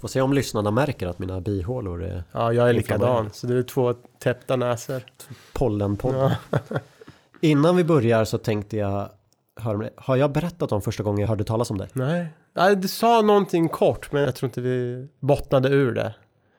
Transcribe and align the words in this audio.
Får 0.00 0.08
se 0.08 0.20
om 0.20 0.32
lyssnarna 0.32 0.70
märker 0.70 1.06
att 1.06 1.18
mina 1.18 1.40
bihålor 1.40 2.04
är 2.04 2.24
Ja, 2.32 2.52
jag 2.52 2.68
är 2.68 2.72
likadan. 2.72 3.30
Så 3.32 3.46
du 3.46 3.58
är 3.58 3.62
två 3.62 3.94
täppta 4.18 4.56
näsor. 4.56 5.02
pollenpodd. 5.52 6.14
Ja. 6.50 6.58
Innan 7.40 7.76
vi 7.76 7.84
börjar 7.84 8.24
så 8.24 8.38
tänkte 8.38 8.76
jag. 8.76 9.08
Har 9.96 10.16
jag 10.16 10.32
berättat 10.32 10.72
om 10.72 10.82
första 10.82 11.02
gången 11.02 11.20
jag 11.20 11.28
hörde 11.28 11.44
talas 11.44 11.70
om 11.70 11.78
dig? 11.78 11.88
Nej. 11.92 12.26
Nej, 12.52 12.76
du 12.76 12.88
sa 12.88 13.22
någonting 13.22 13.68
kort, 13.68 14.12
men 14.12 14.22
jag 14.22 14.34
tror 14.34 14.48
inte 14.48 14.60
vi 14.60 15.08
bottnade 15.20 15.68
ur 15.68 15.92
det. 15.92 16.14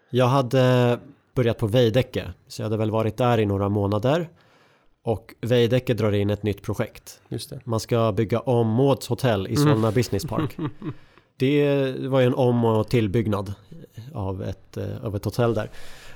Jag 0.09 0.25
hade 0.25 0.97
börjat 1.35 1.57
på 1.57 1.67
Veidekke, 1.67 2.33
så 2.47 2.61
jag 2.61 2.65
hade 2.65 2.77
väl 2.77 2.91
varit 2.91 3.17
där 3.17 3.37
i 3.37 3.45
några 3.45 3.69
månader. 3.69 4.29
Och 5.03 5.35
Veidekke 5.41 5.93
drar 5.93 6.11
in 6.11 6.29
ett 6.29 6.43
nytt 6.43 6.61
projekt. 6.61 7.21
Det. 7.29 7.65
Man 7.65 7.79
ska 7.79 8.11
bygga 8.11 8.39
om 8.39 8.67
Mauds 8.67 9.07
hotell 9.07 9.47
i 9.47 9.55
Solna 9.55 9.91
Business 9.91 10.25
Park. 10.25 10.57
Det 11.41 12.07
var 12.07 12.19
ju 12.19 12.25
en 12.25 12.33
om 12.33 12.65
och 12.65 12.87
tillbyggnad 12.87 13.53
av 14.13 14.43
ett, 14.43 14.77
eh, 14.77 15.05
av 15.05 15.15
ett 15.15 15.25
hotell 15.25 15.53
där. 15.53 15.69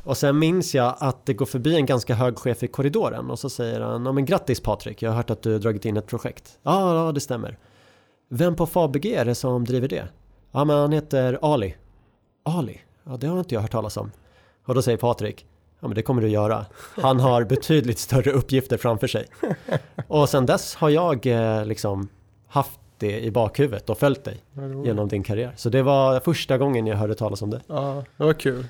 Och 0.04 0.18
sen 0.18 0.40
minns 0.40 0.76
jag 0.76 0.96
att 1.00 1.26
det 1.26 1.34
går 1.34 1.46
förbi 1.46 1.76
en 1.76 1.86
ganska 1.86 2.16
hög 2.16 2.38
chef 2.38 2.64
i 2.64 2.68
korridoren 2.68 3.32
och 3.32 3.40
så 3.40 3.50
säger 3.50 3.82
han, 3.82 4.06
ja 4.06 4.12
men 4.12 4.26
grattis 4.26 4.60
Patrik, 4.60 5.02
jag 5.02 5.10
har 5.10 5.18
hört 5.18 5.30
att 5.30 5.42
du 5.42 5.52
har 5.52 5.60
dragit 5.60 5.86
in 5.86 5.98
ett 5.98 6.08
projekt. 6.08 6.60
Ja, 6.64 7.06
ja 7.06 7.12
det 7.12 7.20
stämmer. 7.20 7.58
Vem 8.30 8.56
på 8.56 8.66
Fabege 8.66 9.16
är 9.16 9.26
det 9.26 9.36
som 9.36 9.66
driver 9.66 9.88
det? 9.88 10.08
Ja 10.52 10.66
men 10.66 10.78
han 10.78 10.92
heter 10.92 11.40
Ali. 11.42 11.76
Ali? 12.44 12.82
Ja 13.04 13.18
det 13.18 13.28
har 13.28 13.40
inte 13.40 13.56
jag 13.56 13.62
hört 13.62 13.72
talas 13.72 13.98
om. 13.98 14.12
Och 14.66 14.76
då 14.76 14.82
säger 14.82 14.98
Patrik, 14.98 15.46
ja 15.80 15.88
men 15.88 15.96
det 15.96 16.02
kommer 16.02 16.22
du 16.22 16.28
göra. 16.28 16.66
Han 16.96 17.20
har 17.20 17.44
betydligt 17.44 18.00
större 18.00 18.32
uppgifter 18.32 18.78
framför 18.78 19.08
sig. 19.08 19.26
Och 20.08 20.30
sen 20.30 20.46
dess 20.46 20.76
har 20.76 20.90
jag 20.90 21.28
eh, 21.28 21.66
liksom 21.66 22.10
haft 22.48 22.80
det 22.98 23.20
i 23.20 23.32
bakhuvudet 23.32 23.90
och 23.90 23.98
följt 23.98 24.24
dig 24.24 24.38
roligt. 24.58 24.88
genom 24.88 25.08
din 25.08 25.24
karriär. 25.24 25.52
Så 25.56 25.70
det 25.70 25.84
var 25.84 26.20
första 26.20 26.58
gången 26.58 26.88
jag 26.88 26.98
hörde 26.98 27.16
talas 27.16 27.42
om 27.42 27.50
det. 27.50 27.62
Ja, 27.68 28.04
det 28.18 28.24
var 28.24 28.34
kul. 28.34 28.66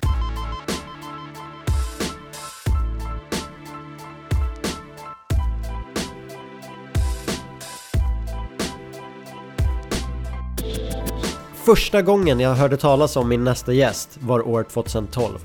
Första 11.66 12.02
gången 12.02 12.40
jag 12.40 12.54
hörde 12.54 12.76
talas 12.76 13.16
om 13.16 13.28
min 13.28 13.44
nästa 13.44 13.72
gäst 13.72 14.18
var 14.20 14.48
år 14.48 14.62
2012. 14.62 15.38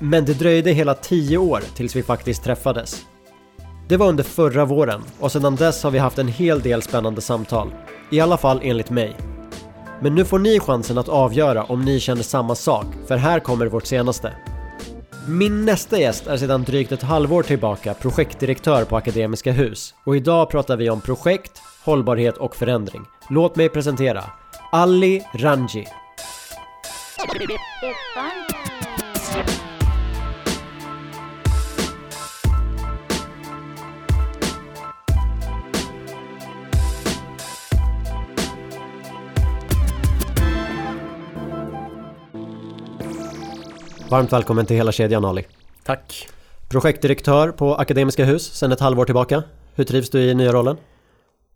Men 0.00 0.24
det 0.24 0.34
dröjde 0.34 0.70
hela 0.70 0.94
10 0.94 1.38
år 1.38 1.60
tills 1.74 1.96
vi 1.96 2.02
faktiskt 2.02 2.44
träffades. 2.44 3.06
Det 3.88 3.96
var 3.96 4.08
under 4.08 4.24
förra 4.24 4.64
våren 4.64 5.00
och 5.20 5.32
sedan 5.32 5.56
dess 5.56 5.82
har 5.82 5.90
vi 5.90 5.98
haft 5.98 6.18
en 6.18 6.28
hel 6.28 6.60
del 6.60 6.82
spännande 6.82 7.20
samtal. 7.20 7.68
I 8.14 8.20
alla 8.20 8.36
fall 8.36 8.60
enligt 8.62 8.90
mig. 8.90 9.16
Men 10.00 10.14
nu 10.14 10.24
får 10.24 10.38
ni 10.38 10.60
chansen 10.60 10.98
att 10.98 11.08
avgöra 11.08 11.64
om 11.64 11.84
ni 11.84 12.00
känner 12.00 12.22
samma 12.22 12.54
sak, 12.54 12.86
för 13.06 13.16
här 13.16 13.40
kommer 13.40 13.66
vårt 13.66 13.86
senaste. 13.86 14.32
Min 15.28 15.64
nästa 15.64 15.98
gäst 15.98 16.26
är 16.26 16.36
sedan 16.36 16.62
drygt 16.62 16.92
ett 16.92 17.02
halvår 17.02 17.42
tillbaka 17.42 17.94
projektdirektör 17.94 18.84
på 18.84 18.96
Akademiska 18.96 19.52
Hus 19.52 19.94
och 20.04 20.16
idag 20.16 20.50
pratar 20.50 20.76
vi 20.76 20.90
om 20.90 21.00
projekt, 21.00 21.62
hållbarhet 21.84 22.36
och 22.36 22.56
förändring. 22.56 23.02
Låt 23.30 23.56
mig 23.56 23.68
presentera 23.68 24.24
Ali 24.72 25.22
Ranji. 25.34 25.86
Varmt 44.14 44.32
välkommen 44.32 44.66
till 44.66 44.76
hela 44.76 44.92
kedjan 44.92 45.24
Ali. 45.24 45.44
Tack. 45.84 46.28
Projektdirektör 46.68 47.50
på 47.50 47.74
Akademiska 47.74 48.24
Hus 48.24 48.54
sedan 48.54 48.72
ett 48.72 48.80
halvår 48.80 49.04
tillbaka. 49.04 49.42
Hur 49.74 49.84
trivs 49.84 50.10
du 50.10 50.20
i 50.20 50.34
nya 50.34 50.52
rollen? 50.52 50.76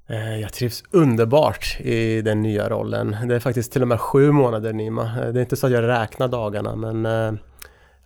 Eh, 0.06 0.40
Jag 0.40 0.52
trivs 0.52 0.84
underbart 0.90 1.80
i 1.80 2.22
den 2.22 2.42
nya 2.42 2.68
rollen. 2.68 3.16
Det 3.28 3.34
är 3.34 3.40
faktiskt 3.40 3.72
till 3.72 3.82
och 3.82 3.88
med 3.88 4.00
sju 4.00 4.30
månader 4.32 4.72
Nima. 4.72 5.02
Eh, 5.02 5.32
Det 5.32 5.38
är 5.38 5.40
inte 5.40 5.56
så 5.56 5.66
att 5.66 5.72
jag 5.72 5.82
räknar 5.84 6.28
dagarna 6.28 6.76
men 6.76 7.06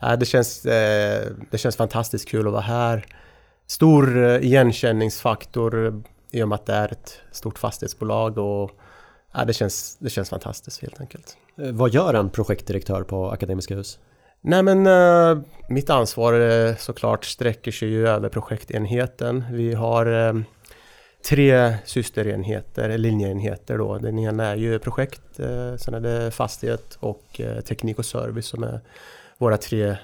eh, 0.01 0.17
det, 0.19 0.27
känns, 0.27 0.63
det 0.63 1.59
känns 1.59 1.77
fantastiskt 1.77 2.29
kul 2.29 2.47
att 2.47 2.53
vara 2.53 2.63
här. 2.63 3.07
Stor 3.67 4.37
igenkänningsfaktor 4.43 6.03
i 6.31 6.43
och 6.43 6.49
med 6.49 6.57
att 6.57 6.67
det 6.67 6.75
är 6.75 6.93
ett 6.93 7.21
stort 7.31 7.59
fastighetsbolag 7.59 8.39
och 8.39 8.71
det, 9.47 9.53
känns, 9.53 9.97
det 10.01 10.11
känns 10.11 10.31
fantastiskt 10.31 10.83
helt 10.83 11.01
enkelt. 11.01 11.37
Vad 11.57 11.91
gör 11.91 12.15
en 12.15 12.31
projektdirektör 12.31 13.03
på 13.03 13.31
Akademiska 13.31 13.75
Hus? 13.75 13.99
Nej 14.45 14.63
men 14.63 14.87
eh, 14.87 15.43
mitt 15.69 15.91
ansvar 15.91 16.41
eh, 16.41 16.77
såklart 16.77 17.25
sträcker 17.25 17.73
sig 17.73 17.89
ju 17.89 18.09
över 18.09 18.29
projektenheten. 18.29 19.45
Vi 19.51 19.75
har 19.75 20.07
eh, 20.07 20.35
tre 21.29 21.75
systerenheter, 21.85 22.99
linjeenheter 22.99 23.79
då. 23.79 23.99
Den 23.99 24.19
ena 24.19 24.47
är 24.47 24.57
ju 24.57 24.79
projekt, 24.79 25.41
eh, 25.41 25.77
sen 25.77 25.95
är 25.95 26.01
det 26.01 26.31
fastighet 26.31 26.97
och 27.01 27.41
eh, 27.41 27.61
teknik 27.61 27.99
och 27.99 28.05
service 28.05 28.47
som 28.47 28.63
är 28.63 28.81
våra 29.39 29.57
tre 29.57 29.97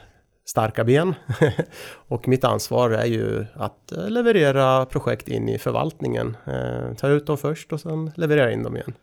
starka 0.44 0.84
ben. 0.84 1.14
och 2.08 2.28
mitt 2.28 2.44
ansvar 2.44 2.90
är 2.90 3.06
ju 3.06 3.46
att 3.54 3.92
eh, 3.92 4.08
leverera 4.10 4.86
projekt 4.86 5.28
in 5.28 5.48
i 5.48 5.58
förvaltningen. 5.58 6.36
Eh, 6.46 6.94
ta 6.94 7.08
ut 7.08 7.26
dem 7.26 7.38
först 7.38 7.72
och 7.72 7.80
sen 7.80 8.12
leverera 8.16 8.52
in 8.52 8.62
dem 8.62 8.76
igen. 8.76 8.94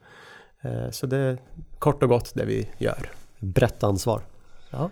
Så 0.92 1.06
det 1.06 1.18
är 1.18 1.38
kort 1.80 2.04
och 2.04 2.10
gott 2.10 2.32
det 2.36 2.46
vi 2.46 2.70
gör. 2.78 3.10
Brett 3.40 3.84
ansvar. 3.84 4.22
Ja. 4.70 4.90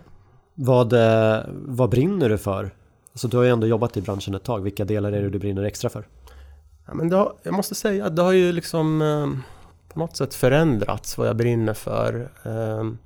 Vad, 0.54 0.92
eh, 0.92 1.42
vad 1.48 1.90
brinner 1.90 2.28
du 2.28 2.38
för? 2.38 2.74
Alltså 3.12 3.28
du 3.28 3.36
har 3.36 3.44
ju 3.44 3.50
ändå 3.50 3.66
jobbat 3.66 3.96
i 3.96 4.00
branschen 4.00 4.34
ett 4.34 4.44
tag. 4.44 4.60
Vilka 4.60 4.84
delar 4.84 5.12
är 5.12 5.22
det 5.22 5.30
du 5.30 5.38
brinner 5.38 5.62
extra 5.62 5.90
för? 5.90 6.06
Ja, 6.86 6.94
men 6.94 7.08
det 7.08 7.16
har, 7.16 7.32
jag 7.42 7.54
måste 7.54 7.74
säga 7.74 8.06
att 8.06 8.16
det 8.16 8.22
har 8.22 8.32
ju 8.32 8.52
liksom 8.52 9.02
eh, 9.02 9.54
på 9.92 9.98
något 9.98 10.16
sätt 10.16 10.34
förändrats 10.34 11.18
vad 11.18 11.28
jag 11.28 11.36
brinner 11.36 11.74
för. 11.74 12.30
Ehm, 12.44 12.98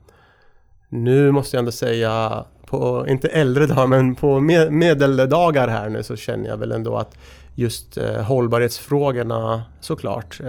nu 0.89 1.31
måste 1.31 1.57
jag 1.57 1.59
ändå 1.59 1.73
säga, 1.73 2.45
på, 2.67 3.07
inte 3.09 3.29
äldre 3.29 3.67
dagar, 3.67 3.87
men 3.87 4.15
på 4.15 4.41
medeldagar 4.71 5.69
här 5.69 5.89
nu 5.89 6.03
så 6.03 6.17
känner 6.17 6.49
jag 6.49 6.57
väl 6.57 6.73
ändå 6.73 6.97
att 6.97 7.19
just 7.55 7.97
eh, 7.97 8.23
hållbarhetsfrågorna 8.23 9.63
såklart 9.81 10.41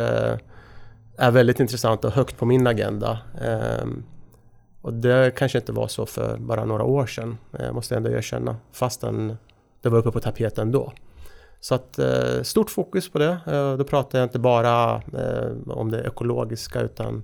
är 1.18 1.32
väldigt 1.32 1.60
intressant 1.60 2.06
och 2.06 2.12
högt 2.12 2.38
på 2.38 2.46
min 2.46 2.68
agenda. 2.68 3.20
Ehm, 3.42 4.04
och 4.82 4.94
det 4.94 5.36
kanske 5.36 5.58
inte 5.58 5.72
var 5.72 5.88
så 5.88 6.06
för 6.06 6.38
bara 6.38 6.66
några 6.66 6.84
år 6.84 7.06
sedan, 7.06 7.38
eh, 7.60 7.72
måste 7.72 7.94
jag 7.94 7.98
ändå 8.06 8.18
erkänna, 8.18 8.58
fastän 8.72 9.38
det 9.82 9.90
var 9.90 9.98
uppe 9.98 10.12
på 10.12 10.20
tapeten 10.20 10.72
då. 10.72 10.94
Så 11.60 11.76
att 11.76 12.00
eh, 12.00 12.42
stort 12.44 12.70
fokus 12.70 13.10
på 13.10 13.20
det. 13.20 13.38
Eh, 13.48 13.78
då 13.78 13.84
pratar 13.84 14.20
jag 14.20 14.26
inte 14.26 14.40
bara 14.40 14.96
eh, 14.96 15.52
om 15.68 15.92
det 15.92 16.02
ekologiska 16.02 16.82
utan 16.82 17.24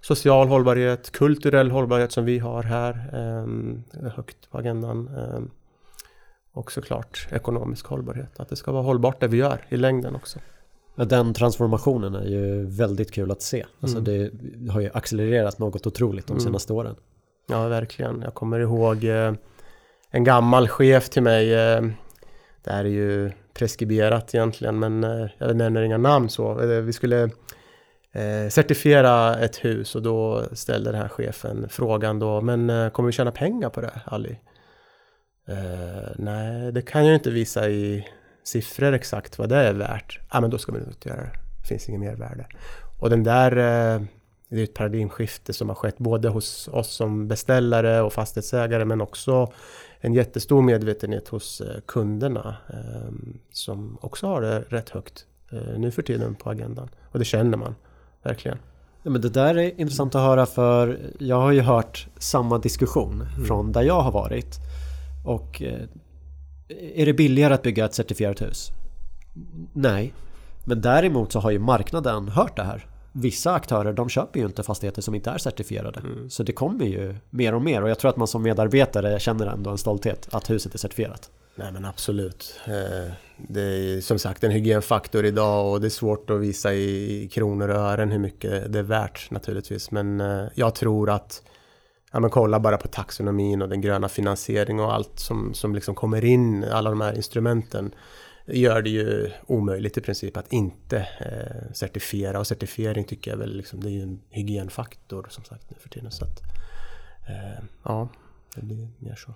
social 0.00 0.48
hållbarhet, 0.48 1.10
kulturell 1.10 1.70
hållbarhet 1.70 2.12
som 2.12 2.24
vi 2.24 2.38
har 2.38 2.62
här 2.62 3.10
eh, 3.12 4.10
högt 4.10 4.50
på 4.50 4.58
agendan. 4.58 5.08
Eh, 5.16 5.40
och 6.52 6.72
såklart 6.72 7.28
ekonomisk 7.30 7.86
hållbarhet. 7.86 8.40
Att 8.40 8.48
det 8.48 8.56
ska 8.56 8.72
vara 8.72 8.82
hållbart 8.82 9.20
det 9.20 9.28
vi 9.28 9.36
gör 9.36 9.66
i 9.68 9.76
längden 9.76 10.16
också. 10.16 10.38
Ja, 10.94 11.04
Den 11.04 11.34
transformationen 11.34 12.14
är 12.14 12.26
ju 12.28 12.64
väldigt 12.66 13.12
kul 13.12 13.30
att 13.30 13.42
se. 13.42 13.64
Alltså 13.80 13.98
Mm. 13.98 14.30
det 14.54 14.72
har 14.72 14.80
ju 14.80 14.90
accelererat 14.94 15.58
något 15.58 15.86
otroligt 15.86 16.26
de 16.26 16.32
Mm. 16.32 16.44
senaste 16.44 16.72
åren. 16.72 16.96
Ja, 17.48 17.68
verkligen. 17.68 18.20
Jag 18.22 18.34
kommer 18.34 18.60
ihåg 18.60 19.04
eh, 19.04 19.32
en 20.10 20.24
gammal 20.24 20.68
chef 20.68 21.08
till 21.08 21.22
mig. 21.22 21.54
Eh, 21.54 21.82
det 22.64 22.70
här 22.70 22.84
är 22.84 22.88
ju 22.88 23.32
preskriberat 23.54 24.34
egentligen, 24.34 24.78
men 24.78 25.04
eh, 25.04 25.26
jag 25.38 25.56
nämner 25.56 25.82
inga 25.82 25.98
namn 25.98 26.28
så. 26.28 26.54
Vi 26.80 26.92
skulle 26.92 27.30
certifiera 28.50 29.36
ett 29.38 29.64
hus 29.64 29.94
och 29.94 30.02
då 30.02 30.42
ställde 30.52 30.90
den 30.92 31.00
här 31.00 31.08
chefen 31.08 31.66
frågan 31.68 32.18
då, 32.18 32.40
men 32.40 32.90
kommer 32.90 33.06
vi 33.06 33.12
tjäna 33.12 33.30
pengar 33.32 33.68
på 33.70 33.80
det, 33.80 34.00
Ali? 34.06 34.38
Nej, 36.16 36.72
det 36.72 36.82
kan 36.82 37.06
jag 37.06 37.14
inte 37.14 37.30
visa 37.30 37.68
i 37.68 38.06
siffror 38.44 38.92
exakt 38.92 39.38
vad 39.38 39.48
det 39.48 39.56
är 39.56 39.74
värt. 39.74 40.20
Ja, 40.32 40.40
men 40.40 40.50
då 40.50 40.58
ska 40.58 40.72
nog 40.72 40.82
inte 40.82 41.08
göra 41.08 41.20
det. 41.20 41.38
Det 41.60 41.68
finns 41.68 41.88
inget 41.88 42.00
mervärde. 42.00 42.46
Och 42.98 43.10
den 43.10 43.22
där 43.22 43.56
eh, 43.56 44.02
det 44.48 44.60
är 44.60 44.64
ett 44.64 44.74
paradigmskifte 44.74 45.52
som 45.52 45.68
har 45.68 45.76
skett 45.76 45.98
både 45.98 46.28
hos 46.28 46.68
oss 46.68 46.94
som 46.94 47.28
beställare 47.28 48.02
och 48.02 48.12
fastighetsägare 48.12 48.84
men 48.84 49.00
också 49.00 49.52
en 50.00 50.14
jättestor 50.14 50.62
medvetenhet 50.62 51.28
hos 51.28 51.60
eh, 51.60 51.80
kunderna 51.86 52.56
eh, 52.68 53.12
som 53.52 53.98
också 54.00 54.26
har 54.26 54.40
det 54.40 54.64
rätt 54.68 54.90
högt 54.90 55.26
eh, 55.52 55.78
nu 55.78 55.90
för 55.90 56.02
tiden 56.02 56.34
på 56.34 56.50
agendan. 56.50 56.88
Och 57.12 57.18
det 57.18 57.24
känner 57.24 57.58
man 57.58 57.74
verkligen. 58.22 58.58
Ja, 59.02 59.10
men 59.10 59.20
det 59.20 59.28
där 59.28 59.58
är 59.58 59.80
intressant 59.80 60.14
att 60.14 60.22
höra 60.22 60.46
för 60.46 60.98
jag 61.18 61.40
har 61.40 61.52
ju 61.52 61.60
hört 61.60 62.08
samma 62.18 62.58
diskussion 62.58 63.26
från 63.46 63.72
där 63.72 63.82
jag 63.82 64.00
har 64.00 64.12
varit. 64.12 64.58
Och 65.24 65.62
är 66.68 67.06
det 67.06 67.12
billigare 67.12 67.54
att 67.54 67.62
bygga 67.62 67.84
ett 67.84 67.94
certifierat 67.94 68.42
hus? 68.42 68.72
Nej. 69.72 70.12
Men 70.64 70.80
däremot 70.80 71.32
så 71.32 71.40
har 71.40 71.50
ju 71.50 71.58
marknaden 71.58 72.28
hört 72.28 72.56
det 72.56 72.62
här. 72.62 72.86
vissa 73.12 73.54
aktörer 73.54 73.92
de 73.92 74.08
köper 74.08 74.40
ju 74.40 74.46
inte 74.46 74.62
fastigheter 74.62 75.02
som 75.02 75.14
inte 75.14 75.30
är 75.30 75.38
certifierade. 75.38 76.00
Mm. 76.00 76.30
Så 76.30 76.42
det 76.42 76.52
kommer 76.52 76.84
ju 76.84 77.16
mer 77.30 77.54
och 77.54 77.62
mer 77.62 77.82
och 77.82 77.90
jag 77.90 77.98
tror 77.98 78.08
att 78.10 78.16
man 78.16 78.28
som 78.28 78.42
medarbetare 78.42 79.20
känner 79.20 79.46
ändå 79.46 79.70
en 79.70 79.78
stolthet 79.78 80.28
att 80.30 80.50
huset 80.50 80.74
är 80.74 80.78
certifierat. 80.78 81.30
Nej 81.56 81.72
men 81.72 81.84
absolut. 81.84 82.60
Eh, 82.66 83.12
det 83.36 83.60
är 83.60 84.00
som 84.00 84.18
sagt 84.18 84.44
en 84.44 84.50
hygienfaktor 84.50 85.24
idag 85.24 85.72
och 85.72 85.80
det 85.80 85.86
är 85.86 85.90
svårt 85.90 86.30
att 86.30 86.40
visa 86.40 86.74
i 86.74 87.28
kronor 87.32 87.68
och 87.68 87.76
ören 87.76 88.10
hur 88.10 88.18
mycket 88.18 88.72
det 88.72 88.78
är 88.78 88.82
värt 88.82 89.30
naturligtvis. 89.30 89.90
Men 89.90 90.20
eh, 90.20 90.44
jag 90.54 90.74
tror 90.74 91.10
att 91.10 91.42
ja, 92.14 92.20
men 92.20 92.30
kolla 92.30 92.60
bara 92.60 92.76
på 92.76 92.88
taxonomin 92.88 93.62
och 93.62 93.68
den 93.68 93.80
gröna 93.80 94.08
finansiering 94.08 94.80
och 94.80 94.94
allt 94.94 95.18
som, 95.18 95.54
som 95.54 95.74
liksom 95.74 95.94
kommer 95.94 96.24
in, 96.24 96.64
alla 96.64 96.90
de 96.90 97.00
här 97.00 97.16
instrumenten 97.16 97.94
gör 98.46 98.82
det 98.82 98.90
ju 98.90 99.30
omöjligt 99.46 99.98
i 99.98 100.00
princip 100.00 100.36
att 100.36 100.52
inte 100.52 100.96
eh, 100.98 101.72
certifiera 101.72 102.38
och 102.38 102.46
certifiering 102.46 103.04
tycker 103.04 103.30
jag 103.30 103.38
väl 103.38 103.56
liksom, 103.56 103.80
det 103.80 103.88
är 103.88 103.92
ju 103.92 104.02
en 104.02 104.20
hygienfaktor 104.30 105.26
som 105.30 105.44
sagt 105.44 105.70
nu 105.70 105.76
för 105.80 105.88
tiden. 105.88 106.10
Så 106.10 106.24
att, 106.24 106.40
eh, 107.28 107.64
ja, 107.84 108.08
det 108.54 108.62
blir 108.62 108.88
mer 108.98 109.14
så. 109.14 109.34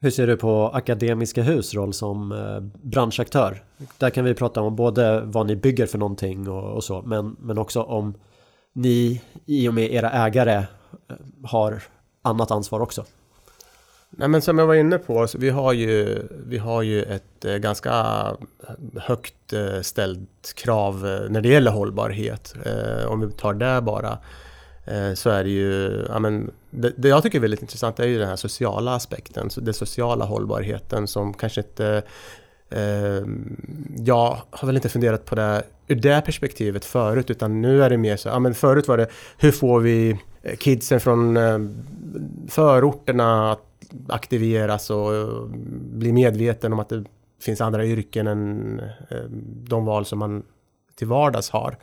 Hur 0.00 0.10
ser 0.10 0.26
du 0.26 0.36
på 0.36 0.68
Akademiska 0.68 1.42
Hus 1.42 1.74
roll 1.74 1.92
som 1.92 2.32
eh, 2.32 2.60
branschaktör? 2.90 3.64
Där 3.98 4.10
kan 4.10 4.24
vi 4.24 4.34
prata 4.34 4.60
om 4.60 4.76
både 4.76 5.20
vad 5.20 5.46
ni 5.46 5.56
bygger 5.56 5.86
för 5.86 5.98
någonting 5.98 6.48
och, 6.48 6.74
och 6.74 6.84
så, 6.84 7.02
men, 7.02 7.36
men 7.40 7.58
också 7.58 7.82
om 7.82 8.14
ni 8.72 9.22
i 9.46 9.68
och 9.68 9.74
med 9.74 9.92
era 9.92 10.10
ägare 10.10 10.56
eh, 10.56 10.66
har 11.44 11.82
annat 12.22 12.50
ansvar 12.50 12.80
också. 12.80 13.04
Nej 14.10 14.28
men 14.28 14.42
som 14.42 14.58
jag 14.58 14.66
var 14.66 14.74
inne 14.74 14.98
på, 14.98 15.28
så 15.28 15.38
vi 15.38 15.50
har 15.50 15.72
ju, 15.72 16.22
vi 16.46 16.58
har 16.58 16.82
ju 16.82 17.02
ett 17.02 17.44
eh, 17.44 17.56
ganska 17.56 18.26
högt 18.96 19.52
eh, 19.52 19.80
ställt 19.80 20.54
krav 20.54 21.06
eh, 21.06 21.30
när 21.30 21.40
det 21.40 21.48
gäller 21.48 21.70
hållbarhet. 21.70 22.54
Om 23.08 23.20
vi 23.20 23.30
tar 23.32 23.54
det 23.54 23.80
bara 23.80 24.18
så 25.14 25.30
är 25.30 25.44
det 25.44 25.50
ju, 25.50 26.04
ja, 26.08 26.18
men, 26.18 26.50
det, 26.70 26.92
det 26.96 27.08
jag 27.08 27.22
tycker 27.22 27.38
är 27.38 27.42
väldigt 27.42 27.62
intressant 27.62 28.00
är 28.00 28.06
ju 28.06 28.18
den 28.18 28.28
här 28.28 28.36
sociala 28.36 28.94
aspekten, 28.94 29.50
så 29.50 29.60
den 29.60 29.74
sociala 29.74 30.24
hållbarheten 30.24 31.06
som 31.06 31.34
kanske 31.34 31.60
inte 31.60 32.02
eh, 32.70 33.22
jag 33.96 34.38
har 34.50 34.66
väl 34.66 34.76
inte 34.76 34.88
funderat 34.88 35.24
på 35.24 35.34
det 35.34 35.62
ur 35.88 35.96
det 35.96 36.22
perspektivet 36.24 36.84
förut 36.84 37.30
utan 37.30 37.62
nu 37.62 37.82
är 37.82 37.90
det 37.90 37.96
mer 37.96 38.16
så, 38.16 38.28
ja 38.28 38.38
men 38.38 38.54
förut 38.54 38.88
var 38.88 38.98
det 38.98 39.06
hur 39.38 39.52
får 39.52 39.80
vi 39.80 40.18
Eh, 40.42 40.56
kidsen 40.56 41.00
från 41.00 41.36
eh, 41.36 41.58
förorterna 42.48 43.52
att 43.52 43.66
aktiveras 44.08 44.90
och 44.90 45.14
eh, 45.14 45.44
bli 45.72 46.12
medveten 46.12 46.72
om 46.72 46.78
att 46.78 46.88
det 46.88 47.04
finns 47.40 47.60
andra 47.60 47.84
yrken 47.84 48.26
än 48.26 48.80
de 49.68 49.84
val 49.84 50.04
som 50.04 50.18
man 50.18 50.42
till 50.94 51.06
vardags 51.06 51.50
har. 51.50 51.76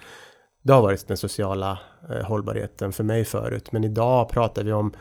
Det 0.61 0.73
har 0.73 0.81
varit 0.81 1.07
den 1.07 1.17
sociala 1.17 1.79
hållbarheten 2.23 2.93
för 2.93 3.03
mig 3.03 3.25
förut. 3.25 3.71
Men 3.71 3.83
idag 3.83 4.29
pratar 4.29 4.63
vi 4.63 4.71
om 4.71 4.93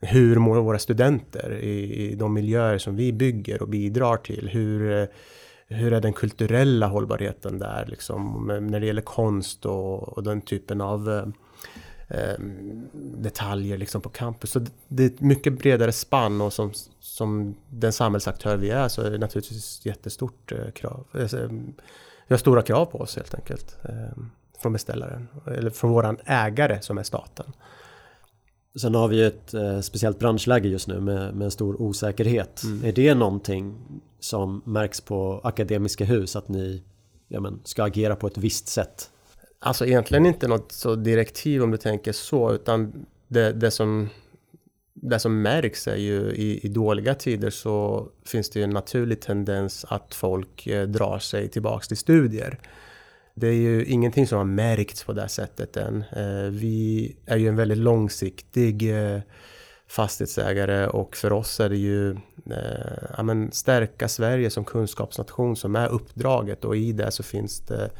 hur 0.00 0.36
mår 0.36 0.56
våra 0.56 0.78
studenter 0.78 1.52
i, 1.52 2.14
de 2.14 2.34
miljöer 2.34 2.78
som 2.78 2.96
vi 2.96 3.12
bygger 3.12 3.62
och 3.62 3.68
bidrar 3.68 4.16
till? 4.16 4.48
Hur, 4.52 5.08
hur 5.66 5.92
är 5.92 6.00
den 6.00 6.12
kulturella 6.12 6.86
hållbarheten 6.86 7.58
där 7.58 7.86
liksom 7.86 8.46
när 8.70 8.80
det 8.80 8.86
gäller 8.86 9.02
konst 9.02 9.66
och, 9.66 10.08
och 10.08 10.22
den 10.22 10.40
typen 10.40 10.80
av 10.80 11.10
eh, 11.10 11.26
detaljer 12.94 13.78
liksom 13.78 14.00
på 14.00 14.08
campus. 14.08 14.50
Så 14.50 14.60
det 14.88 15.02
är 15.02 15.06
ett 15.06 15.20
mycket 15.20 15.58
bredare 15.58 15.92
spann 15.92 16.40
och 16.40 16.52
som, 16.52 16.72
som 17.00 17.54
den 17.68 17.92
samhällsaktör 17.92 18.56
vi 18.56 18.70
är 18.70 18.88
så 18.88 19.02
är 19.02 19.10
det 19.10 19.18
naturligtvis 19.18 19.86
jättestort 19.86 20.52
eh, 20.52 20.70
krav. 20.70 21.06
Eh, 21.14 21.50
vi 22.26 22.34
har 22.34 22.36
stora 22.36 22.62
krav 22.62 22.86
på 22.86 23.00
oss 23.00 23.16
helt 23.16 23.34
enkelt. 23.34 23.76
Eh, 23.84 24.22
från 24.62 24.72
beställaren, 24.72 25.28
eller 25.46 25.70
från 25.70 25.90
våran 25.90 26.16
ägare 26.24 26.82
som 26.82 26.98
är 26.98 27.02
staten. 27.02 27.52
Sen 28.80 28.94
har 28.94 29.08
vi 29.08 29.16
ju 29.16 29.26
ett 29.26 29.54
eh, 29.54 29.80
speciellt 29.80 30.18
branschläge 30.18 30.68
just 30.68 30.88
nu 30.88 31.00
med, 31.00 31.34
med 31.34 31.52
stor 31.52 31.82
osäkerhet. 31.82 32.62
Mm. 32.64 32.84
Är 32.84 32.92
det 32.92 33.14
någonting 33.14 33.78
som 34.20 34.62
märks 34.64 35.00
på 35.00 35.40
Akademiska 35.44 36.04
Hus 36.04 36.36
att 36.36 36.48
ni 36.48 36.82
ja, 37.28 37.40
men, 37.40 37.60
ska 37.64 37.84
agera 37.84 38.16
på 38.16 38.26
ett 38.26 38.38
visst 38.38 38.68
sätt 38.68 39.10
Alltså 39.60 39.86
egentligen 39.86 40.26
inte 40.26 40.48
något 40.48 40.72
så 40.72 40.94
direktiv 40.94 41.62
om 41.62 41.70
du 41.70 41.76
tänker 41.76 42.12
så, 42.12 42.52
utan 42.52 43.06
det, 43.28 43.52
det 43.52 43.70
som 43.70 44.08
det 45.02 45.18
som 45.18 45.42
märks 45.42 45.88
är 45.88 45.96
ju 45.96 46.32
i, 46.32 46.66
i, 46.66 46.68
dåliga 46.68 47.14
tider 47.14 47.50
så 47.50 48.08
finns 48.26 48.50
det 48.50 48.58
ju 48.58 48.64
en 48.64 48.70
naturlig 48.70 49.20
tendens 49.20 49.84
att 49.88 50.14
folk 50.14 50.66
eh, 50.66 50.86
drar 50.86 51.18
sig 51.18 51.48
tillbaks 51.48 51.88
till 51.88 51.96
studier. 51.96 52.58
Det 53.34 53.46
är 53.46 53.52
ju 53.52 53.84
ingenting 53.84 54.26
som 54.26 54.38
har 54.38 54.44
märkts 54.44 55.04
på 55.04 55.12
det 55.12 55.28
sättet 55.28 55.76
än. 55.76 56.04
Eh, 56.16 56.50
vi 56.50 57.16
är 57.26 57.36
ju 57.36 57.48
en 57.48 57.56
väldigt 57.56 57.78
långsiktig 57.78 58.90
eh, 58.96 59.20
fastighetsägare 59.88 60.86
och 60.86 61.16
för 61.16 61.32
oss 61.32 61.60
är 61.60 61.68
det 61.68 61.76
ju 61.76 62.10
eh, 62.50 63.08
ja, 63.16 63.22
men 63.22 63.52
stärka 63.52 64.08
Sverige 64.08 64.50
som 64.50 64.64
kunskapsnation 64.64 65.56
som 65.56 65.76
är 65.76 65.88
uppdraget 65.88 66.64
och 66.64 66.76
i 66.76 66.92
det 66.92 67.10
så 67.10 67.22
finns 67.22 67.60
det 67.60 67.90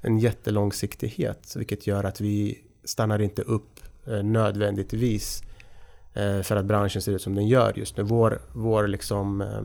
en 0.00 0.18
jättelångsiktighet 0.18 1.56
vilket 1.56 1.86
gör 1.86 2.04
att 2.04 2.20
vi 2.20 2.58
stannar 2.84 3.22
inte 3.22 3.42
upp 3.42 3.80
eh, 4.06 4.22
nödvändigtvis 4.22 5.42
eh, 6.14 6.42
för 6.42 6.56
att 6.56 6.64
branschen 6.64 7.02
ser 7.02 7.12
ut 7.12 7.22
som 7.22 7.34
den 7.34 7.48
gör 7.48 7.72
just 7.76 7.96
nu. 7.96 8.02
Vår, 8.02 8.42
vår, 8.52 8.86
liksom, 8.86 9.40
eh, 9.40 9.62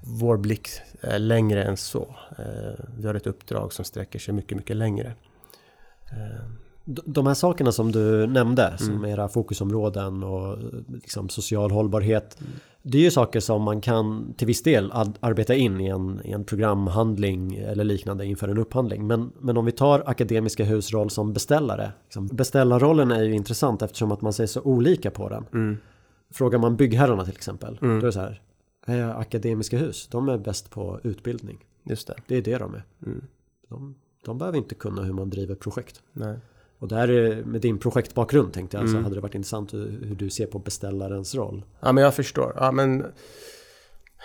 vår 0.00 0.36
blick 0.36 0.68
är 1.00 1.18
längre 1.18 1.64
än 1.64 1.76
så. 1.76 2.16
Eh, 2.38 2.84
vi 2.98 3.06
har 3.06 3.14
ett 3.14 3.26
uppdrag 3.26 3.72
som 3.72 3.84
sträcker 3.84 4.18
sig 4.18 4.34
mycket, 4.34 4.56
mycket 4.56 4.76
längre. 4.76 5.14
Eh, 6.10 6.48
de 6.84 7.26
här 7.26 7.34
sakerna 7.34 7.72
som 7.72 7.92
du 7.92 8.26
nämnde, 8.26 8.66
mm. 8.66 8.78
som 8.78 9.04
era 9.04 9.28
fokusområden 9.28 10.22
och 10.22 10.58
liksom 10.88 11.28
social 11.28 11.70
hållbarhet. 11.70 12.40
Mm. 12.40 12.52
Det 12.82 12.98
är 12.98 13.02
ju 13.02 13.10
saker 13.10 13.40
som 13.40 13.62
man 13.62 13.80
kan 13.80 14.34
till 14.36 14.46
viss 14.46 14.62
del 14.62 14.92
arbeta 15.20 15.54
in 15.54 15.80
i 15.80 15.86
en, 15.86 16.20
i 16.24 16.32
en 16.32 16.44
programhandling 16.44 17.56
eller 17.56 17.84
liknande 17.84 18.26
inför 18.26 18.48
en 18.48 18.58
upphandling. 18.58 19.06
Men, 19.06 19.32
men 19.38 19.56
om 19.56 19.64
vi 19.64 19.72
tar 19.72 20.02
Akademiska 20.06 20.64
Hus 20.64 20.92
roll 20.92 21.10
som 21.10 21.32
beställare. 21.32 21.92
Liksom, 22.04 22.26
beställarrollen 22.26 23.10
är 23.10 23.22
ju 23.22 23.34
intressant 23.34 23.82
eftersom 23.82 24.12
att 24.12 24.20
man 24.20 24.32
ser 24.32 24.46
så 24.46 24.60
olika 24.60 25.10
på 25.10 25.28
den. 25.28 25.44
Mm. 25.52 25.76
Frågar 26.32 26.58
man 26.58 26.76
byggherrarna 26.76 27.24
till 27.24 27.36
exempel. 27.36 27.78
Mm. 27.82 28.00
Då 28.00 28.06
är 28.06 28.06
det 28.06 28.12
så 28.12 28.20
här. 28.20 28.40
Är 28.86 29.20
Akademiska 29.20 29.78
Hus, 29.78 30.08
de 30.10 30.28
är 30.28 30.38
bäst 30.38 30.70
på 30.70 31.00
utbildning. 31.02 31.64
Just 31.82 32.06
det. 32.06 32.14
Det 32.26 32.36
är 32.36 32.42
det 32.42 32.58
de 32.58 32.74
är. 32.74 32.84
Mm. 33.06 33.24
De, 33.68 33.94
de 34.24 34.38
behöver 34.38 34.58
inte 34.58 34.74
kunna 34.74 35.02
hur 35.02 35.12
man 35.12 35.30
driver 35.30 35.54
projekt. 35.54 36.02
Nej. 36.12 36.36
Och 36.82 36.88
där 36.88 37.42
med 37.44 37.60
din 37.60 37.78
projektbakgrund 37.78 38.52
tänkte 38.52 38.76
jag, 38.76 38.84
mm. 38.84 38.92
så 38.92 39.02
hade 39.02 39.14
det 39.14 39.20
varit 39.20 39.34
intressant 39.34 39.74
hur, 39.74 40.14
du 40.18 40.30
ser 40.30 40.46
på 40.46 40.58
beställarens 40.58 41.34
roll. 41.34 41.64
Ja 41.80 41.92
men 41.92 42.04
jag 42.04 42.14
förstår. 42.14 42.52
Ja, 42.56 42.72
men, 42.72 43.00
eh, 43.00 43.06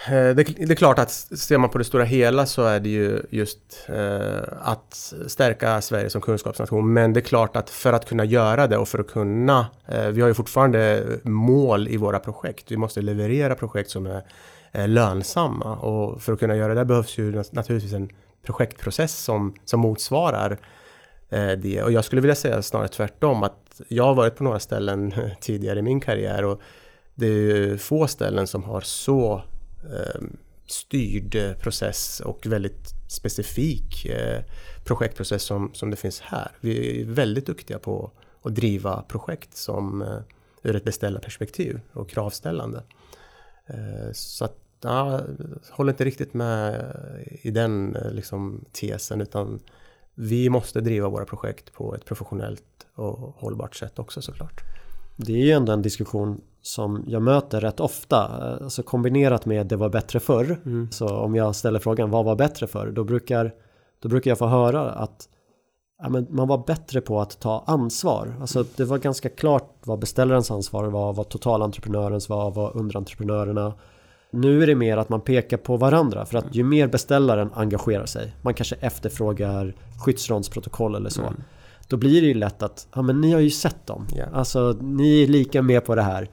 det, 0.09 0.33
det, 0.33 0.71
är 0.71 0.75
klart 0.75 0.99
att 0.99 1.11
ser 1.11 1.57
man 1.57 1.69
på 1.69 1.77
det 1.77 1.83
stora 1.83 2.03
hela 2.03 2.45
så 2.45 2.63
är 2.63 2.79
det 2.79 2.89
ju 2.89 3.21
just 3.29 3.59
eh, 3.87 4.41
att 4.61 5.13
stärka 5.27 5.81
Sverige 5.81 6.09
som 6.09 6.21
kunskapsnation. 6.21 6.93
Men 6.93 7.13
det 7.13 7.19
är 7.19 7.21
klart 7.21 7.55
att 7.55 7.69
för 7.69 7.93
att 7.93 8.05
kunna 8.05 8.25
göra 8.25 8.67
det 8.67 8.77
och 8.77 8.87
för 8.87 8.99
att 8.99 9.07
kunna, 9.07 9.67
eh, 9.87 10.07
vi 10.07 10.21
har 10.21 10.27
ju 10.27 10.33
fortfarande 10.33 11.05
mål 11.23 11.87
i 11.87 11.97
våra 11.97 12.19
projekt. 12.19 12.71
Vi 12.71 12.77
måste 12.77 13.01
leverera 13.01 13.55
projekt 13.55 13.89
som 13.89 14.05
är, 14.05 14.23
är 14.71 14.87
lönsamma 14.87 15.75
och 15.75 16.21
för 16.21 16.33
att 16.33 16.39
kunna 16.39 16.55
göra 16.55 16.73
det 16.73 16.85
behövs 16.85 17.17
ju 17.17 17.43
naturligtvis 17.51 17.93
en 17.93 18.09
projektprocess 18.43 19.23
som, 19.23 19.53
som 19.65 19.79
motsvarar 19.79 20.51
Eh, 20.51 20.76
Eh, 21.29 21.51
det. 21.51 21.83
Och 21.83 21.91
jag 21.91 22.05
skulle 22.05 22.21
vilja 22.21 22.35
säga 22.35 22.61
snarare 22.61 22.87
tvärtom 22.87 23.43
att 23.43 23.81
jag 23.87 24.03
har 24.03 24.15
varit 24.15 24.35
på 24.35 24.43
några 24.43 24.59
ställen 24.59 25.13
tidigare 25.41 25.79
i 25.79 25.81
min 25.81 25.99
karriär 25.99 26.43
och 26.43 26.61
det 27.15 27.27
är 27.27 27.77
få 27.77 28.07
ställen 28.07 28.47
som 28.47 28.63
har 28.63 28.81
så 28.81 29.35
ehm, 29.83 29.93
eh, 29.93 30.29
styrd 30.65 31.59
process 31.59 32.19
och 32.19 32.45
väldigt 32.45 32.93
specifik 33.07 34.05
eh, 34.05 34.43
projektprocess 34.85 35.43
som, 35.43 35.73
som 35.73 35.89
det 35.89 35.95
finns 35.95 36.19
här. 36.19 36.51
Vi 36.59 37.01
är 37.01 37.05
väldigt 37.05 37.45
duktiga 37.45 37.79
på 37.79 38.11
att 38.43 38.55
driva 38.55 39.01
projekt 39.01 39.55
som 39.55 40.01
eh, 40.01 40.19
ur 40.63 40.75
ett 40.75 40.83
beställarperspektiv 40.83 41.79
och 41.93 42.09
kravställande. 42.09 42.83
Eh, 43.65 44.11
så 44.13 44.45
att, 44.45 44.57
ja, 44.81 45.21
jag 45.39 45.75
håller 45.75 45.91
inte 45.91 46.05
riktigt 46.05 46.33
med 46.33 46.95
i 47.41 47.51
den 47.51 47.95
eh, 47.95 48.11
liksom, 48.11 48.65
tesen 48.71 49.21
utan 49.21 49.59
vi 50.19 50.49
måste 50.49 50.81
driva 50.81 51.09
våra 51.09 51.25
projekt 51.25 51.73
på 51.73 51.95
ett 51.95 52.05
professionellt 52.05 52.63
och 52.95 53.17
hållbart 53.17 53.75
sätt 53.75 53.99
också 53.99 54.21
såklart. 54.21 54.61
Det 55.15 55.33
är 55.33 55.45
ju 55.45 55.51
ändå 55.51 55.71
en 55.71 55.81
diskussion 55.81 56.41
som 56.61 57.03
jag 57.07 57.21
möter 57.21 57.61
rätt 57.61 57.79
ofta. 57.79 58.17
Alltså 58.63 58.83
kombinerat 58.83 59.45
med 59.45 59.67
det 59.67 59.75
var 59.75 59.89
bättre 59.89 60.19
förr. 60.19 60.61
Mm. 60.65 60.91
Så 60.91 61.07
om 61.07 61.35
jag 61.35 61.55
ställer 61.55 61.79
frågan 61.79 62.09
vad 62.09 62.25
var 62.25 62.35
bättre 62.35 62.67
förr? 62.67 62.91
Då 62.91 63.03
brukar, 63.03 63.53
då 63.99 64.09
brukar 64.09 64.31
jag 64.31 64.37
få 64.37 64.47
höra 64.47 64.91
att 64.91 65.29
ja, 66.01 66.09
men 66.09 66.27
man 66.29 66.47
var 66.47 66.63
bättre 66.67 67.01
på 67.01 67.21
att 67.21 67.39
ta 67.39 67.63
ansvar. 67.67 68.35
Alltså 68.41 68.65
det 68.75 68.85
var 68.85 68.97
ganska 68.97 69.29
klart 69.29 69.73
vad 69.83 69.99
beställarens 69.99 70.51
ansvar 70.51 70.85
var, 70.85 71.13
vad 71.13 71.29
totalentreprenörens 71.29 72.29
var, 72.29 72.51
vad 72.51 72.75
underentreprenörerna 72.75 73.73
nu 74.41 74.63
är 74.63 74.67
det 74.67 74.75
mer 74.75 74.97
att 74.97 75.09
man 75.09 75.21
pekar 75.21 75.57
på 75.57 75.77
varandra 75.77 76.25
för 76.25 76.37
att 76.37 76.55
ju 76.55 76.63
mer 76.63 76.87
beställaren 76.87 77.49
engagerar 77.53 78.05
sig, 78.05 78.35
man 78.41 78.53
kanske 78.53 78.75
efterfrågar 78.79 79.73
skyddsrondsprotokoll 80.05 80.95
eller 80.95 81.09
så. 81.09 81.21
Mm. 81.21 81.33
Då 81.87 81.97
blir 81.97 82.21
det 82.21 82.27
ju 82.27 82.33
lätt 82.33 82.63
att, 82.63 82.87
ja 82.93 83.01
men 83.01 83.21
ni 83.21 83.31
har 83.31 83.39
ju 83.39 83.49
sett 83.49 83.87
dem. 83.87 84.07
Ja. 84.15 84.25
Alltså 84.33 84.77
ni 84.81 85.23
är 85.23 85.27
lika 85.27 85.61
med 85.61 85.85
på 85.85 85.95
det 85.95 86.01
här. 86.01 86.29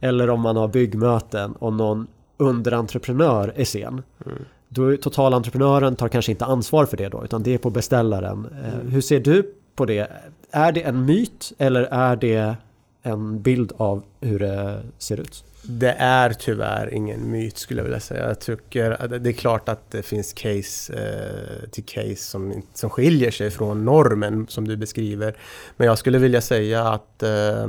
Eller 0.00 0.30
om 0.30 0.40
man 0.40 0.56
har 0.56 0.68
byggmöten 0.68 1.52
och 1.52 1.72
någon 1.72 2.06
underentreprenör 2.36 3.52
är 3.56 3.64
sen. 3.64 4.02
Mm. 4.26 4.38
Då 4.68 4.96
totalentreprenören 4.96 5.96
tar 5.96 6.08
kanske 6.08 6.32
inte 6.32 6.44
ansvar 6.44 6.86
för 6.86 6.96
det 6.96 7.08
då, 7.08 7.24
utan 7.24 7.42
det 7.42 7.54
är 7.54 7.58
på 7.58 7.70
beställaren. 7.70 8.46
Eh, 8.64 8.90
Hur 8.90 9.00
ser 9.00 9.20
du 9.20 9.54
på 9.74 9.84
det? 9.84 10.10
Är 10.50 10.72
det 10.72 10.82
en 10.82 11.04
myt 11.04 11.52
eller 11.58 11.82
är 11.82 12.16
det 12.16 12.56
en 13.02 13.42
bild 13.42 13.72
av 13.76 14.02
hur 14.20 14.38
det 14.38 14.82
ser 14.98 15.20
ut? 15.20 15.44
Det 15.62 15.92
är 15.98 16.32
tyvärr 16.32 16.94
ingen 16.94 17.30
myt 17.30 17.58
skulle 17.58 17.80
jag 17.80 17.84
vilja 17.84 18.00
säga. 18.00 18.28
Jag 18.28 18.40
tycker 18.40 18.90
att 18.90 19.24
det 19.24 19.30
är 19.30 19.32
klart 19.32 19.68
att 19.68 19.90
det 19.90 20.02
finns 20.02 20.32
case 20.32 20.94
eh, 20.94 21.68
till 21.70 21.84
case 21.84 22.16
som, 22.16 22.62
som 22.74 22.90
skiljer 22.90 23.30
sig 23.30 23.50
från 23.50 23.84
normen 23.84 24.46
som 24.48 24.68
du 24.68 24.76
beskriver. 24.76 25.36
Men 25.76 25.86
jag 25.86 25.98
skulle 25.98 26.18
vilja 26.18 26.40
säga 26.40 26.88
att 26.88 27.22
eh, 27.22 27.66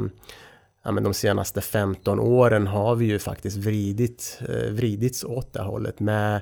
ja, 0.83 0.91
men 0.91 1.03
de 1.03 1.13
senaste 1.13 1.61
15 1.61 2.19
åren 2.19 2.67
har 2.67 2.95
vi 2.95 3.05
ju 3.05 3.19
faktiskt 3.19 3.57
vridit, 3.57 4.39
eh, 4.49 4.71
vridits 4.71 5.23
åt 5.23 5.53
det 5.53 5.61
hållet 5.61 5.99
med 5.99 6.41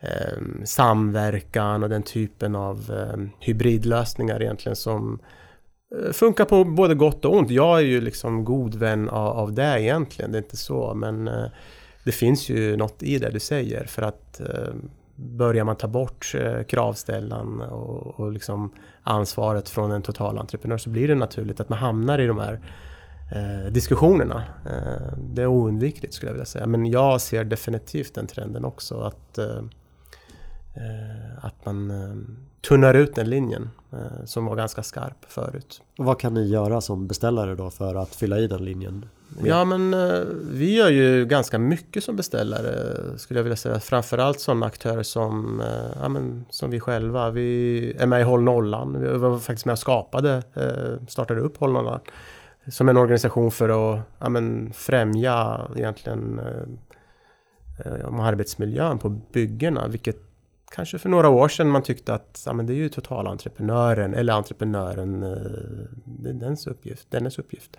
eh, 0.00 0.64
samverkan 0.64 1.82
och 1.82 1.88
den 1.88 2.02
typen 2.02 2.54
av 2.54 2.90
eh, 2.90 3.46
hybridlösningar 3.46 4.42
egentligen 4.42 4.76
som 4.76 5.18
eh, 5.22 5.26
Eh, 5.94 6.12
funkar 6.12 6.44
på 6.44 6.64
både 6.64 6.94
gott 6.94 7.24
och 7.24 7.36
ont. 7.36 7.50
Jag 7.50 7.78
är 7.78 7.84
ju 7.84 8.00
liksom 8.00 8.44
god 8.44 8.74
vän 8.74 9.08
av, 9.08 9.38
av 9.38 9.52
det 9.52 9.82
egentligen, 9.82 10.32
det 10.32 10.38
är 10.38 10.42
inte 10.42 10.56
så. 10.56 10.94
Men 10.94 11.28
eh, 11.28 11.46
det 12.04 12.12
finns 12.12 12.48
ju 12.48 12.76
något 12.76 13.02
i 13.02 13.18
det 13.18 13.30
du 13.30 13.40
säger 13.40 13.84
för 13.84 14.02
att 14.02 14.40
eh, 14.40 14.74
börjar 15.16 15.64
man 15.64 15.76
ta 15.76 15.88
bort 15.88 16.34
kravställan 16.68 17.60
och, 17.60 18.20
och 18.20 18.32
liksom 18.32 18.72
ansvaret 19.02 19.68
från 19.68 19.90
en 19.90 20.02
totalentreprenör 20.02 20.78
så 20.78 20.90
blir 20.90 21.08
det 21.08 21.14
naturligt 21.14 21.60
att 21.60 21.68
man 21.68 21.78
hamnar 21.78 22.18
i 22.18 22.26
de 22.26 22.38
här 22.38 22.60
eh, 23.32 23.72
diskussionerna. 23.72 24.44
Eh, 24.66 25.18
det 25.18 25.42
är 25.42 25.46
oundvikligt 25.46 26.14
skulle 26.14 26.30
jag 26.30 26.34
vilja 26.34 26.46
säga. 26.46 26.66
Men 26.66 26.86
jag 26.86 27.20
ser 27.20 27.44
definitivt 27.44 28.14
den 28.14 28.26
trenden 28.26 28.64
också 28.64 29.00
att, 29.00 29.38
eh, 29.38 29.58
eh, 30.74 31.44
att 31.44 31.64
man 31.64 31.90
eh, 31.90 32.16
tunnar 32.68 32.94
ut 32.94 33.14
den 33.14 33.30
linjen 33.30 33.70
eh, 33.92 34.24
som 34.24 34.46
var 34.46 34.56
ganska 34.56 34.82
skarp 34.82 35.24
förut. 35.28 35.82
Och 35.98 36.04
vad 36.04 36.20
kan 36.20 36.34
ni 36.34 36.46
göra 36.46 36.80
som 36.80 37.06
beställare 37.06 37.54
då 37.54 37.70
för 37.70 37.94
att 37.94 38.14
fylla 38.14 38.38
i 38.38 38.46
den 38.46 38.64
linjen? 38.64 39.06
Ja 39.44 39.64
men 39.64 39.94
eh, 39.94 40.20
vi 40.50 40.76
gör 40.76 40.90
ju 40.90 41.26
ganska 41.26 41.58
mycket 41.58 42.04
som 42.04 42.16
beställare 42.16 42.72
skulle 43.18 43.38
jag 43.38 43.44
vilja 43.44 43.56
säga. 43.56 43.80
Framförallt 43.80 44.40
sådana 44.40 44.66
aktörer 44.66 45.02
som, 45.02 45.60
eh, 45.60 46.00
ja, 46.02 46.08
men, 46.08 46.44
som 46.50 46.70
vi 46.70 46.80
själva. 46.80 47.30
Vi 47.30 47.92
är 47.98 48.06
med 48.06 48.20
i 48.20 48.24
Håll 48.24 48.42
Nollan. 48.42 49.00
Vi 49.00 49.18
var 49.18 49.38
faktiskt 49.38 49.66
med 49.66 49.72
och 49.72 49.78
skapade, 49.78 50.42
startade 51.08 51.40
upp 51.40 51.56
Håll 51.56 51.72
Nollan. 51.72 52.00
Som 52.68 52.88
en 52.88 52.96
organisation 52.96 53.50
för 53.50 53.68
att 53.68 54.00
ja, 54.18 54.28
men, 54.28 54.72
främja 54.72 55.60
egentligen 55.76 56.40
om 58.04 58.20
arbetsmiljön 58.20 58.98
på 58.98 59.08
byggena. 59.08 59.88
Vilket 59.88 60.25
kanske 60.70 60.98
för 60.98 61.08
några 61.08 61.28
år 61.28 61.48
sedan 61.48 61.68
man 61.68 61.82
tyckte 61.82 62.14
att 62.14 62.42
ja, 62.46 62.52
men 62.52 62.66
det 62.66 62.72
är 62.72 62.76
ju 62.76 62.88
totalentreprenören 62.88 64.14
eller 64.14 64.32
entreprenören, 64.32 65.22
eh, 65.22 65.28
det 66.04 66.28
är 66.28 66.34
dens 66.34 66.66
uppgift, 66.66 67.10
dennes 67.10 67.38
uppgift. 67.38 67.76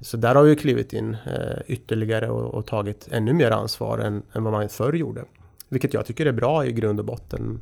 Så 0.00 0.16
där 0.16 0.34
har 0.34 0.42
vi 0.42 0.56
klivit 0.56 0.92
in 0.92 1.16
eh, 1.26 1.58
ytterligare 1.66 2.30
och, 2.30 2.54
och 2.54 2.66
tagit 2.66 3.08
ännu 3.10 3.32
mer 3.32 3.50
ansvar 3.50 3.98
än, 3.98 4.22
än 4.32 4.44
vad 4.44 4.52
man 4.52 4.68
förr 4.68 4.92
gjorde. 4.92 5.24
Vilket 5.68 5.94
jag 5.94 6.06
tycker 6.06 6.26
är 6.26 6.32
bra 6.32 6.66
i 6.66 6.72
grund 6.72 6.98
och 6.98 7.04
botten. 7.04 7.60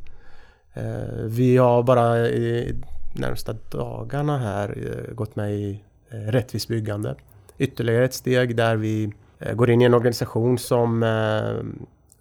Eh, 0.75 1.25
vi 1.25 1.57
har 1.57 1.83
bara 1.83 2.19
i 2.29 2.75
närmsta 3.15 3.53
dagarna 3.71 4.39
här 4.39 5.07
gått 5.15 5.37
med 5.37 5.55
i 5.55 5.83
eh, 6.11 6.17
Rättvist 6.17 6.69
byggande. 6.69 7.15
Ytterligare 7.59 8.05
ett 8.05 8.15
steg 8.15 8.57
där 8.57 8.77
vi 8.77 9.13
går 9.55 9.71
in 9.71 9.83
i 9.83 9.85
en 9.85 9.95
organisation 9.95 10.59
som, 10.59 11.03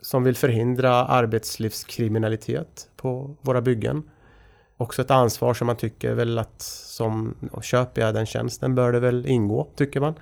som 0.02 0.24
vill 0.24 0.36
förhindra 0.36 0.92
arbetslivskriminalitet 1.06 2.90
på 2.96 3.36
våra 3.42 3.62
byggen. 3.62 4.04
Också 4.78 5.02
ett 5.02 5.12
ansvar 5.12 5.54
som 5.54 5.68
man 5.68 5.76
tycker 5.76 6.14
väl 6.14 6.38
att 6.38 6.62
som 6.62 7.36
köper 7.62 8.02
jag 8.02 8.14
den 8.14 8.26
tjänsten 8.26 8.76
bör 8.76 8.92
det 8.92 9.00
väl 9.00 9.26
ingå, 9.26 9.68
tycker 9.76 10.00
man. 10.00 10.14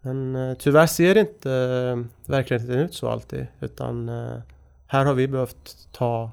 Men 0.00 0.36
eh, 0.36 0.54
tyvärr 0.54 0.86
ser 0.86 1.14
det 1.14 1.20
inte 1.20 1.52
eh, 1.52 2.30
verkligheten 2.30 2.74
ut 2.74 2.94
så 2.94 3.08
alltid. 3.08 3.46
Utan 3.60 4.08
eh, 4.08 4.38
här 4.86 5.04
har 5.04 5.14
vi 5.14 5.28
behövt 5.28 5.88
ta 5.92 6.30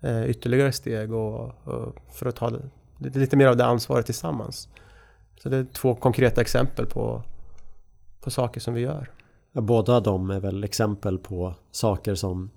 eh, 0.00 0.30
ytterligare 0.30 0.72
steg 0.72 1.12
och, 1.12 1.68
och 1.68 1.96
för 2.12 2.26
att 2.26 2.36
ta 2.36 2.50
det, 2.50 2.62
lite, 2.98 3.18
lite 3.18 3.36
mer 3.36 3.46
av 3.46 3.56
det 3.56 3.64
ansvaret 3.64 4.06
tillsammans. 4.06 4.68
Så 5.42 5.48
det 5.48 5.56
är 5.56 5.64
två 5.64 5.94
konkreta 5.94 6.40
exempel 6.40 6.86
på, 6.86 7.22
på 8.20 8.30
saker 8.30 8.60
som 8.60 8.74
vi 8.74 8.80
gör. 8.80 9.10
Båda 9.60 10.00
de 10.00 10.30
är 10.30 10.40
väl 10.40 10.64
exempel 10.64 11.18
på 11.18 11.54
saker 11.70 12.14
som 12.14 12.50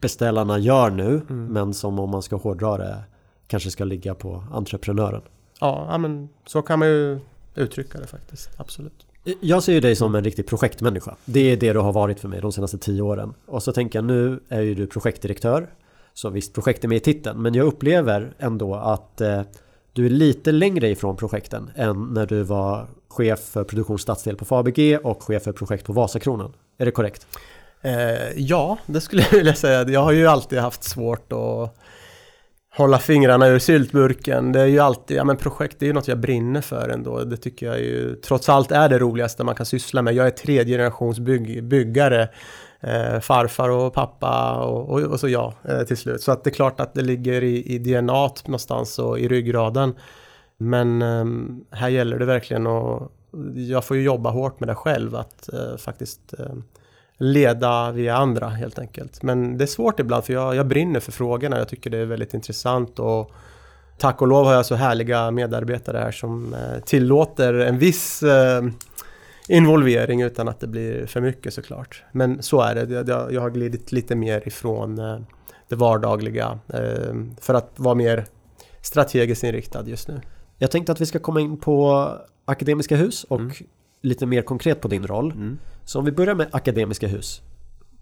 beställarna 0.00 0.58
gör 0.58 0.90
nu 0.90 1.20
Mm. 1.30 1.46
men 1.46 1.74
som 1.74 1.98
om 1.98 2.10
man 2.10 2.22
ska 2.22 2.36
hårdra 2.36 2.76
det 2.76 2.96
kanske 3.46 3.70
ska 3.70 3.84
ligga 3.84 4.14
på 4.14 4.44
entreprenören. 4.52 5.22
Ja, 5.60 5.86
ja, 5.90 5.98
men 5.98 6.28
så 6.46 6.62
kan 6.62 6.78
man 6.78 6.88
ju 6.88 7.18
uttrycka 7.54 7.98
det 7.98 8.06
faktiskt. 8.06 8.50
Absolut. 8.56 9.06
Jag 9.40 9.62
ser 9.62 9.72
ju 9.72 9.80
dig 9.80 9.96
som 9.96 10.14
en 10.14 10.24
riktig 10.24 10.46
projektmänniska. 10.46 11.16
Det 11.24 11.52
är 11.52 11.56
det 11.56 11.72
du 11.72 11.78
har 11.78 11.92
varit 11.92 12.20
för 12.20 12.28
mig 12.28 12.40
de 12.40 12.52
senaste 12.52 12.78
tio 12.78 13.02
åren. 13.02 13.34
Och 13.46 13.62
så 13.62 13.72
tänker 13.72 13.98
jag 13.98 14.04
nu 14.04 14.40
är 14.48 14.60
ju 14.60 14.74
du 14.74 14.86
projektdirektör. 14.86 15.70
Så 16.14 16.30
visst, 16.30 16.54
projekt 16.54 16.84
är 16.84 16.88
med 16.88 16.96
i 16.96 17.00
titeln. 17.00 17.42
Men 17.42 17.54
jag 17.54 17.66
upplever 17.66 18.34
ändå 18.38 18.74
att 18.74 19.20
eh, 19.20 19.42
du 19.94 20.06
är 20.06 20.10
lite 20.10 20.52
längre 20.52 20.88
ifrån 20.88 21.16
projekten 21.16 21.70
än 21.76 22.14
när 22.14 22.26
du 22.26 22.42
var 22.42 22.86
chef 23.08 23.40
för 23.40 23.64
produktionsstadsdel 23.64 24.36
på 24.36 24.44
Fabege 24.44 24.98
och 24.98 25.22
chef 25.22 25.42
för 25.42 25.52
projekt 25.52 25.86
på 25.86 25.92
Vasakronan. 25.92 26.52
Är 26.78 26.84
det 26.84 26.90
korrekt? 26.90 27.26
Eh, 27.82 28.30
ja, 28.36 28.78
det 28.86 29.00
skulle 29.00 29.22
jag 29.22 29.30
vilja 29.30 29.54
säga. 29.54 29.88
Jag 29.88 30.02
har 30.02 30.12
ju 30.12 30.26
alltid 30.26 30.58
haft 30.58 30.84
svårt 30.84 31.32
att 31.32 31.76
hålla 32.76 32.98
fingrarna 32.98 33.46
ur 33.46 33.58
syltburken. 33.58 34.52
Det 34.52 34.60
är 34.60 34.66
ju 34.66 34.80
alltid, 34.80 35.16
ja 35.16 35.24
men 35.24 35.36
projekt 35.36 35.76
det 35.78 35.84
är 35.84 35.88
ju 35.88 35.92
något 35.92 36.08
jag 36.08 36.18
brinner 36.18 36.60
för 36.60 36.88
ändå. 36.88 37.24
Det 37.24 37.36
tycker 37.36 37.66
jag 37.66 37.80
ju 37.80 38.14
trots 38.14 38.48
allt 38.48 38.70
är 38.70 38.88
det 38.88 38.98
roligaste 38.98 39.44
man 39.44 39.54
kan 39.54 39.66
syssla 39.66 40.02
med. 40.02 40.14
Jag 40.14 40.26
är 40.26 40.30
tredje 40.30 40.76
generations 40.76 41.18
bygg, 41.18 41.64
byggare. 41.64 42.28
Eh, 42.86 43.20
farfar 43.20 43.68
och 43.68 43.94
pappa 43.94 44.52
och, 44.52 44.88
och, 44.88 45.00
och 45.00 45.20
så 45.20 45.28
jag 45.28 45.52
eh, 45.64 45.82
till 45.82 45.96
slut. 45.96 46.22
Så 46.22 46.32
att 46.32 46.44
det 46.44 46.50
är 46.50 46.54
klart 46.54 46.80
att 46.80 46.94
det 46.94 47.02
ligger 47.02 47.42
i, 47.42 47.74
i 47.74 47.78
DNA 47.78 48.30
någonstans 48.44 48.98
och 48.98 49.18
i 49.18 49.28
ryggraden. 49.28 49.94
Men 50.56 51.02
eh, 51.02 51.24
här 51.78 51.88
gäller 51.88 52.18
det 52.18 52.24
verkligen 52.24 52.66
att 52.66 53.10
jag 53.54 53.84
får 53.84 53.96
ju 53.96 54.02
jobba 54.02 54.30
hårt 54.30 54.60
med 54.60 54.68
det 54.68 54.74
själv 54.74 55.16
att 55.16 55.52
eh, 55.52 55.76
faktiskt 55.76 56.34
eh, 56.38 56.54
leda 57.18 57.90
via 57.90 58.16
andra 58.16 58.48
helt 58.48 58.78
enkelt. 58.78 59.22
Men 59.22 59.58
det 59.58 59.64
är 59.64 59.66
svårt 59.66 60.00
ibland 60.00 60.24
för 60.24 60.32
jag, 60.32 60.54
jag 60.54 60.66
brinner 60.66 61.00
för 61.00 61.12
frågorna. 61.12 61.58
Jag 61.58 61.68
tycker 61.68 61.90
det 61.90 61.98
är 61.98 62.04
väldigt 62.04 62.34
intressant 62.34 62.98
och 62.98 63.32
tack 63.98 64.22
och 64.22 64.28
lov 64.28 64.46
har 64.46 64.54
jag 64.54 64.66
så 64.66 64.74
härliga 64.74 65.30
medarbetare 65.30 65.98
här 65.98 66.12
som 66.12 66.54
eh, 66.54 66.80
tillåter 66.84 67.54
en 67.54 67.78
viss 67.78 68.22
eh, 68.22 68.62
involvering 69.48 70.22
utan 70.22 70.48
att 70.48 70.60
det 70.60 70.66
blir 70.66 71.06
för 71.06 71.20
mycket 71.20 71.54
såklart. 71.54 72.02
Men 72.12 72.42
så 72.42 72.60
är 72.60 72.74
det. 72.74 73.08
Jag, 73.08 73.32
jag, 73.32 73.40
har 73.40 73.50
glidit 73.50 73.92
lite 73.92 74.14
mer 74.16 74.48
ifrån 74.48 74.98
eh, 74.98 75.18
det 75.68 75.76
vardagliga 75.76 76.58
eh, 76.68 77.14
för 77.40 77.54
att 77.54 77.72
vara 77.76 77.94
mer 77.94 78.24
strategiskt 78.80 79.44
inriktad 79.44 79.82
just 79.88 80.08
nu. 80.08 80.20
Jag 80.58 80.70
tänkte 80.70 80.92
att 80.92 81.00
vi 81.00 81.06
ska 81.06 81.18
komma 81.18 81.40
in 81.40 81.56
på 81.56 82.08
Akademiska 82.44 82.96
hus 82.96 83.24
och 83.24 83.40
Mm. 83.40 83.52
lite 84.00 84.26
mer 84.26 84.42
konkret 84.42 84.80
på 84.80 84.88
din 84.88 85.06
roll. 85.06 85.56
Så 85.84 85.98
om 85.98 86.04
vi 86.04 86.12
börjar 86.12 86.34
med 86.34 86.48
Akademiska 86.52 87.06
hus. 87.06 87.42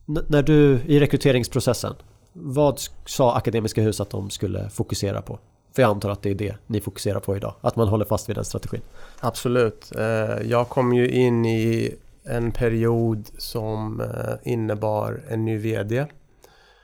N- 0.08 0.24
när 0.28 0.42
du 0.42 0.80
i 0.86 1.00
rekryteringsprocessen, 1.00 1.94
vad 2.32 2.80
sa 3.06 3.34
Akademiska 3.36 3.82
hus 3.82 4.00
att 4.00 4.10
de 4.10 4.30
skulle 4.30 4.68
fokusera 4.70 5.22
på? 5.22 5.38
För 5.72 5.82
jag 5.82 5.90
antar 5.90 6.10
att 6.10 6.22
det 6.22 6.30
är 6.30 6.34
det 6.34 6.56
ni 6.66 6.80
fokuserar 6.80 7.20
på 7.20 7.36
idag, 7.36 7.54
att 7.60 7.76
man 7.76 7.88
håller 7.88 8.04
fast 8.04 8.28
vid 8.28 8.36
den 8.36 8.44
strategin. 8.44 8.80
Absolut. 9.20 9.92
Eh, 9.98 10.42
jag 10.44 10.68
kom 10.68 10.92
ju 10.92 11.08
in 11.08 11.44
i 11.44 11.94
en 12.24 12.52
period 12.52 13.28
som 13.38 14.00
eh, 14.00 14.52
innebar 14.52 15.22
en 15.28 15.44
ny 15.44 15.58
VD, 15.58 16.06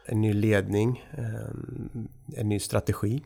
en 0.07 0.21
ny 0.21 0.33
ledning, 0.33 1.05
eh, 1.19 2.41
en 2.41 2.49
ny 2.49 2.59
strategi. 2.59 3.23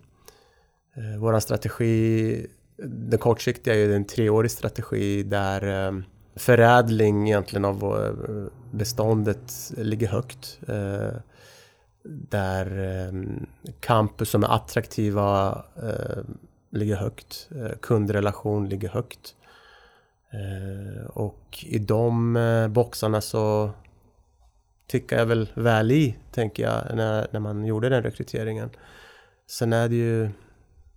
Vår 1.18 1.40
strategi, 1.40 2.46
den 2.76 3.18
kortsiktiga 3.18 3.74
är 3.74 3.78
ju 3.78 3.94
en 3.94 4.04
treårig 4.04 4.50
strategi 4.50 5.22
där 5.22 6.04
förädling 6.36 7.28
egentligen 7.28 7.64
av 7.64 8.06
beståndet 8.70 9.72
ligger 9.76 10.08
högt. 10.08 10.60
Där 12.04 12.66
eh, 13.06 13.12
campus 13.80 14.30
som 14.30 14.44
är 14.44 14.54
attraktiva 14.54 15.64
eh, 15.82 16.22
ligger 16.70 16.96
högt. 16.96 17.48
Eh, 17.56 17.78
Kundrelation 17.82 18.68
ligger 18.68 18.88
högt. 18.88 19.34
Eh, 20.32 21.06
Och 21.06 21.64
i 21.66 21.78
de 21.78 22.36
eh, 22.36 22.68
boxarna 22.68 23.20
så 23.20 23.70
tickar 24.86 25.18
jag 25.18 25.26
väl 25.26 25.48
väl 25.54 25.92
i, 25.92 26.16
tänker 26.32 26.62
jag, 26.62 26.96
när, 26.96 27.26
när 27.30 27.40
man 27.40 27.64
gjorde 27.64 27.88
den 27.88 28.02
rekryteringen. 28.02 28.70
Sen 29.50 29.72
är 29.72 29.88
det 29.88 29.94
ju 29.96 30.30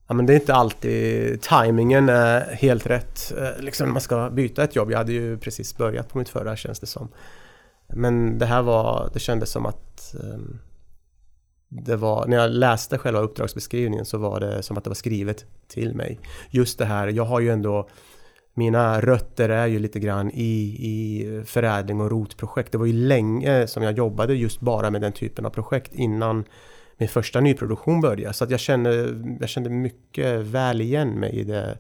Ja, 0.08 0.14
men 0.14 0.26
det 0.26 0.34
är 0.34 0.40
inte 0.40 0.54
alltid 0.54 1.42
tajmingen 1.42 2.10
är 2.10 2.42
helt 2.42 2.86
rätt. 2.88 3.34
eh, 3.38 3.60
Liksom 3.64 3.88
när 3.88 3.94
man 3.94 4.02
ska 4.02 4.30
byta 4.30 4.64
ett 4.64 4.76
jobb. 4.76 4.92
Jag 4.92 4.98
hade 4.98 5.12
ju 5.14 5.38
precis 5.38 5.78
börjat 5.78 6.10
på 6.10 6.18
mitt 6.18 6.30
förra 6.30 6.56
känns 6.56 6.80
det 6.80 6.88
som. 6.88 7.10
Men 7.88 8.38
det 8.40 8.46
här 8.46 8.62
var, 8.62 9.10
det 9.14 9.20
kändes 9.20 9.52
som 9.52 9.66
att 9.66 10.16
ehm, 10.24 10.60
det 11.84 11.96
var, 11.96 12.28
när 12.28 12.38
jag 12.38 12.52
läste 12.52 12.98
själva 12.98 13.20
uppdragsbeskrivningen 13.20 14.06
så 14.06 14.18
var 14.18 14.40
det 14.40 14.64
som 14.64 14.78
att 14.78 14.84
det 14.84 14.90
var 14.90 14.96
skrivet 14.96 15.46
till 15.68 15.96
mig. 15.96 16.20
Just 16.50 16.78
det 16.80 16.86
här, 16.86 17.08
jag 17.08 17.26
har 17.26 17.40
ju 17.40 17.50
ändå 17.50 17.90
mina 18.58 19.02
rötter 19.02 19.50
är 19.50 19.68
ju 19.68 19.80
lite 19.80 20.00
grann 20.00 20.32
i, 20.32 20.62
i 20.80 21.44
förädling 21.46 22.02
och 22.02 22.12
rotprojekt. 22.12 22.72
Det 22.72 22.78
var 22.78 22.86
ju 22.86 22.94
länge 22.94 23.68
som 23.68 23.84
jag 23.84 23.98
jobbade 23.98 24.34
just 24.34 24.60
bara 24.60 24.92
med 24.92 25.02
den 25.02 25.12
typen 25.12 25.46
av 25.46 25.50
projekt 25.50 25.94
innan 25.94 26.46
min 26.98 27.10
första 27.10 27.42
nyproduktion 27.42 28.02
började. 28.02 28.34
Så 28.34 28.44
att 28.44 28.50
jag, 28.50 28.60
kände, 28.60 29.16
jag 29.40 29.50
kände 29.50 29.70
mycket 29.70 30.40
väl 30.42 30.82
igen 30.82 31.10
mig 31.10 31.32
i, 31.40 31.44
det, 31.44 31.78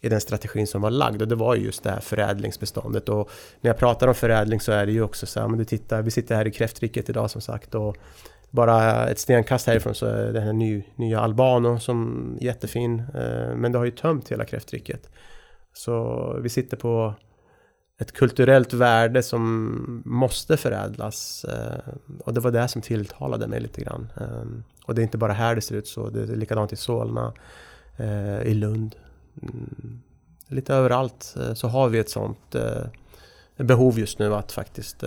i 0.00 0.08
den 0.08 0.20
strategin 0.20 0.66
som 0.66 0.82
var 0.82 0.90
lagd. 0.90 1.22
Och 1.22 1.28
det 1.28 1.34
var 1.34 1.54
ju 1.54 1.64
just 1.64 1.82
det 1.82 1.90
här 1.90 2.00
förädlingsbeståndet. 2.00 3.08
Och 3.08 3.30
när 3.60 3.70
jag 3.70 3.78
pratar 3.78 4.08
om 4.08 4.14
förädling 4.14 4.60
så 4.60 4.72
är 4.72 4.86
det 4.86 4.92
ju 4.92 5.02
också 5.02 5.26
så 5.26 5.40
här, 5.40 5.48
men 5.48 5.58
du 5.58 5.64
tittar, 5.64 6.02
vi 6.02 6.10
sitter 6.10 6.34
här 6.34 6.46
i 6.46 6.50
kräftriket 6.50 7.08
idag 7.08 7.30
som 7.30 7.40
sagt. 7.40 7.74
Och 7.74 7.96
bara 8.54 9.08
ett 9.08 9.18
stenkast 9.18 9.66
härifrån 9.66 9.94
så 9.94 10.06
är 10.06 10.32
det 10.32 10.40
här 10.40 10.52
ny, 10.52 10.84
nya 10.96 11.20
Albano 11.20 11.78
som 11.78 12.28
är 12.40 12.44
jättefin. 12.44 13.00
Eh, 13.14 13.56
men 13.56 13.72
det 13.72 13.78
har 13.78 13.84
ju 13.84 13.90
tömt 13.90 14.32
hela 14.32 14.44
kräftriket. 14.44 15.10
Så 15.72 16.38
vi 16.42 16.48
sitter 16.48 16.76
på 16.76 17.14
ett 18.00 18.12
kulturellt 18.12 18.72
värde 18.72 19.22
som 19.22 20.02
måste 20.04 20.56
förädlas. 20.56 21.44
Eh, 21.44 21.94
och 22.24 22.34
det 22.34 22.40
var 22.40 22.50
det 22.50 22.68
som 22.68 22.82
tilltalade 22.82 23.46
mig 23.46 23.60
lite 23.60 23.80
grann. 23.80 24.08
Eh, 24.20 24.44
och 24.86 24.94
det 24.94 25.00
är 25.00 25.04
inte 25.04 25.18
bara 25.18 25.32
här 25.32 25.54
det 25.54 25.60
ser 25.60 25.76
ut 25.76 25.88
så. 25.88 26.10
Det 26.10 26.22
är 26.22 26.26
likadant 26.26 26.72
i 26.72 26.76
Solna, 26.76 27.32
i 28.44 28.54
Lund. 28.54 28.96
Mm, 29.42 30.00
lite 30.48 30.74
överallt 30.74 31.36
så 31.54 31.68
har 31.68 31.88
vi 31.88 31.98
ett 31.98 32.10
sånt 32.10 32.56
behov 33.56 33.98
just 33.98 34.18
nu 34.18 34.34
att 34.34 34.52
faktiskt 34.52 35.04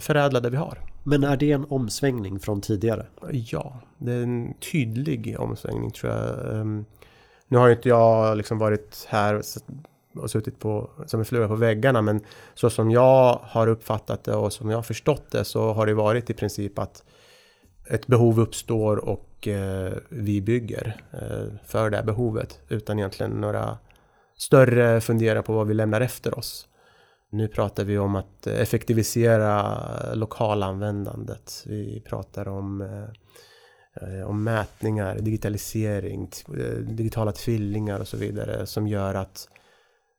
förädla 0.00 0.40
det 0.40 0.50
vi 0.50 0.56
har. 0.56 0.95
Men 1.08 1.24
är 1.24 1.36
det 1.36 1.52
en 1.52 1.66
omsvängning 1.68 2.40
från 2.40 2.60
tidigare? 2.60 3.06
Ja, 3.30 3.80
det 3.98 4.12
är 4.12 4.22
en 4.22 4.54
tydlig 4.72 5.36
omsvängning 5.40 5.90
tror 5.90 6.12
jag. 6.12 6.54
Ehm, 6.54 6.84
nu 7.48 7.58
har 7.58 7.66
ju 7.68 7.74
inte 7.74 7.88
jag 7.88 8.36
liksom 8.36 8.58
varit 8.58 9.06
här 9.08 9.42
och 10.14 10.30
suttit 10.30 10.58
på, 10.58 10.90
som 11.06 11.20
en 11.20 11.26
fluga 11.26 11.48
på 11.48 11.54
väggarna 11.54 12.02
men 12.02 12.20
så 12.54 12.70
som 12.70 12.90
jag 12.90 13.40
har 13.42 13.66
uppfattat 13.66 14.24
det 14.24 14.34
och 14.34 14.52
som 14.52 14.70
jag 14.70 14.78
har 14.78 14.82
förstått 14.82 15.30
det 15.30 15.44
så 15.44 15.72
har 15.72 15.86
det 15.86 15.94
varit 15.94 16.30
i 16.30 16.34
princip 16.34 16.78
att 16.78 17.04
ett 17.90 18.06
behov 18.06 18.40
uppstår 18.40 18.96
och 18.96 19.48
eh, 19.48 19.92
vi 20.08 20.40
bygger 20.40 21.00
eh, 21.12 21.58
för 21.66 21.90
det 21.90 21.96
här 21.96 22.04
behovet 22.04 22.60
utan 22.68 22.98
egentligen 22.98 23.32
några 23.32 23.78
större 24.38 25.00
fundera 25.00 25.42
på 25.42 25.52
vad 25.52 25.66
vi 25.66 25.74
lämnar 25.74 26.00
efter 26.00 26.38
oss. 26.38 26.68
Nu 27.36 27.48
pratar 27.48 27.84
vi 27.84 27.98
om 27.98 28.16
att 28.16 28.46
effektivisera 28.46 30.14
lokalanvändandet. 30.14 31.64
Vi 31.66 32.02
pratar 32.06 32.48
om, 32.48 32.80
eh, 34.00 34.28
om 34.28 34.44
mätningar, 34.44 35.18
digitalisering, 35.18 36.30
eh, 36.48 36.78
digitala 36.78 37.32
tvillingar 37.32 38.00
och 38.00 38.08
så 38.08 38.16
vidare 38.16 38.66
som 38.66 38.88
gör 38.88 39.14
att 39.14 39.48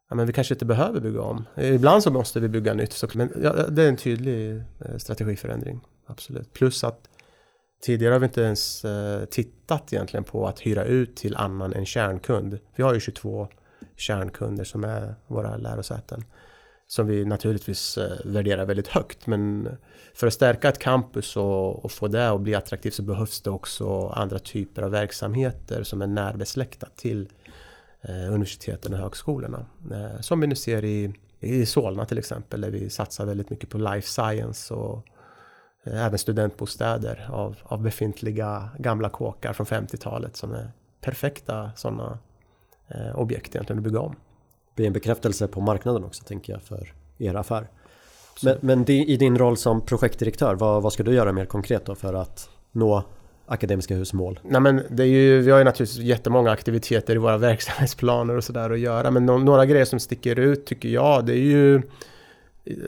ja, 0.10 0.16
men 0.16 0.28
vi 0.28 0.34
kanske 0.34 0.54
inte 0.54 0.66
behöver 0.66 1.00
bygga 1.00 1.22
om. 1.22 1.46
Ibland 1.56 2.04
så 2.04 2.12
måste 2.12 2.40
vi 2.40 2.50
bygga 2.50 2.74
nytt, 2.74 2.94
så, 2.94 3.08
men 3.14 3.32
ja, 3.44 3.54
det 3.54 3.84
är 3.84 3.90
en 3.90 3.98
tydlig 3.98 4.56
eh, 4.56 4.98
strategiförändring. 4.98 5.82
Absolut. 6.08 6.54
Plus 6.54 6.84
att 6.84 7.10
tidigare 7.82 8.14
har 8.14 8.20
vi 8.20 8.26
inte 8.26 8.42
ens 8.42 8.86
eh, 8.86 9.26
tittat 9.26 9.94
egentligen 9.94 10.24
på 10.24 10.48
att 10.48 10.60
hyra 10.60 10.84
ut 10.84 11.16
till 11.16 11.36
annan 11.36 11.74
än 11.74 11.86
kärnkund. 11.86 12.60
Vi 12.76 12.84
har 12.84 12.94
ju 12.94 13.00
22 13.00 13.48
kärnkunder 13.96 14.64
som 14.64 14.84
är 14.84 15.16
våra 15.28 15.58
lärosäten 15.58 16.24
som 16.88 17.08
vi 17.08 17.26
naturligtvis 17.26 17.98
eh, 17.98 18.18
värderar 18.26 18.66
väldigt 18.66 18.88
högt. 18.88 19.28
Men 19.28 19.70
för 20.14 20.28
att 20.28 20.34
stärka 20.34 20.70
ett 20.70 20.80
campus 20.80 21.38
och, 21.38 21.86
och 21.86 21.92
få 21.92 22.08
det 22.08 22.30
att 22.30 22.42
bli 22.42 22.56
attraktivt 22.56 22.94
så 22.94 23.04
behövs 23.04 23.42
det 23.42 23.50
också 23.50 24.08
andra 24.08 24.40
typer 24.40 24.82
av 24.82 24.92
verksamheter 24.92 25.84
som 25.84 26.02
är 26.02 26.08
närbesläktat 26.08 26.98
till 26.98 27.30
eh, 28.02 28.34
universiteten 28.34 28.94
och 28.94 29.00
högskolorna. 29.00 29.66
Eh, 29.92 30.22
som 30.22 30.40
vi 30.40 30.48
nu 30.48 30.56
ser 30.56 30.86
i, 30.86 31.14
i 31.40 31.66
Solna 31.66 32.06
till 32.06 32.18
exempel 32.18 32.62
där 32.62 32.70
vi 32.70 32.90
satsar 32.90 33.26
väldigt 33.26 33.50
mycket 33.50 33.70
på 33.70 33.78
life 33.78 34.08
science 34.08 34.74
och 34.74 35.06
eh, 35.84 36.06
även 36.06 36.20
studentbostäder 36.20 37.30
av, 37.32 37.58
av 37.64 37.82
befintliga 37.82 38.70
gamla 38.80 39.10
kåkar 39.10 39.54
från 39.54 39.66
50-talet 39.66 40.36
som 40.36 40.52
är 40.52 40.72
perfekta 41.02 41.72
sådana 41.76 42.20
eh, 42.88 43.20
objekt 43.20 43.56
egentligen 43.56 43.78
att 43.78 43.84
bygga 43.84 44.00
om 44.00 44.16
blir 44.78 44.88
en 44.88 44.94
bekräftelse 44.94 45.48
på 45.48 45.62
marknaden 45.62 46.04
också 46.04 46.24
tänker 46.24 46.54
jag 46.54 46.62
för 46.62 46.94
er 47.18 47.36
affär. 47.36 47.68
Men, 48.44 48.58
men 48.62 48.84
det, 48.84 48.94
i 48.94 49.18
din 49.18 49.38
roll 49.38 49.58
som 49.58 49.82
projektdirektör, 49.82 50.56
vad, 50.56 50.84
vad 50.84 50.94
ska 50.94 51.04
du 51.04 51.14
göra 51.14 51.32
mer 51.32 51.46
konkret 51.46 51.86
då 51.86 51.96
för 51.96 52.14
att 52.14 52.50
nå 52.72 53.04
Akademiska 53.46 53.96
Hus 53.96 54.14
mål? 54.14 54.40
Nej 54.44 54.62
men 54.62 54.84
det 54.90 55.04
är 55.04 55.08
ju, 55.08 55.42
vi 55.42 55.52
har 55.52 55.58
ju 55.58 55.64
naturligtvis 55.64 56.04
jättemånga 56.04 56.52
aktiviteter 56.52 57.16
i 57.16 57.18
våra 57.18 57.38
verksamhetsplaner 57.48 58.38
och 58.38 58.44
sådär 58.44 58.70
att 58.70 58.80
göra. 58.80 59.12
Men 59.12 59.26
no 59.26 59.38
några 59.38 59.66
grejer 59.66 59.86
som 59.86 60.00
sticker 60.00 60.40
ut 60.40 60.66
tycker 60.66 60.90
jag, 60.90 61.26
det 61.26 61.34
är 61.34 61.46
ju 61.46 61.82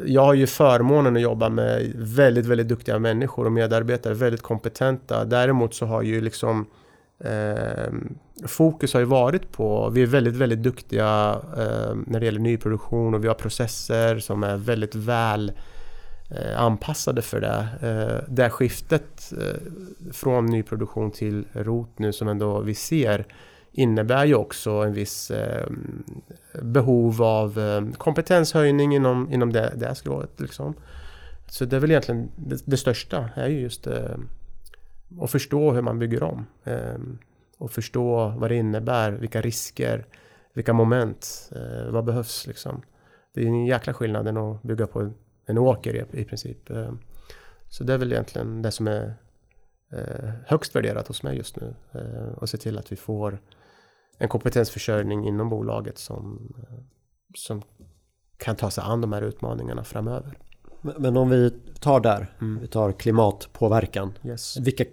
jag 0.06 0.22
har 0.22 0.34
ju 0.34 0.48
förmånen 0.48 1.16
att 1.16 1.22
jobba 1.22 1.50
med 1.50 1.92
väldigt, 1.96 2.46
väldigt 2.46 2.68
duktiga 2.68 3.00
människor 3.00 3.46
och 3.46 3.52
medarbetare, 3.52 4.14
väldigt 4.14 4.42
kompetenta. 4.42 5.26
Däremot 5.26 5.74
så 5.74 5.86
har 5.86 6.02
ju 6.02 6.22
liksom 6.22 6.66
eh, 7.24 7.94
fokus 8.46 8.94
har 8.94 9.00
ju 9.00 9.06
varit 9.06 9.52
på, 9.52 9.90
vi 9.90 10.02
är 10.02 10.06
väldigt, 10.06 10.36
väldigt 10.36 10.64
duktiga 10.64 11.42
eh, 11.58 11.96
när 12.08 12.20
det 12.20 12.26
gäller 12.26 12.40
nyproduktion 12.40 13.14
och 13.14 13.24
vi 13.24 13.28
har 13.28 13.36
processer 13.36 14.20
som 14.20 14.44
är 14.44 14.58
väldigt 14.58 14.96
väl 14.96 15.52
eh, 16.30 16.62
anpassade 16.62 17.22
för 17.22 17.42
det. 17.42 17.68
Eh, 17.82 18.34
det 18.34 18.44
här 18.44 18.50
skiftet 18.50 19.34
eh, 19.38 19.62
från 20.12 20.46
nyproduktion 20.46 21.12
till 21.12 21.46
rot 21.54 22.00
nu 22.00 22.14
som 22.14 22.28
ändå 22.28 22.60
vi 22.60 22.76
ser 22.76 23.26
innebär 23.72 24.26
ju 24.26 24.36
också 24.36 24.72
en 24.72 24.94
viss 24.94 25.32
eh, 25.32 25.68
behov 26.62 27.22
av 27.22 27.60
eh, 27.60 27.82
kompetenshöjning 27.98 28.96
inom, 28.96 29.34
inom 29.34 29.54
det, 29.54 29.74
det 29.76 29.86
här 29.86 29.94
skrået. 29.94 30.40
Liksom. 30.40 30.74
Så 31.48 31.66
det 31.66 31.76
är 31.76 31.80
väl 31.80 31.92
egentligen 31.92 32.32
det, 32.36 32.62
det 32.66 32.78
största 32.78 33.30
är 33.36 33.48
ju 33.48 33.60
just 33.60 33.88
eh, 33.88 34.18
att 35.22 35.32
förstå 35.32 35.72
hur 35.72 35.82
man 35.82 36.00
bygger 36.00 36.24
om. 36.24 36.46
Eh, 36.64 36.98
och 37.60 37.72
förstå 37.72 38.34
vad 38.38 38.52
det 38.52 38.56
innebär, 38.56 39.12
vilka 39.12 39.42
risker, 39.42 40.06
vilka 40.54 40.74
moment, 40.74 41.50
eh, 41.56 41.92
vad 41.92 42.06
behövs 42.06 42.48
liksom. 42.48 42.82
Det 43.34 43.42
är 43.42 43.46
en 43.46 43.66
jäkla 43.66 43.94
skillnad 43.94 44.28
än 44.28 44.38
att 44.38 44.64
bygga 44.64 44.88
på 44.88 45.12
en, 45.46 45.58
åker 45.58 45.96
i, 45.96 46.22
i 46.22 46.26
princip. 46.26 46.70
Eh, 46.70 46.92
så 47.70 47.84
det 47.84 47.94
är 47.94 47.98
väl 47.98 48.12
egentligen 48.12 48.62
det 48.62 48.72
som 48.72 48.88
är 48.88 49.14
eh, 49.94 50.30
högst 50.46 50.76
värderat 50.76 51.08
hos 51.08 51.24
mig 51.24 51.38
just 51.38 51.56
nu. 51.56 51.76
Eh, 51.92 52.34
och 52.38 52.50
se 52.50 52.58
till 52.58 52.78
att 52.78 52.92
vi 52.92 52.96
får 52.96 53.42
en 54.18 54.30
kompetensförsörjning 54.30 55.28
inom 55.28 55.50
bolaget 55.50 55.98
som, 55.98 56.54
som 57.36 57.62
kan 58.38 58.56
ta 58.56 58.72
sig 58.72 58.84
an 58.88 59.02
de 59.02 59.14
här 59.14 59.22
utmaningarna 59.22 59.84
framöver. 59.84 60.38
Men, 60.82 61.18
om 61.18 61.30
vi 61.30 61.52
tar 61.80 62.00
där, 62.00 62.36
Mm. 62.42 62.60
vi 62.62 62.68
tar 62.68 62.92
klimatpåverkan. 62.92 64.14
Yes. 64.24 64.58
Vilka 64.58 64.86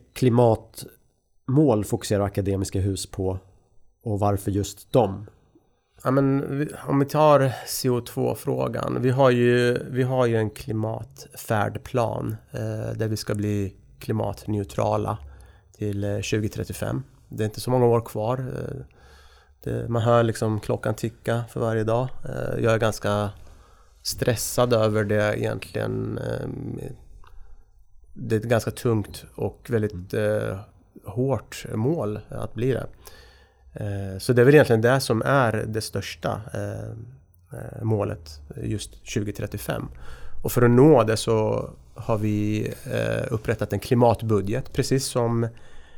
klimatmål 1.47 1.85
fokuserar 1.85 2.25
Akademiska 2.25 2.81
Hus 2.81 3.07
på 3.07 3.39
och 4.03 4.21
varför 4.21 4.51
just 4.51 4.93
dem? 4.93 5.27
Ja, 6.05 6.11
men 6.11 6.43
om 6.87 6.99
vi 6.99 7.07
tar 7.07 7.53
CO2-frågan. 7.67 9.03
Vi 9.03 9.11
har 9.11 9.31
ju, 9.31 9.79
vi 9.91 10.03
har 10.03 10.27
ju 10.27 10.37
en 10.37 10.51
klimatfärdplan 10.51 12.37
eh, 12.53 12.97
där 12.97 13.09
vi 13.09 13.17
ska 13.17 13.35
bli 13.35 13.75
klimatneutrala 13.99 15.19
till 15.77 16.05
eh, 16.05 16.17
2035. 16.17 17.03
Det 17.29 17.43
är 17.43 17.47
inte 17.47 17.61
så 17.61 17.71
många 17.71 17.87
år 17.87 18.01
kvar. 18.01 18.39
Eh, 18.39 18.85
det, 19.63 19.89
man 19.89 20.03
hör 20.03 20.23
liksom 20.23 20.61
klockan 20.61 20.95
ticka 20.95 21.45
för 21.51 21.61
varje 21.61 21.85
dag. 21.85 22.09
Eh, 22.25 22.65
jag 22.65 22.75
är 22.75 22.79
ganska 22.79 23.31
stressad 24.03 24.73
över 24.73 25.05
det 25.05 25.39
egentligen. 25.39 26.19
Eh, 26.19 26.49
det 28.15 28.37
är 28.37 28.41
ett 28.41 28.49
ganska 28.49 28.71
tungt 28.71 29.25
och 29.37 29.67
väldigt 29.71 30.15
eh, 30.15 30.59
hårt 31.05 31.67
mål 31.75 32.21
att 32.29 32.55
bli 32.55 32.73
det. 32.73 32.87
Eh, 33.81 34.19
så 34.19 34.33
det 34.33 34.43
är 34.43 34.45
väl 34.45 34.55
egentligen 34.55 34.81
det 34.81 35.01
som 35.01 35.23
är 35.23 35.65
det 35.69 35.81
största 35.81 36.41
eh, 36.55 36.91
eh, 37.59 37.83
målet 37.83 38.41
just 38.63 38.91
2035. 39.15 39.89
Och 40.43 40.53
för 40.53 40.63
att 40.63 40.71
nå 40.71 41.03
det 41.03 41.17
så 41.17 41.71
har 41.95 42.19
vi 42.19 42.73
upprättat 43.31 43.73
en 43.73 43.81
klimatbudget. 43.81 44.73
Precis 44.73 45.07
som 45.07 45.49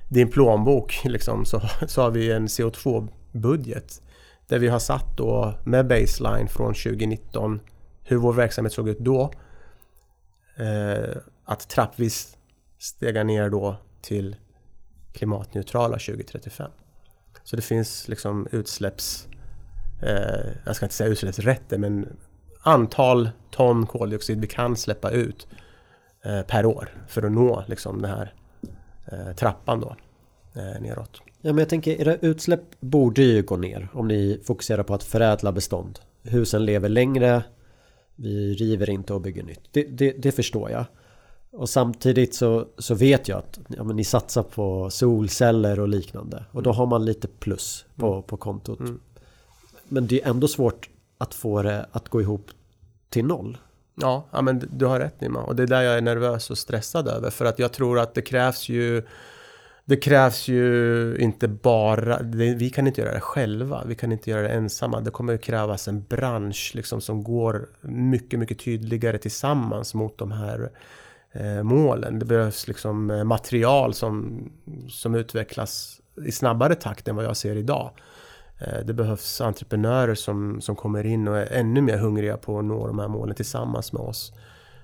din 0.09 0.31
plånbok 0.31 1.01
liksom, 1.05 1.45
så, 1.45 1.63
så 1.87 2.03
har 2.03 2.11
vi 2.11 2.33
en 2.33 2.47
CO2-budget. 2.47 4.03
Där 4.49 4.59
vi 4.59 4.69
har 4.69 4.79
satt 4.79 5.17
då 5.17 5.55
med 5.65 5.87
baseline 5.87 6.49
från 6.49 6.75
2019 6.75 7.61
hur 8.03 8.17
vår 8.17 8.33
verksamhet 8.33 8.73
såg 8.73 8.89
ut 8.89 8.99
då. 8.99 9.33
Att 11.45 11.69
trappvis 11.69 12.37
stega 12.79 13.25
ner 13.25 13.51
då 13.51 13.77
till 14.03 14.37
klimatneutrala 15.13 15.99
2035. 15.99 16.71
Så 17.45 17.57
det 17.57 17.63
finns 17.63 18.09
liksom 18.09 18.49
utsläpps... 18.53 19.29
Eh, 20.03 20.51
jag 20.67 20.77
ska 20.77 20.85
inte 20.85 20.95
säga 20.95 21.11
utsläppsrätter 21.11 21.79
men 21.79 22.17
antal 22.63 23.31
ton 23.51 23.87
koldioxid 23.87 24.41
vi 24.41 24.47
kan 24.47 24.77
släppa 24.77 25.11
ut 25.11 25.47
eh, 26.25 26.43
per 26.43 26.67
år 26.67 26.89
för 27.09 27.23
att 27.23 27.33
nå 27.33 27.65
liksom 27.67 28.03
den 28.03 28.11
här 28.11 28.35
eh, 29.13 29.37
trappan 29.37 29.81
då 29.81 29.97
eh, 30.55 30.81
neråt. 30.81 31.23
Ja, 31.41 31.53
men 31.53 31.59
jag 31.59 31.69
tänker 31.69 32.01
era 32.01 32.15
utsläpp 32.15 32.81
borde 32.81 33.23
ju 33.23 33.43
gå 33.43 33.57
ner 33.57 33.89
om 33.93 34.09
ni 34.09 34.41
fokuserar 34.45 34.83
på 34.83 34.95
att 34.95 35.05
förädla 35.05 35.53
bestånd. 35.53 35.99
Husen 36.23 36.65
lever 36.65 36.89
längre, 36.89 37.43
vi 38.17 38.55
river 38.55 38.91
inte 38.91 39.15
och 39.15 39.21
bygger 39.21 39.43
nytt. 39.43 39.61
Det, 39.71 39.83
det, 39.83 40.13
det 40.13 40.33
förstår 40.33 40.71
jag. 40.71 40.85
Och 41.51 41.69
samtidigt 41.69 42.35
så, 42.35 42.67
så 42.79 42.95
vet 42.95 43.29
jag 43.29 43.39
att 43.39 43.59
ja, 43.69 43.85
men 43.85 43.97
ni 43.97 44.05
satsar 44.05 44.43
på 44.43 44.91
solceller 44.91 45.81
och 45.81 45.89
liknande. 45.89 46.45
Och 46.53 46.63
då 46.63 46.73
har 46.73 46.87
man 46.87 47.05
lite 47.05 47.29
plus 47.29 47.85
på, 47.97 48.13
mm. 48.13 48.23
på 48.23 48.37
kontot. 48.37 48.81
Mm. 48.81 49.01
Men 49.89 50.07
det 50.07 50.23
är 50.23 50.31
ändå 50.31 50.49
svårt 50.49 50.89
att 51.19 51.35
få 51.35 51.63
det 51.63 51.87
att 51.93 52.09
gå 52.09 52.21
ihop 52.21 52.51
till 53.09 53.25
noll. 53.25 53.59
Ja, 53.95 54.29
ja 54.31 54.43
men 54.43 54.69
du 54.73 54.87
har 54.87 55.01
rätt 55.01 55.21
Nima. 55.21 55.43
Och 55.43 55.57
det 55.57 55.63
är 55.63 55.67
där 55.67 55.83
jag 55.83 55.97
är 55.97 56.01
nervös 56.01 56.51
och 56.51 56.59
stressad 56.59 57.09
över. 57.09 57.31
För 57.31 57.45
att 57.45 57.59
jag 57.59 57.73
tror 57.73 57.99
att 57.99 58.15
det 58.15 58.23
krävs 58.23 58.69
ju 58.69 59.03
det 59.85 59.97
krävs 59.97 60.49
ju 60.49 61.17
inte 61.19 61.49
bara, 61.49 62.23
det, 62.23 62.55
vi 62.55 62.71
kan 62.71 62.87
inte 62.87 63.01
göra 63.01 63.15
det 63.15 63.21
själva, 63.21 63.83
vi 63.87 63.95
kan 63.95 64.13
inte 64.13 64.31
göra 64.31 64.43
det 64.43 64.49
ensamma. 64.49 65.01
Det 65.01 65.11
kommer 65.11 65.35
att 65.35 65.43
krävas 65.43 65.89
en 65.89 66.03
bransch 66.03 66.73
liksom, 66.75 67.01
som 67.01 67.25
går 67.25 67.69
mycket, 67.81 68.39
mycket 68.39 68.59
tydligare 68.59 69.19
tillsammans 69.19 69.95
mot 69.95 70.19
de 70.19 70.33
här 70.33 70.71
målen. 71.63 72.19
Det 72.19 72.25
behövs 72.25 72.69
liksom 72.69 73.11
eh, 73.11 73.25
material 73.25 73.95
som, 73.95 74.43
som 74.89 75.15
utvecklas 75.15 76.01
i 76.25 76.33
snabbare 76.33 76.75
takt 76.75 77.09
än 77.09 77.17
vad 77.17 77.25
jag 77.25 77.37
ser 77.37 77.57
idag. 77.57 77.91
Eh, 78.59 78.85
det 78.85 78.95
behövs 78.95 79.41
entreprenörer 79.41 80.15
som, 80.15 80.61
som 80.61 80.77
kommer 80.77 81.07
in 81.07 81.29
och 81.29 81.39
är 81.39 81.53
ännu 81.53 81.81
mer 81.81 81.99
hungriga 81.99 82.37
på 82.37 82.59
att 82.59 82.65
nå 82.65 82.87
de 82.87 82.99
här 82.99 83.09
målen 83.09 83.35
tillsammans 83.35 83.93
med 83.93 84.03
oss. 84.03 84.33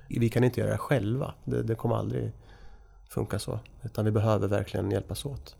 Vi 0.09 0.29
kan 0.29 0.45
inte 0.45 0.61
göra 0.61 0.73
det 0.73 0.79
själva. 0.79 1.35
Det, 1.45 1.63
det 1.63 1.75
kommer 1.75 1.97
aldrig 1.97 2.33
funka 3.09 3.39
så. 3.39 3.59
Utan 3.83 4.05
vi 4.05 4.11
behöver 4.11 4.49
verkligen 4.49 4.91
hjälpas 4.91 5.27
åt. 5.27 5.57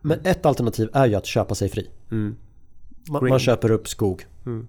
Men 0.00 0.20
ett 0.24 0.46
alternativ 0.46 0.90
är 0.92 1.06
ju 1.06 1.14
att 1.14 1.26
köpa 1.26 1.54
sig 1.54 1.68
fri. 1.68 1.90
Mm. 2.10 2.36
Man, 3.08 3.28
man, 3.28 3.38
köper 3.38 3.70
upp 3.70 3.88
skog. 3.88 4.26
Mm. 4.46 4.68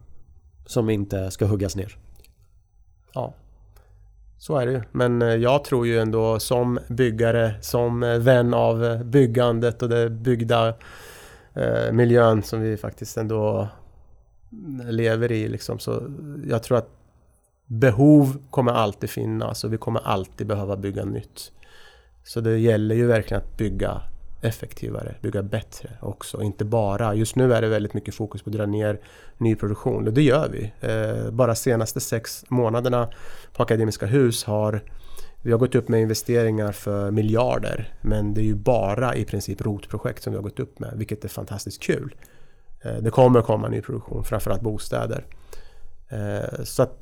Som 0.66 0.90
inte 0.90 1.32
ska 1.32 1.46
huggas 1.46 1.76
ner. 1.76 1.98
Ja. 3.14 3.34
Så 4.38 4.58
är 4.58 4.66
det 4.66 4.72
ju. 4.72 4.82
Men 4.92 5.22
eh, 5.22 5.36
jag 5.36 5.64
tror 5.64 5.88
ju 5.88 6.00
ändå 6.00 6.40
som 6.40 6.80
byggare, 6.88 7.54
som 7.62 8.04
eh, 8.04 8.18
vän 8.18 8.54
av 8.54 8.86
eh, 8.86 9.04
byggandet 9.04 9.84
och 9.84 9.90
den 9.90 10.24
byggda 10.24 10.74
eh, 11.54 11.92
miljön 11.92 12.44
som 12.44 12.62
vi 12.62 12.78
faktiskt 12.78 13.18
ändå 13.18 13.68
mm, 14.52 14.88
lever 14.88 15.32
i. 15.32 15.48
Liksom. 15.48 15.80
Så 15.80 16.12
jag 16.48 16.64
tror 16.64 16.78
att 16.78 16.90
behov 17.66 18.38
kommer 18.50 18.72
alltid 18.72 19.10
finnas 19.10 19.64
och 19.64 19.74
vi 19.74 19.78
kommer 19.78 20.02
alltid 20.08 20.48
behöva 20.48 20.78
bygga 20.78 21.06
nytt. 21.06 21.52
Så 22.24 22.42
det 22.42 22.58
gäller 22.58 22.96
ju 22.96 23.08
verkligen 23.08 23.44
att 23.44 23.58
bygga 23.58 24.02
effektivare, 24.44 25.16
bygga 25.22 25.44
bättre 25.44 25.90
också. 26.02 26.42
Inte 26.42 26.66
bara, 26.66 27.16
just 27.16 27.36
nu 27.36 27.54
är 27.54 27.62
det 27.62 27.68
väldigt 27.68 27.94
mycket 27.94 28.16
fokus 28.16 28.42
på 28.42 28.50
att 28.50 28.56
dra 28.56 28.66
ner 28.66 29.00
nyproduktion 29.38 30.08
och 30.08 30.14
det 30.14 30.22
gör 30.22 30.50
vi. 30.50 30.74
Eh, 30.80 31.32
bara 31.32 31.56
senaste 31.56 32.00
sex 32.00 32.46
månaderna 32.50 33.10
på 33.54 33.64
Akademiska 33.64 34.06
Hus 34.06 34.44
har 34.44 34.84
vi 35.42 35.52
har 35.52 35.60
gått 35.60 35.76
upp 35.76 35.88
med 35.88 36.02
investeringar 36.02 36.72
för 36.72 37.12
miljarder 37.12 37.94
men 38.02 38.34
det 38.34 38.42
är 38.42 38.46
ju 38.46 38.56
bara 38.56 39.16
i 39.16 39.26
princip 39.26 39.62
rotprojekt 39.62 40.24
som 40.24 40.34
vi 40.34 40.38
har 40.38 40.44
gått 40.44 40.60
upp 40.60 40.80
med 40.80 40.94
vilket 40.96 41.24
är 41.24 41.30
fantastiskt 41.30 41.84
kul. 41.84 42.16
Eh, 42.82 42.98
det 42.98 43.10
kommer 43.10 43.42
komma 43.42 43.68
nyproduktion, 43.68 44.24
framförallt 44.24 44.62
bostäder. 44.62 45.26
Eh, 46.10 46.64
så 46.64 46.84
att 46.84 47.00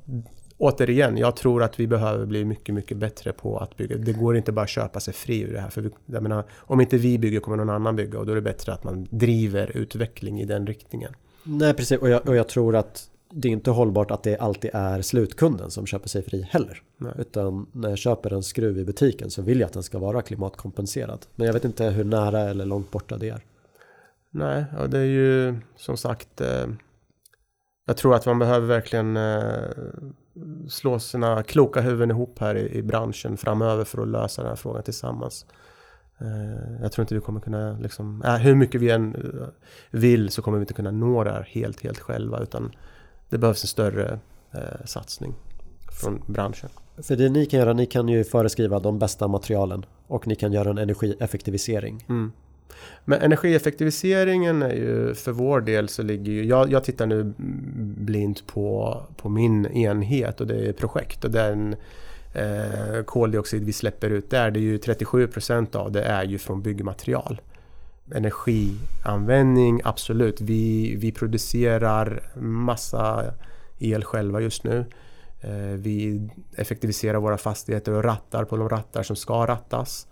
återigen, 0.61 1.17
jag 1.17 1.35
tror 1.35 1.63
att 1.63 1.79
vi 1.79 1.87
behöver 1.87 2.25
bli 2.25 2.45
mycket, 2.45 2.75
mycket 2.75 2.97
bättre 2.97 3.33
på 3.33 3.57
att 3.57 3.77
bygga. 3.77 3.97
Det 3.97 4.13
går 4.13 4.37
inte 4.37 4.51
bara 4.51 4.61
att 4.61 4.69
köpa 4.69 4.99
sig 4.99 5.13
fri 5.13 5.41
ur 5.41 5.53
det 5.53 5.59
här. 5.59 5.69
För 5.69 5.81
vi, 5.81 5.89
jag 6.05 6.23
menar, 6.23 6.43
om 6.57 6.81
inte 6.81 6.97
vi 6.97 7.19
bygger 7.19 7.39
kommer 7.39 7.57
någon 7.57 7.69
annan 7.69 7.95
bygga 7.95 8.19
och 8.19 8.25
då 8.25 8.31
är 8.31 8.35
det 8.35 8.41
bättre 8.41 8.73
att 8.73 8.83
man 8.83 9.07
driver 9.09 9.77
utveckling 9.77 10.41
i 10.41 10.45
den 10.45 10.67
riktningen. 10.67 11.13
Nej, 11.43 11.73
precis. 11.73 11.99
Och 11.99 12.09
jag, 12.09 12.27
och 12.27 12.35
jag 12.35 12.47
tror 12.47 12.75
att 12.75 13.09
det 13.31 13.47
är 13.47 13.51
inte 13.51 13.71
hållbart 13.71 14.11
att 14.11 14.23
det 14.23 14.37
alltid 14.37 14.71
är 14.73 15.01
slutkunden 15.01 15.71
som 15.71 15.85
köper 15.85 16.09
sig 16.09 16.23
fri 16.23 16.47
heller. 16.49 16.81
Nej. 16.97 17.13
Utan 17.17 17.67
när 17.71 17.89
jag 17.89 17.97
köper 17.97 18.33
en 18.33 18.43
skruv 18.43 18.77
i 18.77 18.85
butiken 18.85 19.29
så 19.29 19.41
vill 19.41 19.59
jag 19.59 19.67
att 19.67 19.73
den 19.73 19.83
ska 19.83 19.99
vara 19.99 20.21
klimatkompenserad. 20.21 21.25
Men 21.35 21.47
jag 21.47 21.53
vet 21.53 21.65
inte 21.65 21.85
hur 21.85 22.03
nära 22.03 22.39
eller 22.39 22.65
långt 22.65 22.91
borta 22.91 23.17
det 23.17 23.29
är. 23.29 23.41
Nej, 24.29 24.65
och 24.79 24.89
det 24.89 24.99
är 24.99 25.05
ju 25.05 25.55
som 25.75 25.97
sagt 25.97 26.41
eh, 26.41 26.67
jag 27.85 27.97
tror 27.97 28.15
att 28.15 28.25
man 28.25 28.39
behöver 28.39 28.67
verkligen 28.67 29.17
eh, 29.17 29.63
slå 30.69 30.99
sina 30.99 31.43
kloka 31.43 31.81
huvuden 31.81 32.11
ihop 32.11 32.39
här 32.39 32.55
i, 32.55 32.77
i, 32.77 32.83
branschen 32.83 33.37
framöver 33.37 33.83
för 33.83 34.01
att 34.01 34.07
lösa 34.07 34.41
den 34.41 34.49
här 34.49 34.55
frågan 34.55 34.83
tillsammans. 34.83 35.45
Eh, 36.17 36.81
jag 36.81 36.91
tror 36.91 37.03
inte 37.03 37.15
vi 37.15 37.21
kommer 37.21 37.39
kunna, 37.39 37.77
liksom, 37.79 38.21
äh, 38.25 38.35
hur 38.35 38.55
mycket 38.55 38.81
vi 38.81 38.89
än 38.89 39.15
eh, 39.15 39.47
vill 39.91 40.29
så 40.29 40.41
kommer 40.41 40.57
vi 40.57 40.61
inte 40.61 40.73
kunna 40.73 40.91
nå 40.91 41.23
det 41.23 41.31
här 41.31 41.47
helt, 41.49 41.83
helt 41.83 41.99
själva 41.99 42.39
utan 42.39 42.71
det 43.29 43.37
behövs 43.37 43.63
en 43.63 43.67
större 43.67 44.19
eh, 44.51 44.85
satsning 44.85 45.33
från 46.01 46.21
branschen. 46.27 46.69
För 46.97 47.15
det 47.15 47.29
ni 47.29 47.45
kan 47.45 47.59
göra, 47.59 47.73
ni 47.73 47.85
kan 47.85 48.09
ju 48.09 48.23
föreskriva 48.23 48.79
de 48.79 48.99
bästa 48.99 49.27
materialen 49.27 49.85
och 50.07 50.27
ni 50.27 50.35
kan 50.35 50.53
göra 50.53 50.69
en 50.69 50.77
energieffektivisering. 50.77 52.05
Mm. 52.09 52.31
Men 53.05 53.21
energieffektiviseringen 53.21 54.61
är 54.61 54.73
ju 54.73 55.13
för 55.15 55.31
vår 55.31 55.61
del 55.61 55.89
så 55.89 56.03
ligger 56.03 56.31
ju, 56.31 56.45
jag, 56.45 56.71
jag 56.71 56.83
tittar 56.83 57.05
nu 57.05 57.33
blint 57.97 58.47
på, 58.47 58.97
på 59.17 59.29
min 59.29 59.65
enhet 59.65 60.41
och 60.41 60.47
det 60.47 60.67
är 60.67 60.73
projekt 60.73 61.25
och 61.25 61.31
den 61.31 61.75
eh, 62.33 63.03
koldioxid 63.05 63.63
vi 63.63 63.73
släpper 63.73 64.09
ut 64.09 64.29
där, 64.29 64.51
det 64.51 64.59
är 64.59 64.61
ju 64.61 64.77
37% 64.77 65.75
av 65.75 65.91
det 65.91 66.03
är 66.03 66.23
ju 66.23 66.37
från 66.37 66.61
byggmaterial. 66.61 67.41
Energianvändning, 68.15 69.81
absolut. 69.83 70.41
Vi, 70.41 70.95
vi 70.95 71.11
producerar 71.11 72.23
massa 72.39 73.33
el 73.79 74.03
själva 74.03 74.41
just 74.41 74.63
nu. 74.63 74.85
Eh, 75.41 75.75
vi 75.75 76.29
effektiviserar 76.55 77.17
våra 77.17 77.37
fastigheter 77.37 77.91
och 77.91 78.03
rattar 78.03 78.45
på 78.45 78.57
de 78.57 78.69
rattar 78.69 79.03
som 79.03 79.15
ska 79.15 79.47
rattas. 79.47 80.07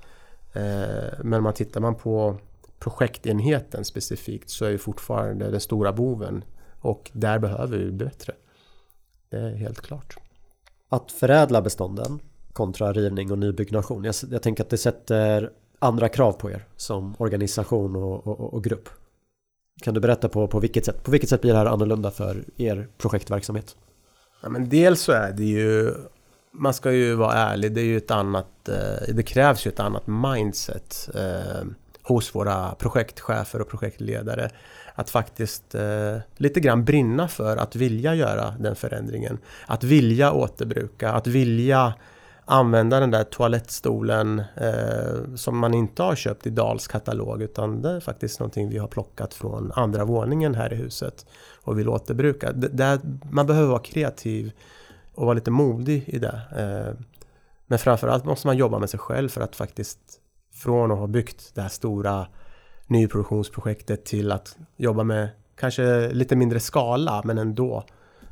Eh, 0.53 1.19
men 1.23 1.43
man 1.43 1.53
tittar 1.53 1.81
man 1.81 1.95
på 1.95 2.37
projektenheten 2.79 3.85
specifikt 3.85 4.49
så 4.49 4.65
är 4.65 4.69
ju 4.69 4.77
fortfarande 4.77 5.51
den 5.51 5.59
stora 5.59 5.93
boven 5.93 6.43
och 6.81 7.11
där 7.13 7.39
behöver 7.39 7.77
vi 7.77 7.91
bli 7.91 8.05
bättre. 8.05 8.33
Det 9.29 9.37
är 9.37 9.55
helt 9.55 9.81
klart. 9.81 10.17
Att 10.89 11.11
förädla 11.11 11.61
bestånden 11.61 12.19
kontra 12.53 12.93
rivning 12.93 13.31
och 13.31 13.39
nybyggnation. 13.39 14.03
Jag, 14.03 14.15
jag 14.31 14.41
tänker 14.41 14.63
att 14.63 14.69
det 14.69 14.77
sätter 14.77 15.51
andra 15.79 16.09
krav 16.09 16.31
på 16.31 16.51
er 16.51 16.65
som 16.75 17.15
organisation 17.17 17.95
och, 17.95 18.27
och, 18.27 18.53
och, 18.53 18.63
grupp. 18.63 18.89
Kan 19.81 19.93
du 19.93 19.99
berätta 19.99 20.29
på, 20.29 20.47
på 20.47 20.59
vilket 20.59 20.85
sätt? 20.85 21.03
På 21.03 21.11
vilket 21.11 21.29
sätt 21.29 21.41
blir 21.41 21.51
det 21.51 21.57
här 21.57 21.65
annorlunda 21.65 22.11
för 22.11 22.43
er 22.57 22.87
projektverksamhet? 22.97 23.75
Ja, 24.41 24.49
men 24.49 24.69
dels 24.69 25.01
så 25.01 25.11
är 25.11 25.31
det 25.31 25.43
ju 25.43 25.93
man 26.51 26.73
ska 26.73 26.91
ju 26.91 27.15
vara 27.15 27.33
ärlig, 27.33 27.73
det 27.73 27.81
är 27.81 27.85
ju 27.85 27.97
ett 27.97 28.11
annat, 28.11 28.69
eh, 28.69 29.15
det 29.15 29.23
krävs 29.23 29.67
ju 29.67 29.69
ett 29.69 29.79
annat 29.79 30.07
mindset 30.07 31.09
eh, 31.15 31.67
hos 32.09 32.35
våra 32.35 32.75
projektchefer 32.75 33.61
och 33.61 33.69
projektledare. 33.69 34.49
Att 34.95 35.09
faktiskt 35.09 35.75
eh, 35.75 36.17
lite 36.37 36.59
grann 36.59 36.85
brinna 36.85 37.27
för 37.27 37.57
att 37.57 37.75
vilja 37.75 38.15
göra 38.15 38.55
den 38.59 38.75
förändringen. 38.75 39.37
Att 39.67 39.83
vilja 39.83 40.31
återbruka, 40.31 41.11
att 41.11 41.27
vilja 41.27 41.93
använda 42.45 42.99
den 42.99 43.11
där 43.11 43.23
toalettstolen 43.23 44.39
eh, 44.55 45.35
som 45.35 45.57
man 45.57 45.73
inte 45.73 46.03
har 46.03 46.15
köpt 46.15 46.47
i 46.47 46.49
Dals 46.49 46.87
katalog 46.87 47.41
utan 47.41 47.81
det 47.81 47.89
är 47.89 47.99
faktiskt 47.99 48.39
någonting 48.39 48.69
vi 48.69 48.77
har 48.77 48.87
plockat 48.87 49.33
från 49.33 49.71
andra 49.75 50.05
våningen 50.05 50.55
här 50.55 50.73
i 50.73 50.75
huset 50.75 51.25
och 51.63 51.79
vill 51.79 51.89
återbruka. 51.89 52.51
D 52.51 52.67
där 52.71 52.99
man 53.31 53.47
behöver 53.47 53.67
vara 53.69 53.79
kreativ 53.79 54.51
och 55.15 55.25
vara 55.25 55.33
lite 55.33 55.51
modig 55.51 56.03
i 56.07 56.19
det. 56.19 56.41
Eh, 56.57 57.05
men 57.67 57.79
framförallt 57.79 58.25
måste 58.25 58.47
man 58.47 58.57
jobba 58.57 58.79
med 58.79 58.89
sig 58.89 58.99
själv 58.99 59.29
för 59.29 59.41
att 59.41 59.55
faktiskt 59.55 59.99
från 60.59 60.91
att 60.91 60.97
ha 60.97 61.07
byggt 61.07 61.55
det 61.55 61.61
här 61.61 61.69
stora 61.69 62.27
nyproduktionsprojektet 62.87 64.05
till 64.05 64.31
att 64.31 64.57
jobba 64.77 65.03
med 65.03 65.29
kanske 65.55 66.11
lite 66.11 66.35
mindre 66.35 66.59
skala 66.59 67.21
men 67.25 67.37
ändå 67.37 67.85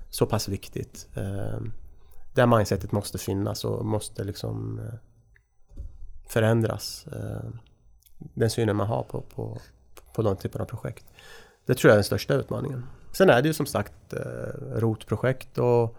så 0.09 0.25
pass 0.25 0.47
viktigt. 0.47 1.07
Eh, 1.13 1.61
det 2.33 2.41
det 2.41 2.47
mindsetet 2.47 2.91
måste 2.91 3.17
finnas 3.17 3.65
och 3.65 3.85
måste 3.85 4.23
liksom 4.23 4.79
eh, 4.79 4.93
förändras. 6.27 7.07
Eh, 7.07 7.49
den 8.17 8.49
synen 8.49 8.75
man 8.75 8.87
har 8.87 9.03
på, 9.03 9.21
på, 9.21 9.57
på 10.13 10.21
de 10.21 10.35
typerna 10.35 10.63
av 10.63 10.67
projekt. 10.67 11.05
Det 11.65 11.73
tror 11.73 11.89
jag 11.89 11.93
är 11.93 11.97
den 11.97 12.03
största 12.03 12.33
utmaningen. 12.33 12.85
Sen 13.11 13.29
är 13.29 13.41
det 13.41 13.47
ju 13.47 13.53
som 13.53 13.65
sagt 13.65 14.13
rotprojekt 14.75 15.57
och 15.57 15.95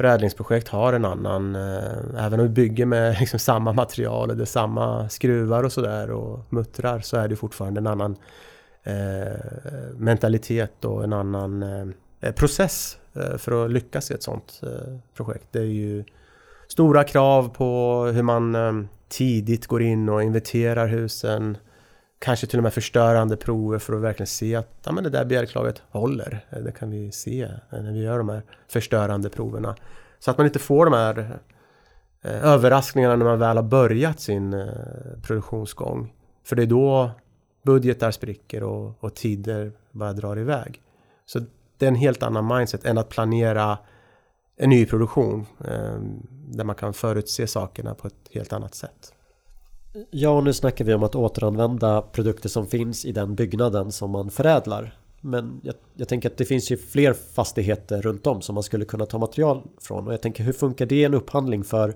förädlingsprojekt 0.00 0.68
har 0.68 0.92
en 0.92 1.04
annan, 1.04 1.56
eh, 1.56 2.24
även 2.26 2.40
om 2.40 2.46
vi 2.46 2.52
bygger 2.52 2.86
med 2.86 3.16
liksom 3.20 3.38
samma 3.38 3.72
material 3.72 4.30
och 4.30 4.36
det 4.36 4.42
är 4.42 4.46
samma 4.46 5.08
skruvar 5.08 5.62
och 5.62 5.72
sådär 5.72 6.10
och 6.10 6.52
muttrar 6.52 7.00
så 7.00 7.16
är 7.16 7.28
det 7.28 7.36
fortfarande 7.36 7.80
en 7.80 7.86
annan 7.86 8.16
eh, 8.82 9.40
mentalitet 9.96 10.84
och 10.84 11.04
en 11.04 11.12
annan 11.12 11.62
eh, 11.62 11.86
eh, 12.20 12.32
process 12.32 12.98
eh, 13.14 13.36
för 13.36 13.64
att 13.64 13.70
lyckas 13.70 14.10
i 14.10 14.14
ett 14.14 14.22
sånt 14.22 14.60
eh, 14.62 14.98
projekt. 15.16 15.46
Det 15.50 15.58
är 15.58 15.64
ju 15.64 16.04
stora 16.68 17.04
krav 17.04 17.48
på 17.48 18.04
hur 18.14 18.22
man 18.22 18.54
eh, 18.54 18.72
tidigt 19.08 19.66
går 19.66 19.82
in 19.82 20.08
och 20.08 20.22
inventerar 20.22 20.86
husen. 20.86 21.56
Kanske 22.20 22.46
till 22.46 22.58
och 22.58 22.62
med 22.62 22.74
förstörande 22.74 23.36
prover 23.36 23.78
för 23.78 23.92
att 23.92 24.00
verkligen 24.00 24.26
se 24.26 24.54
att 24.54 24.68
ja, 24.84 24.92
men 24.92 25.04
det 25.04 25.10
där 25.10 25.24
bjälklaget 25.24 25.82
håller. 25.90 26.46
Det 26.64 26.72
kan 26.72 26.90
vi 26.90 27.12
se 27.12 27.48
när 27.70 27.92
vi 27.92 28.02
gör 28.02 28.18
de 28.18 28.28
här 28.28 28.42
förstörande 28.68 29.30
proverna. 29.30 29.76
Så 30.18 30.30
att 30.30 30.38
man 30.38 30.46
inte 30.46 30.58
får 30.58 30.84
de 30.84 30.94
här 30.94 31.38
eh, 32.22 32.44
överraskningarna 32.44 33.16
när 33.16 33.24
man 33.24 33.38
väl 33.38 33.56
har 33.56 33.64
börjat 33.64 34.20
sin 34.20 34.54
eh, 34.54 34.68
produktionsgång. 35.22 36.12
För 36.44 36.56
det 36.56 36.62
är 36.62 36.66
då 36.66 37.10
budgetar 37.62 38.10
spricker 38.10 38.62
och, 38.62 39.04
och 39.04 39.14
tider 39.14 39.72
bara 39.92 40.12
drar 40.12 40.38
iväg. 40.38 40.82
Så 41.26 41.40
det 41.78 41.86
är 41.86 41.88
en 41.88 41.94
helt 41.94 42.22
annan 42.22 42.56
mindset 42.56 42.84
än 42.84 42.98
att 42.98 43.08
planera 43.08 43.78
en 44.56 44.70
ny 44.70 44.86
produktion 44.86 45.46
eh, 45.64 46.00
där 46.48 46.64
man 46.64 46.76
kan 46.76 46.92
förutse 46.92 47.46
sakerna 47.46 47.94
på 47.94 48.06
ett 48.06 48.28
helt 48.30 48.52
annat 48.52 48.74
sätt. 48.74 49.14
Ja, 50.10 50.30
och 50.30 50.44
nu 50.44 50.52
snackar 50.52 50.84
vi 50.84 50.94
om 50.94 51.02
att 51.02 51.14
återanvända 51.14 52.02
produkter 52.02 52.48
som 52.48 52.66
finns 52.66 53.04
i 53.04 53.12
den 53.12 53.34
byggnaden 53.34 53.92
som 53.92 54.10
man 54.10 54.30
förädlar. 54.30 54.94
Men 55.20 55.60
jag, 55.62 55.74
jag, 55.94 56.08
tänker 56.08 56.30
att 56.30 56.36
det 56.36 56.44
finns 56.44 56.70
ju 56.70 56.76
fler 56.76 57.12
fastigheter 57.12 58.02
runt 58.02 58.26
om 58.26 58.42
som 58.42 58.54
man 58.54 58.62
skulle 58.62 58.84
kunna 58.84 59.06
ta 59.06 59.18
material 59.18 59.62
från. 59.80 60.06
Och 60.06 60.12
jag 60.12 60.22
tänker 60.22 60.44
hur 60.44 60.52
funkar 60.52 60.86
det 60.86 60.94
i 60.94 61.04
en 61.04 61.14
upphandling 61.14 61.64
för 61.64 61.94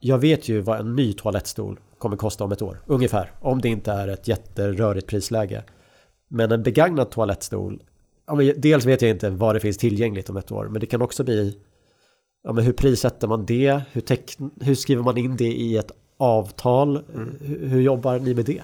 jag 0.00 0.18
vet 0.18 0.48
ju 0.48 0.60
vad 0.60 0.80
en 0.80 0.96
ny 0.96 1.12
toalettstol 1.12 1.80
kommer 1.98 2.16
kosta 2.16 2.44
om 2.44 2.52
ett 2.52 2.62
år, 2.62 2.82
ungefär. 2.86 3.32
Om 3.40 3.60
det 3.60 3.68
inte 3.68 3.92
är 3.92 4.08
ett 4.08 4.28
jätterörigt 4.28 5.06
prisläge. 5.06 5.64
Men 6.28 6.52
en 6.52 6.62
begagnad 6.62 7.10
toalettstol, 7.10 7.82
ja, 8.26 8.34
dels 8.56 8.84
vet 8.84 9.02
jag 9.02 9.10
inte 9.10 9.30
vad 9.30 9.56
det 9.56 9.60
finns 9.60 9.78
tillgängligt 9.78 10.30
om 10.30 10.36
ett 10.36 10.52
år, 10.52 10.68
men 10.68 10.80
det 10.80 10.86
kan 10.86 11.02
också 11.02 11.24
bli 11.24 11.58
ja, 12.42 12.52
men 12.52 12.64
hur 12.64 12.72
prissätter 12.72 13.28
man 13.28 13.46
det? 13.46 13.80
Hur, 13.92 14.02
hur 14.64 14.74
skriver 14.74 15.02
man 15.02 15.18
in 15.18 15.36
det 15.36 15.52
i 15.52 15.76
ett 15.76 15.90
avtal? 16.16 17.04
Mm. 17.14 17.36
Hur, 17.40 17.80
jobbar 17.80 18.18
ni 18.18 18.34
med 18.34 18.44
det? 18.44 18.62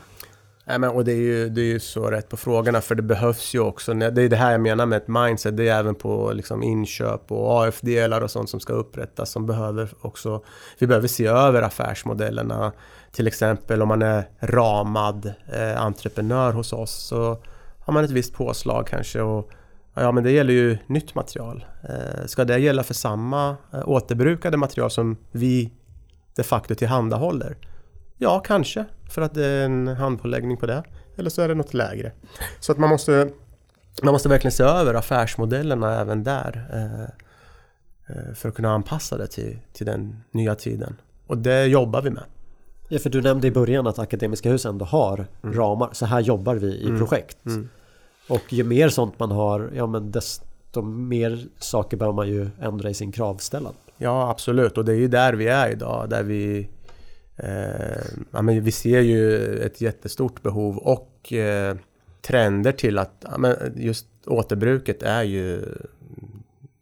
Nej, 0.65 0.79
men, 0.79 0.91
och 0.91 1.05
det 1.05 1.13
är, 1.13 1.17
ju, 1.17 1.49
det 1.49 1.61
är 1.61 1.65
ju 1.65 1.81
så 1.81 2.11
rätt 2.11 2.29
på 2.29 2.37
frågorna 2.37 2.81
för 2.81 2.95
det 2.95 3.03
behövs 3.03 3.55
ju 3.55 3.61
också. 3.61 3.95
Det 3.95 4.23
är 4.23 4.29
det 4.29 4.37
här 4.37 4.53
jag 4.53 4.61
menar 4.61 4.87
med 4.87 4.97
ett 4.97 5.09
mindset. 5.09 5.57
Det 5.57 5.69
är 5.69 5.79
även 5.79 5.95
på 5.95 6.33
liksom, 6.33 6.63
inköp 6.63 7.33
och 7.33 7.65
AF-delar 7.65 8.21
och 8.21 8.31
sånt 8.31 8.51
som 8.51 8.61
ska 8.61 8.73
upprättas 8.73 9.31
som 9.31 9.47
behöver 9.47 9.91
också. 10.01 10.45
Vi 10.79 10.87
behöver 10.87 11.09
se 11.09 11.27
över 11.27 11.63
affärsmodellerna. 11.63 12.73
Till 13.13 13.27
exempel 13.27 13.83
om 13.83 13.89
man 13.89 14.03
är 14.03 14.29
ramad 14.41 15.33
eh, 15.53 15.83
entreprenör 15.83 16.53
hos 16.53 16.73
oss 16.73 17.07
så 17.09 17.39
har 17.79 17.93
man 17.93 18.05
ett 18.05 18.11
visst 18.11 18.35
påslag 18.35 18.87
kanske. 18.87 19.21
Och, 19.21 19.51
ja 19.95 20.13
men 20.13 20.25
det 20.25 20.31
gäller 20.31 20.53
ju 20.53 20.79
nytt 20.87 21.15
material. 21.15 21.65
Eh, 21.89 22.27
ska 22.27 22.45
det 22.45 22.59
gälla 22.59 22.83
för 22.83 22.95
samma 22.95 23.57
eh, 23.73 23.89
återbrukade 23.89 24.57
material 24.57 24.91
som 24.91 25.17
vi 25.31 25.73
de 26.41 26.45
facto 26.45 26.75
tillhandahåller? 26.75 27.57
Ja, 28.19 28.41
kanske. 28.41 28.85
För 29.11 29.23
att 29.23 29.35
det 29.35 29.47
är 29.47 29.65
en 29.65 29.89
handpåläggning 29.89 30.57
på 30.57 30.67
det. 30.67 30.83
Eller 31.17 31.31
så 31.31 31.43
är 31.43 31.49
det 31.49 31.55
något 31.55 31.75
lägre. 31.75 32.13
Så 32.61 32.73
att 32.73 32.79
man 32.79 32.91
måste, 32.91 33.31
man 34.03 34.13
måste 34.13 34.29
verkligen 34.29 34.53
se 34.53 34.63
över 34.63 34.95
affärsmodellerna 34.95 36.01
även 36.01 36.25
där. 36.25 36.69
Eh, 36.73 37.03
eh, 38.17 38.35
för 38.35 38.49
att 38.49 38.55
kunna 38.55 38.71
anpassa 38.71 39.17
det 39.19 39.27
till, 39.27 39.59
till 39.73 39.87
den 39.87 40.25
nya 40.31 40.55
tiden. 40.55 40.97
Och 41.27 41.39
det 41.39 41.67
jobbar 41.67 42.03
vi 42.03 42.11
med. 42.11 42.25
Ja, 42.89 42.99
för 42.99 43.11
du 43.11 43.23
nämnde 43.23 43.47
i 43.47 43.51
början 43.51 43.87
att 43.87 43.99
Akademiska 43.99 44.51
hus 44.51 44.67
ändå 44.67 44.85
har 44.85 45.27
mm. 45.43 45.57
ramar. 45.57 45.89
Så 45.93 46.07
här 46.07 46.21
jobbar 46.21 46.55
vi 46.55 46.67
i 46.67 46.87
mm. 46.87 46.99
projekt. 46.99 47.47
Mm. 47.47 47.69
Och 48.29 48.53
ju 48.53 48.65
mer 48.65 48.89
sånt 48.89 49.19
man 49.19 49.31
har, 49.31 49.71
ja 49.75 49.87
men 49.87 50.11
desto 50.11 50.83
mer 50.83 51.47
saker 51.59 51.97
behöver 51.97 52.17
man 52.17 52.29
ju 52.29 52.51
ändra 52.61 52.91
i 52.91 52.95
sin 52.95 53.13
kravställan. 53.13 53.75
Ja, 54.03 54.31
absolut. 54.31 54.79
Och 54.79 54.85
det 54.85 54.93
är 54.93 54.97
ju 54.97 55.09
där 55.09 55.33
vi 55.33 55.47
är 55.47 55.71
idag. 55.71 56.11
Där 56.11 56.23
vi 56.23 56.69
Eh, 57.43 58.03
ja, 58.31 58.43
men 58.43 58.65
vi 58.65 58.73
ser 58.73 59.01
ju 59.01 59.57
ett 59.59 59.81
jättestort 59.81 60.43
behov 60.43 60.79
och 60.79 61.33
eh, 61.33 61.77
trender 62.23 62.73
till 62.73 62.99
att 62.99 63.25
ja, 63.31 63.39
men 63.39 63.57
just 63.77 64.07
återbruket 64.27 65.03
är 65.03 65.23
ju 65.23 65.65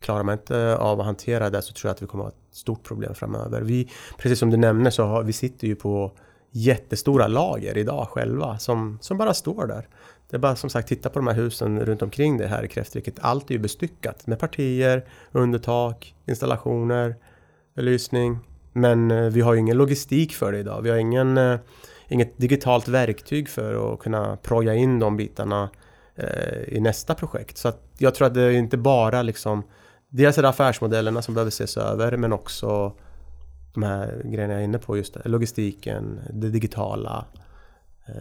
Klarar 0.00 0.22
man 0.22 0.32
inte 0.32 0.76
av 0.76 1.00
att 1.00 1.06
hantera 1.06 1.50
det 1.50 1.62
så 1.62 1.72
tror 1.72 1.88
jag 1.88 1.94
att 1.94 2.02
vi 2.02 2.06
kommer 2.06 2.24
att 2.24 2.32
ha 2.32 2.38
ett 2.50 2.56
stort 2.56 2.82
problem 2.82 3.14
framöver. 3.14 3.60
Vi, 3.60 3.90
precis 4.18 4.38
som 4.38 4.50
du 4.50 4.56
nämner 4.56 4.90
så 4.90 5.04
har, 5.04 5.22
vi 5.22 5.32
sitter 5.32 5.66
ju 5.66 5.74
på 5.76 6.12
jättestora 6.50 7.26
lager 7.26 7.78
idag 7.78 8.08
själva 8.08 8.58
som, 8.58 8.98
som 9.00 9.18
bara 9.18 9.34
står 9.34 9.66
där. 9.66 9.88
Det 10.30 10.36
är 10.36 10.38
bara 10.38 10.56
som 10.56 10.70
sagt 10.70 10.88
titta 10.88 11.08
på 11.08 11.18
de 11.18 11.26
här 11.26 11.34
husen 11.34 11.80
runt 11.80 12.02
omkring 12.02 12.38
det 12.38 12.46
här 12.46 12.64
i 12.64 12.68
Kräftriket. 12.68 13.18
Allt 13.20 13.50
är 13.50 13.54
ju 13.54 13.58
bestyckat 13.58 14.26
med 14.26 14.38
partier, 14.38 15.04
undertak, 15.32 16.14
installationer, 16.26 17.14
belysning, 17.74 18.38
men 18.72 19.10
eh, 19.10 19.24
vi 19.24 19.40
har 19.40 19.54
ju 19.54 19.60
ingen 19.60 19.76
logistik 19.76 20.34
för 20.34 20.52
det 20.52 20.58
idag. 20.58 20.82
Vi 20.82 20.90
har 20.90 20.96
ingen, 20.96 21.38
eh, 21.38 21.58
inget 22.08 22.38
digitalt 22.38 22.88
verktyg 22.88 23.48
för 23.48 23.92
att 23.92 23.98
kunna 23.98 24.36
proja 24.36 24.74
in 24.74 24.98
de 24.98 25.16
bitarna 25.16 25.70
eh, 26.14 26.62
i 26.68 26.80
nästa 26.80 27.14
projekt. 27.14 27.56
Så 27.56 27.72
jag 27.98 28.14
tror 28.14 28.26
att 28.26 28.34
det 28.34 28.42
är 28.42 28.50
inte 28.50 28.76
bara 28.76 29.22
liksom 29.22 29.62
Dels 30.10 30.38
är 30.38 30.42
det 30.42 30.48
affärsmodellerna 30.48 31.22
som 31.22 31.34
behöver 31.34 31.48
ses 31.48 31.76
över 31.76 32.16
men 32.16 32.32
också 32.32 32.92
de 33.74 33.82
här 33.82 34.22
grejerna 34.24 34.52
jag 34.52 34.60
är 34.60 34.64
inne 34.64 34.78
på 34.78 34.96
just 34.96 35.14
det, 35.14 35.28
logistiken, 35.28 36.20
det 36.30 36.48
digitala. 36.48 37.24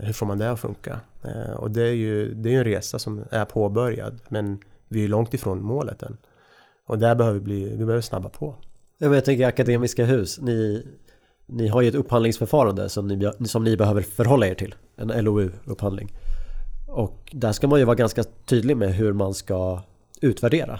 Hur 0.01 0.13
får 0.13 0.25
man 0.25 0.37
det 0.37 0.51
att 0.51 0.59
funka? 0.59 0.99
Och 1.57 1.71
det 1.71 1.81
är 1.81 1.93
ju 1.93 2.33
det 2.33 2.53
är 2.53 2.57
en 2.57 2.63
resa 2.63 2.99
som 2.99 3.23
är 3.31 3.45
påbörjad 3.45 4.19
men 4.29 4.59
vi 4.87 5.03
är 5.03 5.07
långt 5.07 5.33
ifrån 5.33 5.61
målet 5.61 6.03
än. 6.03 6.17
Och 6.85 6.99
där 6.99 7.15
behöver 7.15 7.39
vi, 7.39 7.43
bli, 7.43 7.69
vi 7.69 7.85
behöver 7.85 8.01
snabba 8.01 8.29
på. 8.29 8.55
Ja, 8.97 9.07
men 9.07 9.13
jag 9.13 9.25
tänker 9.25 9.47
Akademiska 9.47 10.05
Hus, 10.05 10.39
ni, 10.41 10.85
ni 11.45 11.67
har 11.67 11.81
ju 11.81 11.87
ett 11.87 11.95
upphandlingsförfarande 11.95 12.89
som 12.89 13.07
ni, 13.07 13.31
som 13.45 13.63
ni 13.63 13.77
behöver 13.77 14.01
förhålla 14.01 14.47
er 14.47 14.55
till. 14.55 14.75
En 14.95 15.11
LOU-upphandling. 15.11 16.13
Och 16.87 17.29
där 17.31 17.51
ska 17.51 17.67
man 17.67 17.79
ju 17.79 17.85
vara 17.85 17.95
ganska 17.95 18.23
tydlig 18.23 18.77
med 18.77 18.93
hur 18.93 19.13
man 19.13 19.33
ska 19.33 19.81
utvärdera. 20.21 20.79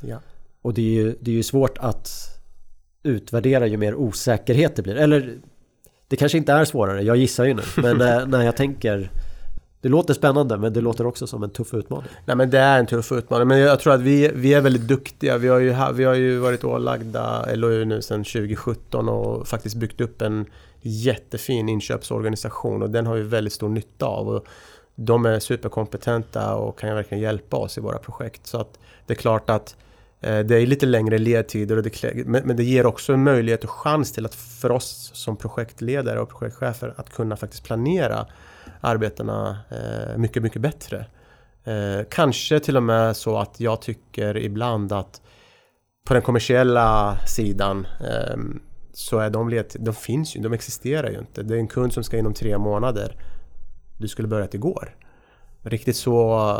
Ja. 0.00 0.18
Och 0.62 0.74
det 0.74 0.82
är, 0.82 0.92
ju, 0.92 1.16
det 1.20 1.30
är 1.30 1.34
ju 1.34 1.42
svårt 1.42 1.78
att 1.78 2.10
utvärdera 3.02 3.66
ju 3.66 3.76
mer 3.76 3.94
osäkerhet 3.94 4.76
det 4.76 4.82
blir. 4.82 4.96
Eller 4.96 5.38
det 6.08 6.16
kanske 6.16 6.38
inte 6.38 6.52
är 6.52 6.64
svårare, 6.64 7.02
jag 7.02 7.16
gissar 7.16 7.44
ju 7.44 7.54
nu. 7.54 7.62
Men 7.76 7.96
när, 7.98 8.26
när 8.26 8.42
jag 8.42 8.56
tänker 8.56 9.10
det 9.80 9.88
låter 9.88 10.14
spännande 10.14 10.56
men 10.56 10.72
det 10.72 10.80
låter 10.80 11.06
också 11.06 11.26
som 11.26 11.42
en 11.42 11.50
tuff 11.50 11.74
utmaning. 11.74 12.10
Nej 12.24 12.36
men 12.36 12.50
det 12.50 12.58
är 12.58 12.78
en 12.78 12.86
tuff 12.86 13.12
utmaning 13.12 13.48
men 13.48 13.58
jag 13.58 13.80
tror 13.80 13.92
att 13.92 14.00
vi, 14.00 14.30
vi 14.34 14.54
är 14.54 14.60
väldigt 14.60 14.88
duktiga. 14.88 15.38
Vi 15.38 15.48
har, 15.48 15.58
ju, 15.58 15.74
vi 15.94 16.04
har 16.04 16.14
ju 16.14 16.38
varit 16.38 16.64
ålagda 16.64 17.54
LOU 17.54 17.84
nu 17.84 18.02
sedan 18.02 18.24
2017 18.24 19.08
och 19.08 19.48
faktiskt 19.48 19.76
byggt 19.76 20.00
upp 20.00 20.22
en 20.22 20.46
jättefin 20.80 21.68
inköpsorganisation 21.68 22.82
och 22.82 22.90
den 22.90 23.06
har 23.06 23.14
vi 23.14 23.22
väldigt 23.22 23.52
stor 23.52 23.68
nytta 23.68 24.06
av. 24.06 24.28
Och 24.28 24.46
de 24.94 25.26
är 25.26 25.38
superkompetenta 25.38 26.54
och 26.54 26.78
kan 26.78 26.94
verkligen 26.94 27.22
hjälpa 27.22 27.56
oss 27.56 27.78
i 27.78 27.80
våra 27.80 27.98
projekt. 27.98 28.46
Så 28.46 28.60
att 28.60 28.78
det 29.06 29.12
är 29.12 29.18
klart 29.18 29.50
att 29.50 29.76
eh, 29.78 29.84
Eh, 30.20 30.38
det 30.38 30.56
är 30.56 30.66
lite 30.66 30.86
längre 30.86 31.18
ledtider 31.18 31.76
och 31.76 31.82
det, 31.82 32.24
men 32.26 32.56
det 32.56 32.64
ger 32.64 32.86
också 32.86 33.12
en 33.12 33.24
möjlighet 33.24 33.64
och 33.64 33.70
chans 33.70 34.12
till 34.12 34.26
att 34.26 34.34
för 34.34 34.70
oss 34.70 35.10
som 35.14 35.36
projektledare 35.36 36.20
och 36.20 36.28
projektchefer 36.28 36.94
att 36.96 37.10
kunna 37.10 37.36
faktiskt 37.36 37.64
planera 37.64 38.26
arbetena 38.80 39.58
eh, 39.70 40.18
mycket, 40.18 40.42
mycket 40.42 40.62
bättre. 40.62 41.06
Eh, 41.64 42.06
kanske 42.10 42.60
till 42.60 42.76
och 42.76 42.82
med 42.82 43.16
så 43.16 43.38
att 43.38 43.60
jag 43.60 43.82
tycker 43.82 44.36
ibland 44.36 44.92
att 44.92 45.20
på 46.04 46.14
den 46.14 46.22
kommersiella 46.22 47.18
sidan 47.26 47.86
ehm, 48.00 48.60
så 48.92 49.18
är 49.18 49.30
de, 49.30 49.48
ledtider, 49.48 49.84
de 49.84 49.94
finns 49.94 50.36
ju, 50.36 50.40
de 50.40 50.52
existerar 50.52 51.10
ju 51.10 51.18
inte. 51.18 51.42
Det 51.42 51.54
är 51.54 51.58
en 51.58 51.68
kund 51.68 51.92
som 51.92 52.04
ska 52.04 52.18
inom 52.18 52.34
tre 52.34 52.58
månader. 52.58 53.16
Du 53.98 54.08
skulle 54.08 54.28
börjat 54.28 54.54
igår. 54.54 54.96
Riktigt 55.62 55.96
så, 55.96 56.56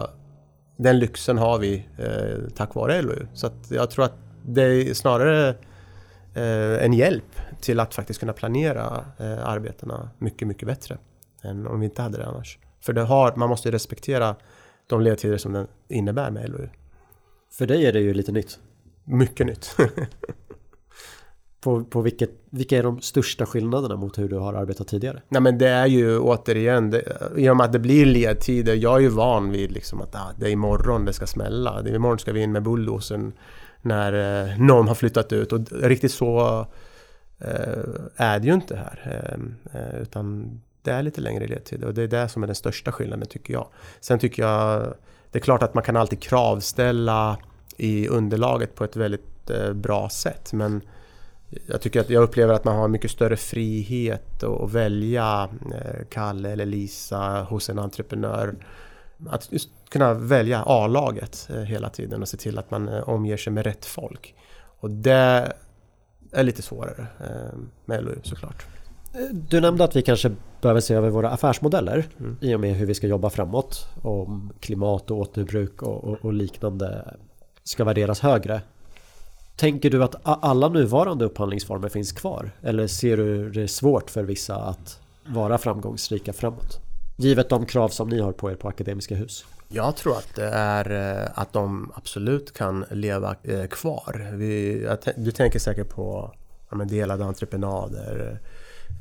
den 0.79 0.99
lyxen 0.99 1.39
har 1.39 1.59
vi 1.59 1.87
eh, 1.97 2.51
tack 2.55 2.75
vare 2.75 3.03
LOU. 3.03 3.27
Så 3.35 3.51
jag 3.69 3.91
tror 3.91 4.05
att 4.05 4.15
det 4.47 4.63
är 4.63 4.95
snarare 4.95 5.49
eh, 6.35 6.85
en 6.85 6.93
hjälp 6.93 7.41
till 7.61 7.81
att 7.81 7.95
faktiskt 7.95 8.21
kunna 8.21 8.33
planera 8.33 9.05
eh, 9.19 9.49
arbetena 9.49 10.11
mycket, 10.19 10.49
mycket 10.49 10.69
bättre 10.69 10.99
än 11.43 11.67
om 11.67 11.81
vi 11.81 11.87
inte 11.87 12.03
hade 12.03 12.19
det 12.19 12.27
annars. 12.27 12.59
För 12.81 12.93
det 12.93 13.03
har, 13.03 13.37
man 13.37 13.49
måste 13.49 13.71
respektera 13.71 14.37
de 14.87 15.01
ledtider 15.01 15.37
som 15.37 15.53
den 15.53 15.67
innebär 15.89 16.31
med 16.31 16.51
LOU. 16.51 16.69
För 17.51 17.67
dig 17.67 17.87
är 17.87 17.93
det 17.93 18.01
ju 18.01 18.15
lite 18.15 18.33
nytt. 18.33 18.59
Mycket 19.05 19.47
nytt. 19.47 19.77
på, 21.61 21.85
på 21.85 22.01
vilket, 22.01 22.31
vilka 22.51 22.79
är 22.79 22.83
de 22.83 23.01
största 23.01 23.47
skillnaderna 23.47 23.97
mot 23.97 24.19
hur 24.19 24.29
du 24.29 24.37
har 24.37 24.55
arbetat 24.55 24.89
tidigare? 24.89 25.23
Nej 25.29 25.43
men 25.43 25.59
det 25.59 25.69
är 25.69 25.87
ju 25.87 26.19
återigen, 26.19 26.91
det, 26.91 27.03
i 27.37 27.49
och 27.49 27.57
med 27.57 27.65
att 27.65 27.73
det 27.73 27.79
blir 27.79 28.07
ledtider, 28.07 28.75
jag 28.75 28.97
är 28.97 29.01
ju 29.01 29.09
van 29.09 29.51
vid 29.51 29.73
liksom 29.73 30.01
att 30.01 30.15
ah, 30.15 30.33
det 30.37 30.47
är 30.47 30.51
imorgon 30.51 31.05
det 31.05 31.13
ska 31.13 31.27
smälla. 31.27 31.83
Det 31.83 31.91
är 31.91 31.95
imorgon 31.95 32.19
ska 32.19 32.33
vi 32.33 32.43
in 32.43 32.53
med 32.53 32.63
bulldozern. 32.63 33.33
när 33.83 34.13
eh, 34.13 34.59
någon 34.59 34.89
har 34.89 34.95
flyttat 34.95 35.33
ut 35.33 35.53
och 35.53 35.61
riktigt 35.73 36.13
så 36.13 36.67
eh, 37.39 37.85
är 38.17 38.39
det 38.39 38.47
ju 38.47 38.55
inte 38.55 38.77
här. 38.77 39.31
Ehm, 39.35 39.55
eh, 39.73 40.01
utan 40.03 40.61
det 40.83 40.91
är 40.91 41.03
lite 41.03 41.21
längre 41.21 41.47
ledtider. 41.47 41.87
och 41.87 41.95
det 41.95 42.03
är 42.03 42.09
det 42.09 42.29
som 42.29 42.43
är 42.43 42.47
den 42.47 42.57
största 42.57 42.93
skillnaden 42.93 43.27
tycker 43.27 43.53
jag. 43.53 43.69
Sen 44.01 44.19
tycker 44.19 44.43
jag 44.43 44.95
det 45.31 45.39
är 45.39 45.43
klart 45.43 45.63
att 45.63 45.75
man 45.75 45.85
kan 45.85 45.97
alltid 45.97 46.21
kravställa 46.21 47.39
i 47.77 48.09
underlaget 48.09 48.75
på 48.75 48.85
ett 48.85 48.97
väldigt 48.97 49.51
eh, 49.51 49.73
bra 49.73 50.09
sätt 50.09 50.53
men 50.53 50.83
jag 51.67 51.81
tycker 51.81 52.01
att 52.01 52.11
jag 52.11 52.23
upplever 52.23 52.55
att 52.55 52.65
man 52.65 52.77
har 52.77 52.89
mycket 52.89 53.11
större 53.11 53.37
frihet 53.37 54.43
att 54.43 54.73
välja 54.73 55.49
eh, 55.75 56.07
Kalle 56.11 56.51
eller 56.51 56.67
Lisa 56.67 57.47
hos 57.51 57.71
en 57.71 57.79
entreprenör. 57.79 58.55
Att 59.29 59.51
kunna 59.89 60.15
välja 60.15 60.63
A-laget 60.67 61.49
eh, 61.51 61.63
hela 61.63 61.91
tiden 61.91 62.23
och 62.23 62.29
se 62.29 62.37
till 62.37 62.59
att 62.59 62.71
man 62.71 62.89
eh, 62.89 63.09
omger 63.09 63.37
sig 63.37 63.53
med 63.53 63.67
rätt 63.67 63.85
folk. 63.85 64.35
Och 64.81 64.91
det 64.91 65.53
är 66.33 66.43
lite 66.43 66.63
svårare 66.63 67.07
med 67.85 68.05
LOU 68.05 68.21
såklart. 68.23 68.67
Du 69.33 69.61
nämnde 69.61 69.85
att 69.85 69.97
vi 69.97 70.03
kanske 70.03 70.35
behöver 70.61 70.81
se 70.81 70.95
över 70.95 71.11
våra 71.11 71.31
affärsmodeller 71.31 72.07
mm. 72.21 72.37
i 72.41 72.55
och 72.55 72.61
med 72.61 72.75
hur 72.75 72.87
vi 72.87 72.95
ska 72.95 73.07
jobba 73.07 73.31
framåt. 73.31 73.89
Om 74.03 74.53
klimat 74.61 75.11
och 75.11 75.19
återbruk 75.19 75.83
och, 75.83 76.05
och, 76.05 76.25
och 76.25 76.33
liknande 76.33 77.15
ska 77.65 77.85
värderas 77.85 78.21
högre. 78.21 78.61
Tänker 79.59 79.91
du 79.91 80.05
att 80.05 80.15
alla 80.23 80.69
nuvarande 80.69 81.25
upphandlingsformer 81.25 81.89
finns 81.89 82.13
kvar? 82.13 82.51
Eller 82.63 82.87
ser 82.87 83.17
du 83.17 83.51
det 83.51 83.69
svårt 83.69 84.11
för 84.11 84.23
vissa 84.23 84.57
att 84.57 85.01
vara 85.27 85.59
framgångsrika 85.59 86.33
framåt? 86.33 86.81
Givet 87.17 87.49
de 87.49 87.67
krav 87.67 87.89
som 87.89 88.09
ni 88.09 88.21
har 88.21 88.33
på 88.33 88.51
er 88.51 88.55
på 88.55 88.69
Akademiska 88.69 89.15
Hus. 89.15 89.45
Jag 89.69 89.97
tror 89.97 90.13
att 90.13 90.35
det 90.35 90.49
är 90.49 91.21
eh, 91.23 91.29
att 91.35 91.53
de 91.53 91.93
absolut 91.95 92.53
kan 92.53 92.85
leva 92.91 93.37
eh, 93.43 93.67
kvar. 93.67 94.31
Vi, 94.35 94.89
du 95.17 95.31
tänker 95.31 95.59
säkert 95.59 95.89
på 95.89 96.35
ja, 96.71 96.77
delade 96.77 97.25
entreprenader, 97.25 98.41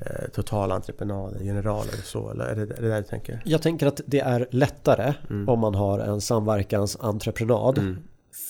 eh, 0.06 0.30
totalentreprenader, 0.34 1.40
generaler 1.40 1.94
och 2.00 2.06
så, 2.06 2.30
eller 2.30 2.46
är 2.46 2.56
det, 2.56 2.62
är 2.62 2.82
det 2.82 2.90
där 2.90 2.98
du 2.98 3.08
tänker? 3.08 3.42
Jag 3.46 3.62
tänker 3.62 3.88
att 3.88 4.02
det 4.06 4.20
är 4.20 4.48
lättare 4.52 5.14
mm. 5.30 5.50
om 5.50 5.60
man 5.60 5.76
har 5.76 6.00
en 6.00 6.22
samverkansentreprenad. 6.22 7.78
Mm. 7.78 7.98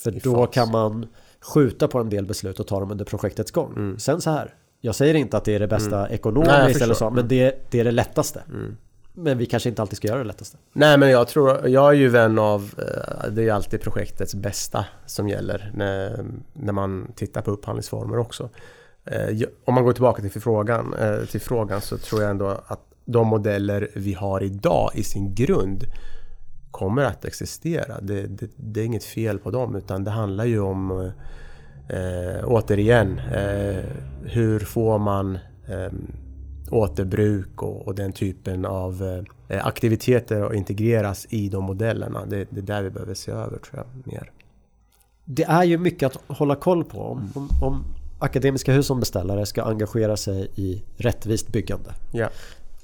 För 0.02 0.16
I 0.16 0.18
då 0.18 0.46
fas. 0.46 0.54
kan 0.54 0.70
man 0.70 1.06
skjuta 1.40 1.88
på 1.88 1.98
en 1.98 2.10
del 2.10 2.26
beslut 2.26 2.60
och 2.60 2.66
ta 2.66 2.80
dem 2.80 2.90
under 2.90 3.04
projektets 3.04 3.50
gång. 3.50 3.72
Mm. 3.76 3.98
Sen 3.98 4.20
så 4.20 4.30
här, 4.30 4.54
jag 4.80 4.94
säger 4.94 5.14
inte 5.14 5.36
att 5.36 5.44
det 5.44 5.54
är 5.54 5.60
det 5.60 5.68
bästa 5.68 5.98
mm. 5.98 6.12
ekonomiskt 6.12 6.82
eller 6.82 6.94
så, 6.94 7.10
men 7.10 7.28
det, 7.28 7.70
det 7.70 7.80
är 7.80 7.84
det 7.84 7.90
lättaste. 7.90 8.42
Mm. 8.48 8.76
Men 9.12 9.38
vi 9.38 9.46
kanske 9.46 9.68
inte 9.68 9.82
alltid 9.82 9.96
ska 9.96 10.08
göra 10.08 10.18
det 10.18 10.24
lättaste. 10.24 10.56
Nej 10.72 10.98
men 10.98 11.10
jag 11.10 11.28
tror, 11.28 11.68
jag 11.68 11.88
är 11.88 11.92
ju 11.92 12.08
vän 12.08 12.38
av, 12.38 12.74
eh, 12.78 13.30
det 13.30 13.48
är 13.48 13.52
alltid 13.52 13.80
projektets 13.80 14.34
bästa 14.34 14.84
som 15.06 15.28
gäller 15.28 15.72
när, 15.74 16.24
när 16.52 16.72
man 16.72 17.12
tittar 17.14 17.42
på 17.42 17.50
upphandlingsformer 17.50 18.18
också. 18.18 18.50
Eh, 19.04 19.48
om 19.64 19.74
man 19.74 19.84
går 19.84 19.92
tillbaka 19.92 20.22
till 20.22 20.40
frågan, 20.40 20.94
eh, 20.94 21.24
till 21.24 21.40
frågan 21.40 21.80
så 21.80 21.98
tror 21.98 22.22
jag 22.22 22.30
ändå 22.30 22.60
att 22.66 22.80
de 23.04 23.26
modeller 23.26 23.88
vi 23.94 24.12
har 24.12 24.42
idag 24.42 24.90
i 24.94 25.02
sin 25.02 25.34
grund 25.34 25.84
kommer 26.70 27.02
att 27.02 27.24
existera. 27.24 28.00
Det, 28.00 28.26
det, 28.26 28.50
det, 28.56 28.80
är 28.80 28.84
inget 28.84 29.04
fel 29.04 29.38
på 29.38 29.50
dem 29.50 29.76
utan 29.76 30.04
det 30.04 30.10
handlar 30.10 30.44
ju 30.44 30.60
om 30.60 31.10
eh, 31.88 32.44
återigen 32.44 33.18
eh, 33.18 33.84
hur 34.24 34.58
får 34.58 34.98
man 34.98 35.38
eh, 35.68 35.92
återbruk 36.70 37.62
och, 37.62 37.86
och, 37.86 37.94
den 37.94 38.12
typen 38.12 38.64
av 38.64 39.24
eh, 39.48 39.66
aktiviteter 39.66 40.42
att 40.42 40.54
integreras 40.54 41.26
i 41.30 41.48
de 41.48 41.64
modellerna. 41.64 42.26
Det, 42.26 42.46
det 42.50 42.60
är 42.60 42.62
där 42.62 42.82
vi 42.82 42.90
behöver 42.90 43.14
se 43.14 43.32
över 43.32 43.58
tror 43.58 43.76
jag 43.76 44.12
mer. 44.12 44.30
Det 45.24 45.44
är 45.44 45.64
ju 45.64 45.78
mycket 45.78 46.06
att 46.06 46.38
hålla 46.38 46.56
koll 46.56 46.84
på. 46.84 47.00
Om, 47.00 47.32
om, 47.34 47.48
om 47.62 47.84
Akademiska 48.18 48.72
Hus 48.72 48.86
som 48.86 49.00
beställare 49.00 49.46
ska 49.46 49.62
engagera 49.62 50.16
sig 50.16 50.50
i 50.54 50.82
rättvist 50.96 51.48
byggande. 51.48 51.94
Ja. 52.12 52.28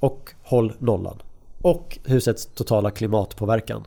Och 0.00 0.32
håll 0.42 0.72
nollan 0.78 1.18
och 1.64 1.98
husets 2.04 2.46
totala 2.46 2.90
klimatpåverkan. 2.90 3.84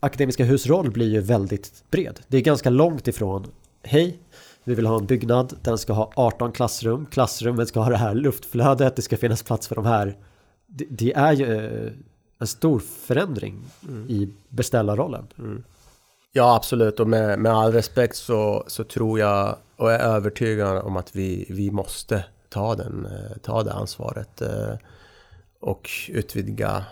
Akademiska 0.00 0.44
Hus 0.44 0.66
roll 0.66 0.90
blir 0.90 1.08
ju 1.08 1.20
väldigt 1.20 1.84
bred. 1.90 2.20
Det 2.28 2.36
är 2.36 2.40
ganska 2.40 2.70
långt 2.70 3.08
ifrån 3.08 3.46
Hej, 3.82 4.18
vi 4.64 4.74
vill 4.74 4.86
ha 4.86 4.98
en 4.98 5.06
byggnad, 5.06 5.58
den 5.62 5.78
ska 5.78 5.92
ha 5.92 6.12
18 6.14 6.52
klassrum, 6.52 7.06
klassrummet 7.06 7.68
ska 7.68 7.80
ha 7.80 7.90
det 7.90 7.96
här 7.96 8.14
luftflödet, 8.14 8.96
det 8.96 9.02
ska 9.02 9.16
finnas 9.16 9.42
plats 9.42 9.68
för 9.68 9.74
de 9.74 9.86
här. 9.86 10.16
Det, 10.66 10.84
det 10.90 11.14
är 11.14 11.32
ju 11.32 11.66
eh, 11.66 11.92
en 12.40 12.46
stor 12.46 12.78
förändring 12.78 13.64
mm. 13.88 14.08
i 14.08 14.32
beställarrollen. 14.48 15.26
Mm. 15.38 15.64
Ja 16.32 16.56
absolut 16.56 17.00
och 17.00 17.08
med, 17.08 17.38
med 17.38 17.52
all 17.52 17.72
respekt 17.72 18.16
så, 18.16 18.64
så 18.66 18.84
tror 18.84 19.18
jag 19.18 19.56
och 19.76 19.92
är 19.92 19.98
övertygad 19.98 20.78
om 20.78 20.96
att 20.96 21.16
vi, 21.16 21.46
vi 21.48 21.70
måste 21.70 22.24
ta, 22.48 22.74
den, 22.74 23.06
eh, 23.06 23.38
ta 23.42 23.62
det 23.62 23.72
ansvaret 23.72 24.40
eh, 24.40 24.74
och 25.60 25.90
utvidga 26.08 26.84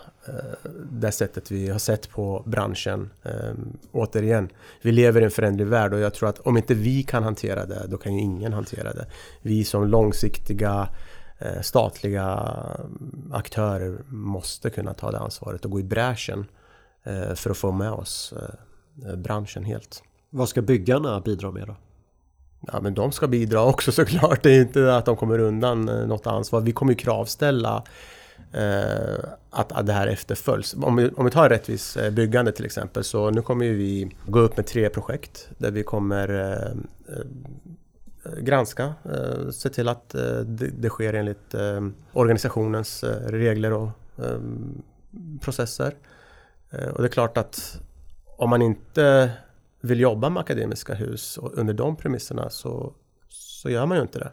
det 0.91 1.11
sättet 1.11 1.51
vi 1.51 1.69
har 1.69 1.79
sett 1.79 2.09
på 2.09 2.43
branschen. 2.45 3.09
Ehm, 3.23 3.77
återigen, 3.91 4.49
vi 4.81 4.91
lever 4.91 5.21
i 5.21 5.23
en 5.23 5.31
föränderlig 5.31 5.71
värld 5.71 5.93
och 5.93 5.99
jag 5.99 6.13
tror 6.13 6.29
att 6.29 6.39
om 6.39 6.57
inte 6.57 6.73
vi 6.73 7.03
kan 7.03 7.23
hantera 7.23 7.65
det, 7.65 7.87
då 7.87 7.97
kan 7.97 8.13
ju 8.13 8.21
ingen 8.21 8.53
hantera 8.53 8.93
det. 8.93 9.07
Vi 9.41 9.63
som 9.63 9.87
långsiktiga 9.87 10.89
eh, 11.37 11.61
statliga 11.61 12.53
aktörer 13.31 14.01
måste 14.07 14.69
kunna 14.69 14.93
ta 14.93 15.11
det 15.11 15.19
ansvaret 15.19 15.65
och 15.65 15.71
gå 15.71 15.79
i 15.79 15.83
bräschen 15.83 16.45
eh, 17.03 17.33
för 17.33 17.49
att 17.49 17.57
få 17.57 17.71
med 17.71 17.91
oss 17.91 18.33
branschen 19.17 19.63
helt. 19.63 20.03
Vad 20.29 20.49
ska 20.49 20.61
byggarna 20.61 21.21
bidra 21.21 21.51
med 21.51 21.67
då? 21.67 21.75
Ja 22.71 22.81
men 22.81 22.93
de 22.93 23.11
ska 23.11 23.27
bidra 23.27 23.63
också 23.63 23.91
såklart. 23.91 24.43
Det 24.43 24.51
är 24.51 24.61
inte 24.61 24.95
att 24.95 25.05
de 25.05 25.15
kommer 25.15 25.39
undan 25.39 25.85
något 25.85 26.27
ansvar. 26.27 26.61
Vi 26.61 26.71
kommer 26.71 26.91
ju 26.91 26.97
kravställa 26.97 27.75
eh, 27.75 27.83
Eh, 28.51 29.19
att, 29.49 29.71
att 29.71 29.85
det 29.85 29.93
här 29.93 30.07
efterföljs. 30.07 30.75
Om 30.81 30.95
vi, 30.95 31.09
om 31.09 31.25
vi 31.25 31.31
tar 31.31 31.49
rättvis 31.49 31.97
eh, 31.97 32.11
byggande 32.11 32.51
till 32.51 32.65
exempel 32.65 33.03
så 33.03 33.29
nu 33.29 33.41
kommer 33.41 33.65
vi 33.65 34.15
gå 34.25 34.39
upp 34.39 34.57
med 34.57 34.65
tre 34.65 34.89
projekt 34.89 35.49
där 35.57 35.71
vi 35.71 35.83
kommer 35.83 36.29
eh, 36.29 37.15
eh, 37.15 38.39
granska, 38.39 38.93
eh, 39.05 39.49
se 39.49 39.69
till 39.69 39.87
att 39.87 40.15
eh, 40.15 40.39
det, 40.39 40.67
det, 40.67 40.89
sker 40.89 41.13
enligt 41.13 41.53
eh, 41.53 41.87
organisationens 42.13 43.03
regler 43.27 43.73
och 43.73 43.89
processer. 45.41 45.93
och 46.93 47.01
det 47.01 47.07
är 47.07 47.11
klart 47.11 47.37
att 47.37 47.81
om 48.37 48.49
man 48.49 48.61
inte 48.61 49.31
vill 49.81 49.99
jobba 49.99 50.29
med 50.29 50.41
akademiska 50.41 50.93
hus 50.93 51.39
under 51.53 51.73
de 51.73 51.95
premisserna 51.95 52.49
så, 52.49 52.93
så 53.29 53.69
gör 53.69 53.85
man 53.85 53.97
ju 53.97 54.01
inte 54.01 54.19
det. 54.19 54.31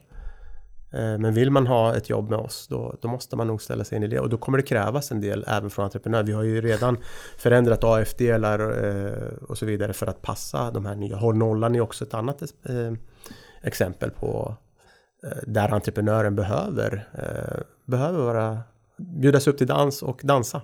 Eh, 0.95 1.19
men 1.19 1.35
vill 1.35 1.51
man 1.51 1.67
ha 1.67 1.95
ett 1.95 2.11
jobb 2.11 2.31
med 2.31 2.39
oss 2.39 2.67
då, 2.69 2.95
då, 3.01 3.09
måste 3.09 3.37
man 3.37 3.47
nog 3.47 3.63
ställa 3.63 3.85
sig 3.85 3.97
in 3.97 4.03
i 4.03 4.07
det 4.07 4.21
och 4.21 4.29
då 4.29 4.37
kommer 4.37 4.59
det 4.59 4.65
krävas 4.65 5.11
en 5.11 5.21
del 5.21 5.45
även 5.49 5.71
från 5.71 5.85
entreprenörer. 5.85 6.25
Vi 6.25 6.33
har 6.33 6.43
ju 6.43 6.61
redan 6.61 6.99
förändrat 7.37 7.85
AF-delar 7.85 8.85
eh, 8.85 9.49
och 9.49 9.59
så 9.59 9.67
vidare 9.67 9.93
för 9.93 10.07
att 10.07 10.23
passa 10.23 10.71
de 10.71 10.87
här 10.87 10.95
nya. 10.95 11.17
Håll 11.17 11.37
nollan 11.37 11.75
är 11.75 11.81
också 11.81 12.05
ett 12.05 12.15
annat 12.15 12.43
eh, 12.43 12.93
exempel 13.63 14.11
på 14.11 14.55
där 15.47 15.75
entreprenören 15.75 16.37
behöver, 16.37 17.09
behöver 17.85 18.19
vara, 18.19 18.59
bjudas 18.97 19.47
upp 19.47 19.59
till 19.59 19.67
dans 19.67 20.03
och 20.03 20.21
dansa. 20.25 20.63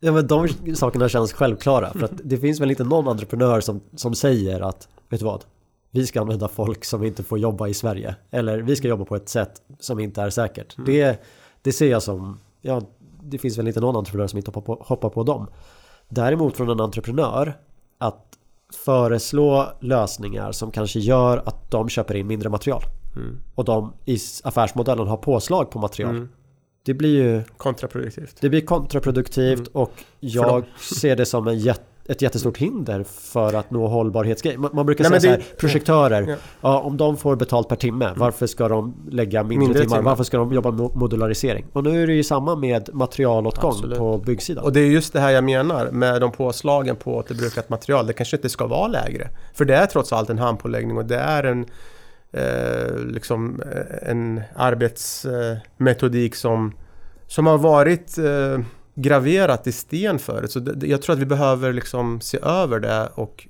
Ja 0.00 0.12
men 0.12 0.26
de 0.26 0.48
sakerna 0.74 1.08
känns 1.08 1.32
självklara 1.32 1.92
för 1.92 2.04
att 2.04 2.12
det 2.24 2.36
finns 2.36 2.60
väl 2.60 2.70
inte 2.70 2.84
någon 2.84 3.08
entreprenör 3.08 3.60
som, 3.60 3.80
som 3.96 4.14
säger 4.14 4.60
att 4.60 4.88
vet 5.08 5.20
du 5.20 5.26
vad 5.26 5.44
vi 5.90 6.06
ska 6.06 6.20
använda 6.20 6.48
folk 6.48 6.84
som 6.84 7.04
inte 7.04 7.22
får 7.22 7.38
jobba 7.38 7.68
i 7.68 7.74
Sverige. 7.74 8.14
Eller 8.30 8.58
vi 8.58 8.76
ska 8.76 8.88
jobba 8.88 9.04
på 9.04 9.16
ett 9.16 9.28
sätt 9.28 9.62
som 9.78 10.00
inte 10.00 10.22
är 10.22 10.30
säkert. 10.30 10.78
Mm. 10.78 10.90
Det, 10.90 11.22
det 11.62 11.72
ser 11.72 11.90
jag 11.90 12.02
som, 12.02 12.40
ja, 12.60 12.82
det 13.22 13.38
finns 13.38 13.58
väl 13.58 13.68
inte 13.68 13.80
någon 13.80 13.96
entreprenör 13.96 14.26
som 14.26 14.36
inte 14.36 14.48
hoppar 14.48 14.60
på, 14.60 14.82
hoppar 14.86 15.08
på 15.08 15.22
dem. 15.22 15.46
Däremot 16.08 16.56
från 16.56 16.68
en 16.68 16.80
entreprenör 16.80 17.58
att 17.98 18.26
föreslå 18.84 19.72
lösningar 19.80 20.52
som 20.52 20.70
kanske 20.70 20.98
gör 20.98 21.42
att 21.46 21.70
de 21.70 21.88
köper 21.88 22.14
in 22.14 22.26
mindre 22.26 22.48
material. 22.48 22.82
Mm. 23.16 23.40
Och 23.54 23.64
de 23.64 23.92
i 24.04 24.18
affärsmodellen 24.44 25.06
har 25.06 25.16
påslag 25.16 25.70
på 25.70 25.78
material. 25.78 26.16
Mm. 26.16 26.28
Det 26.82 26.94
blir 26.94 27.24
ju 27.24 27.42
kontraproduktivt. 27.56 28.36
Det 28.40 28.48
blir 28.48 28.60
kontraproduktivt 28.60 29.58
mm. 29.58 29.70
och 29.72 29.92
jag 30.20 30.64
ser 30.78 31.16
det 31.16 31.26
som 31.26 31.46
en 31.46 31.58
jätte 31.58 31.84
ett 32.10 32.22
jättestort 32.22 32.56
hinder 32.58 33.04
för 33.04 33.54
att 33.54 33.70
nå 33.70 33.86
hållbarhetsgrej. 33.86 34.56
Man, 34.56 34.70
man 34.72 34.86
brukar 34.86 35.10
Nej, 35.10 35.20
säga 35.20 35.36
det, 35.36 35.42
så 35.42 35.50
här, 35.50 35.56
projektörer, 35.56 36.26
ja. 36.28 36.36
ja. 36.60 36.80
om 36.80 36.96
de 36.96 37.16
får 37.16 37.36
betalt 37.36 37.68
per 37.68 37.76
timme, 37.76 38.04
mm. 38.04 38.18
varför 38.18 38.46
ska 38.46 38.68
de 38.68 38.94
lägga 39.10 39.42
mindre, 39.42 39.58
mindre 39.58 39.82
timmar? 39.82 39.96
timmar? 39.96 40.10
Varför 40.10 40.24
ska 40.24 40.36
de 40.36 40.52
jobba 40.52 40.70
med 40.70 40.90
modularisering? 40.94 41.66
Och 41.72 41.84
nu 41.84 42.02
är 42.02 42.06
det 42.06 42.12
ju 42.12 42.22
samma 42.22 42.56
med 42.56 42.90
materialåtgång 42.92 43.70
Absolut. 43.70 43.98
på 43.98 44.18
byggsidan. 44.18 44.64
Och 44.64 44.72
det 44.72 44.80
är 44.80 44.86
just 44.86 45.12
det 45.12 45.20
här 45.20 45.30
jag 45.30 45.44
menar 45.44 45.90
med 45.90 46.20
de 46.20 46.32
påslagen 46.32 46.96
på 46.96 47.16
återbrukat 47.16 47.68
material. 47.68 48.06
Det 48.06 48.12
kanske 48.12 48.36
inte 48.36 48.48
ska 48.48 48.66
vara 48.66 48.88
lägre. 48.88 49.28
För 49.54 49.64
det 49.64 49.74
är 49.74 49.86
trots 49.86 50.12
allt 50.12 50.30
en 50.30 50.38
handpåläggning 50.38 50.96
och 50.96 51.04
det 51.04 51.18
är 51.18 51.44
en 51.44 51.66
eh, 52.32 52.98
liksom 52.98 53.62
eh, 53.72 54.10
en 54.10 54.40
arbetsmetodik 54.56 56.34
som, 56.34 56.72
som 57.26 57.46
har 57.46 57.58
varit 57.58 58.18
eh, 58.18 58.58
graverat 59.02 59.66
i 59.66 59.72
sten 59.72 60.18
förut. 60.18 60.52
Så 60.52 60.60
det, 60.60 60.86
jag 60.86 61.02
tror 61.02 61.14
att 61.14 61.20
vi 61.20 61.26
behöver 61.26 61.72
liksom 61.72 62.20
se 62.20 62.38
över 62.42 62.80
det 62.80 63.08
och 63.14 63.48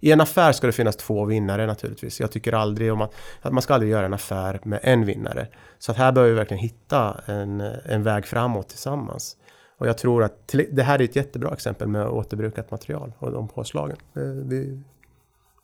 i 0.00 0.12
en 0.12 0.20
affär 0.20 0.52
ska 0.52 0.66
det 0.66 0.72
finnas 0.72 0.96
två 0.96 1.24
vinnare 1.24 1.66
naturligtvis. 1.66 2.20
Jag 2.20 2.32
tycker 2.32 2.52
aldrig 2.52 2.92
om 2.92 3.00
att, 3.00 3.14
att 3.42 3.52
man 3.52 3.62
ska 3.62 3.74
aldrig 3.74 3.92
göra 3.92 4.06
en 4.06 4.14
affär 4.14 4.60
med 4.64 4.80
en 4.82 5.06
vinnare. 5.06 5.48
Så 5.78 5.92
att 5.92 5.98
här 5.98 6.12
behöver 6.12 6.32
vi 6.32 6.38
verkligen 6.38 6.62
hitta 6.62 7.20
en, 7.26 7.60
en 7.84 8.02
väg 8.02 8.26
framåt 8.26 8.68
tillsammans. 8.68 9.36
Och 9.78 9.86
jag 9.86 9.98
tror 9.98 10.22
att 10.22 10.46
till, 10.46 10.68
det 10.72 10.82
här 10.82 10.98
är 10.98 11.04
ett 11.04 11.16
jättebra 11.16 11.52
exempel 11.52 11.88
med 11.88 12.08
återbrukat 12.08 12.70
material 12.70 13.12
och 13.18 13.32
de 13.32 13.48
påslagen. 13.48 13.96
Eh, 14.16 14.22
vi 14.22 14.82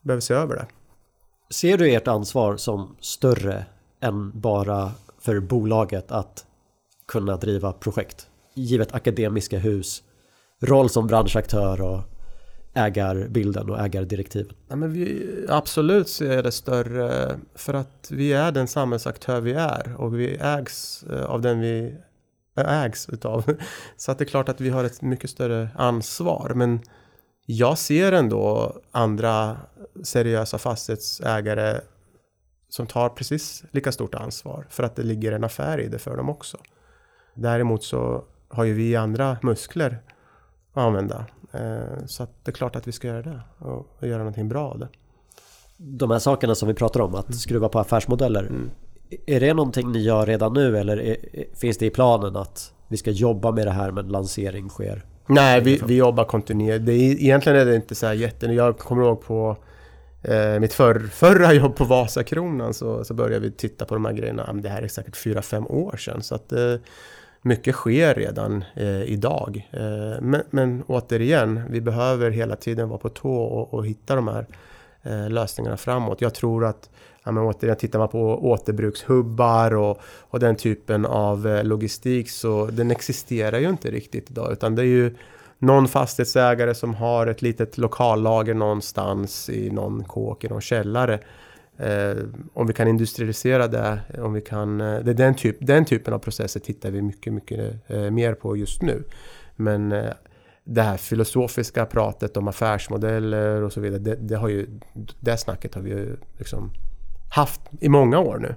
behöver 0.02 0.20
se 0.20 0.34
över 0.34 0.56
det. 0.56 0.66
Ser 1.50 1.78
du 1.78 1.94
ert 1.94 2.08
ansvar 2.08 2.56
som 2.56 2.96
större 3.00 3.64
än 4.00 4.40
bara 4.40 4.92
för 5.18 5.40
bolaget 5.40 6.12
att 6.12 6.46
kunna 7.08 7.36
driva 7.36 7.72
projekt? 7.72 8.29
Givet 8.60 8.94
Akademiska 8.94 9.58
Hus 9.58 10.02
roll 10.60 10.90
som 10.90 11.06
branschaktör 11.06 11.80
och 11.80 12.00
ägarbilden 12.74 13.70
och 13.70 13.80
ägardirektivet? 13.80 14.56
Ja, 14.68 14.76
men 14.76 14.92
vi 14.92 15.26
absolut 15.48 16.08
ser 16.08 16.42
det 16.42 16.52
större 16.52 17.36
för 17.54 17.74
att 17.74 18.08
vi 18.10 18.32
är 18.32 18.52
den 18.52 18.68
samhällsaktör 18.68 19.40
vi 19.40 19.52
är 19.52 19.94
och 19.98 20.18
vi 20.18 20.36
ägs 20.40 21.02
eh, 21.02 21.24
av 21.24 21.40
den 21.40 21.60
vi 21.60 21.96
ägs 22.56 23.08
utav. 23.08 23.56
Så 23.96 24.12
att 24.12 24.18
det 24.18 24.24
är 24.24 24.28
klart 24.28 24.48
att 24.48 24.60
vi 24.60 24.68
har 24.68 24.84
ett 24.84 25.02
mycket 25.02 25.30
större 25.30 25.68
ansvar. 25.74 26.52
Men 26.54 26.80
jag 27.46 27.78
ser 27.78 28.12
ändå 28.12 28.74
andra 28.90 29.56
seriösa 30.02 30.58
fastighetsägare 30.58 31.80
som 32.68 32.86
tar 32.86 33.08
precis 33.08 33.64
lika 33.70 33.92
stort 33.92 34.14
ansvar 34.14 34.66
för 34.70 34.82
att 34.82 34.96
det 34.96 35.02
ligger 35.02 35.32
en 35.32 35.44
affär 35.44 35.80
i 35.80 35.88
det 35.88 35.98
för 35.98 36.16
dem 36.16 36.28
också. 36.28 36.58
Däremot 37.34 37.84
så 37.84 38.24
har 38.50 38.64
ju 38.64 38.74
vi 38.74 38.96
andra 38.96 39.36
muskler 39.42 40.02
att 40.72 40.82
använda. 40.82 41.26
Eh, 41.52 42.06
så 42.06 42.26
det 42.42 42.50
är 42.50 42.52
klart 42.52 42.76
att 42.76 42.88
vi 42.88 42.92
ska 42.92 43.08
göra 43.08 43.22
det 43.22 43.40
och 43.58 44.06
göra 44.08 44.18
någonting 44.18 44.48
bra 44.48 44.70
av 44.70 44.78
det. 44.78 44.88
De 45.76 46.10
här 46.10 46.18
sakerna 46.18 46.54
som 46.54 46.68
vi 46.68 46.74
pratar 46.74 47.00
om, 47.00 47.14
att 47.14 47.28
mm. 47.28 47.38
skruva 47.38 47.68
på 47.68 47.78
affärsmodeller. 47.78 48.42
Mm. 48.42 48.70
Är 49.26 49.40
det 49.40 49.54
någonting 49.54 49.92
ni 49.92 49.98
gör 49.98 50.26
redan 50.26 50.52
nu 50.52 50.78
eller 50.78 51.00
är, 51.00 51.16
finns 51.54 51.78
det 51.78 51.86
i 51.86 51.90
planen 51.90 52.36
att 52.36 52.72
vi 52.88 52.96
ska 52.96 53.10
jobba 53.10 53.52
med 53.52 53.66
det 53.66 53.70
här 53.70 53.90
men 53.90 54.08
lansering 54.08 54.68
sker? 54.68 55.04
Nej, 55.26 55.60
vi, 55.60 55.80
vi 55.86 55.96
jobbar 55.96 56.24
kontinuerligt. 56.24 57.20
egentligen 57.22 57.58
är 57.58 57.64
det 57.64 57.76
inte 57.76 57.94
så 57.94 58.06
här 58.06 58.14
jätte... 58.14 58.46
Jag 58.46 58.78
kommer 58.78 59.02
ihåg 59.02 59.22
på 59.22 59.56
eh, 60.22 60.60
mitt 60.60 60.72
för, 60.72 60.98
förra 60.98 61.52
jobb 61.52 61.76
på 61.76 61.84
Vasakronan 61.84 62.74
så, 62.74 63.04
så 63.04 63.14
började 63.14 63.40
vi 63.40 63.52
titta 63.52 63.84
på 63.84 63.94
de 63.94 64.04
här 64.04 64.12
grejerna. 64.12 64.52
det 64.52 64.68
här 64.68 64.82
är 64.82 64.88
säkert 64.88 65.16
4-5 65.16 65.70
år 65.70 65.96
sedan. 65.96 66.22
Så 66.22 66.34
att, 66.34 66.52
eh, 66.52 66.74
mycket 67.42 67.74
sker 67.74 68.14
redan 68.14 68.64
eh, 68.74 69.02
idag. 69.02 69.68
Eh, 69.70 70.20
men, 70.20 70.42
men, 70.50 70.82
återigen, 70.86 71.62
vi 71.70 71.80
behöver 71.80 72.30
hela 72.30 72.56
tiden 72.56 72.88
vara 72.88 72.98
på 72.98 73.08
tå 73.08 73.34
och, 73.34 73.74
och 73.74 73.86
hitta 73.86 74.14
de 74.14 74.28
här 74.28 74.46
eh, 75.02 75.30
lösningarna 75.30 75.76
framåt. 75.76 76.20
Jag 76.20 76.34
tror 76.34 76.64
att 76.64 76.90
ja, 77.24 77.32
men 77.32 77.44
återigen, 77.44 77.76
tittar 77.76 77.98
man 77.98 78.08
på 78.08 78.50
återbrukshubbar 78.50 79.74
och, 79.74 79.98
och 80.02 80.40
den 80.40 80.56
typen 80.56 81.06
av 81.06 81.46
eh, 81.46 81.64
logistik 81.64 82.30
så 82.30 82.66
den 82.66 82.90
existerar 82.90 83.58
ju 83.58 83.68
inte 83.68 83.90
riktigt 83.90 84.30
idag 84.30 84.52
utan 84.52 84.74
det 84.74 84.82
är 84.82 84.86
ju 84.86 85.14
någon 85.58 85.88
fastighetsägare 85.88 86.74
som 86.74 86.94
har 86.94 87.26
ett 87.26 87.42
litet 87.42 87.78
lokallager 87.78 88.54
någonstans 88.54 89.48
i 89.48 89.70
någon 89.70 90.04
kåk, 90.04 90.44
i 90.44 90.48
någon 90.48 90.60
källare. 90.60 91.20
Eh, 91.82 92.16
om 92.54 92.66
vi 92.66 92.72
kan 92.72 92.88
industrialisera 92.88 93.68
det, 93.68 94.00
om 94.18 94.32
vi 94.32 94.40
kan, 94.40 94.80
eh, 94.80 94.98
det 95.00 95.12
den, 95.12 95.34
typ, 95.34 95.56
den 95.60 95.84
typen 95.84 96.14
av 96.14 96.18
processer 96.18 96.60
tittar 96.60 96.90
vi 96.90 97.02
mycket, 97.02 97.32
mycket 97.32 97.90
eh, 97.90 98.10
mer 98.10 98.34
på 98.34 98.56
just 98.56 98.82
nu. 98.82 99.04
Men 99.56 99.92
eh, 99.92 100.12
det 100.64 100.82
här 100.82 100.96
filosofiska 100.96 101.86
pratet 101.86 102.36
om 102.36 102.48
affärsmodeller 102.48 103.62
och 103.62 103.72
så 103.72 103.80
vidare, 103.80 103.98
det, 103.98 104.14
det, 104.14 104.36
har 104.36 104.48
ju, 104.48 104.66
det 105.20 105.36
snacket 105.36 105.74
har 105.74 105.82
vi 105.82 105.90
ju 105.90 106.16
liksom 106.38 106.70
haft 107.34 107.60
i 107.80 107.88
många 107.88 108.18
år 108.18 108.38
nu. 108.38 108.54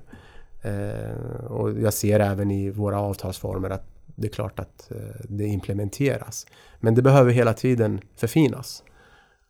Eh, 0.69 1.45
och 1.45 1.79
jag 1.79 1.93
ser 1.93 2.19
även 2.19 2.51
i 2.51 2.69
våra 2.69 2.99
avtalsformer 2.99 3.69
att 3.69 3.85
det 4.15 4.27
är 4.27 4.31
klart 4.31 4.59
att 4.59 4.91
eh, 4.91 4.97
det 5.23 5.45
implementeras. 5.45 6.45
Men 6.79 6.95
det 6.95 7.01
behöver 7.01 7.31
hela 7.31 7.53
tiden 7.53 8.01
förfinas 8.15 8.83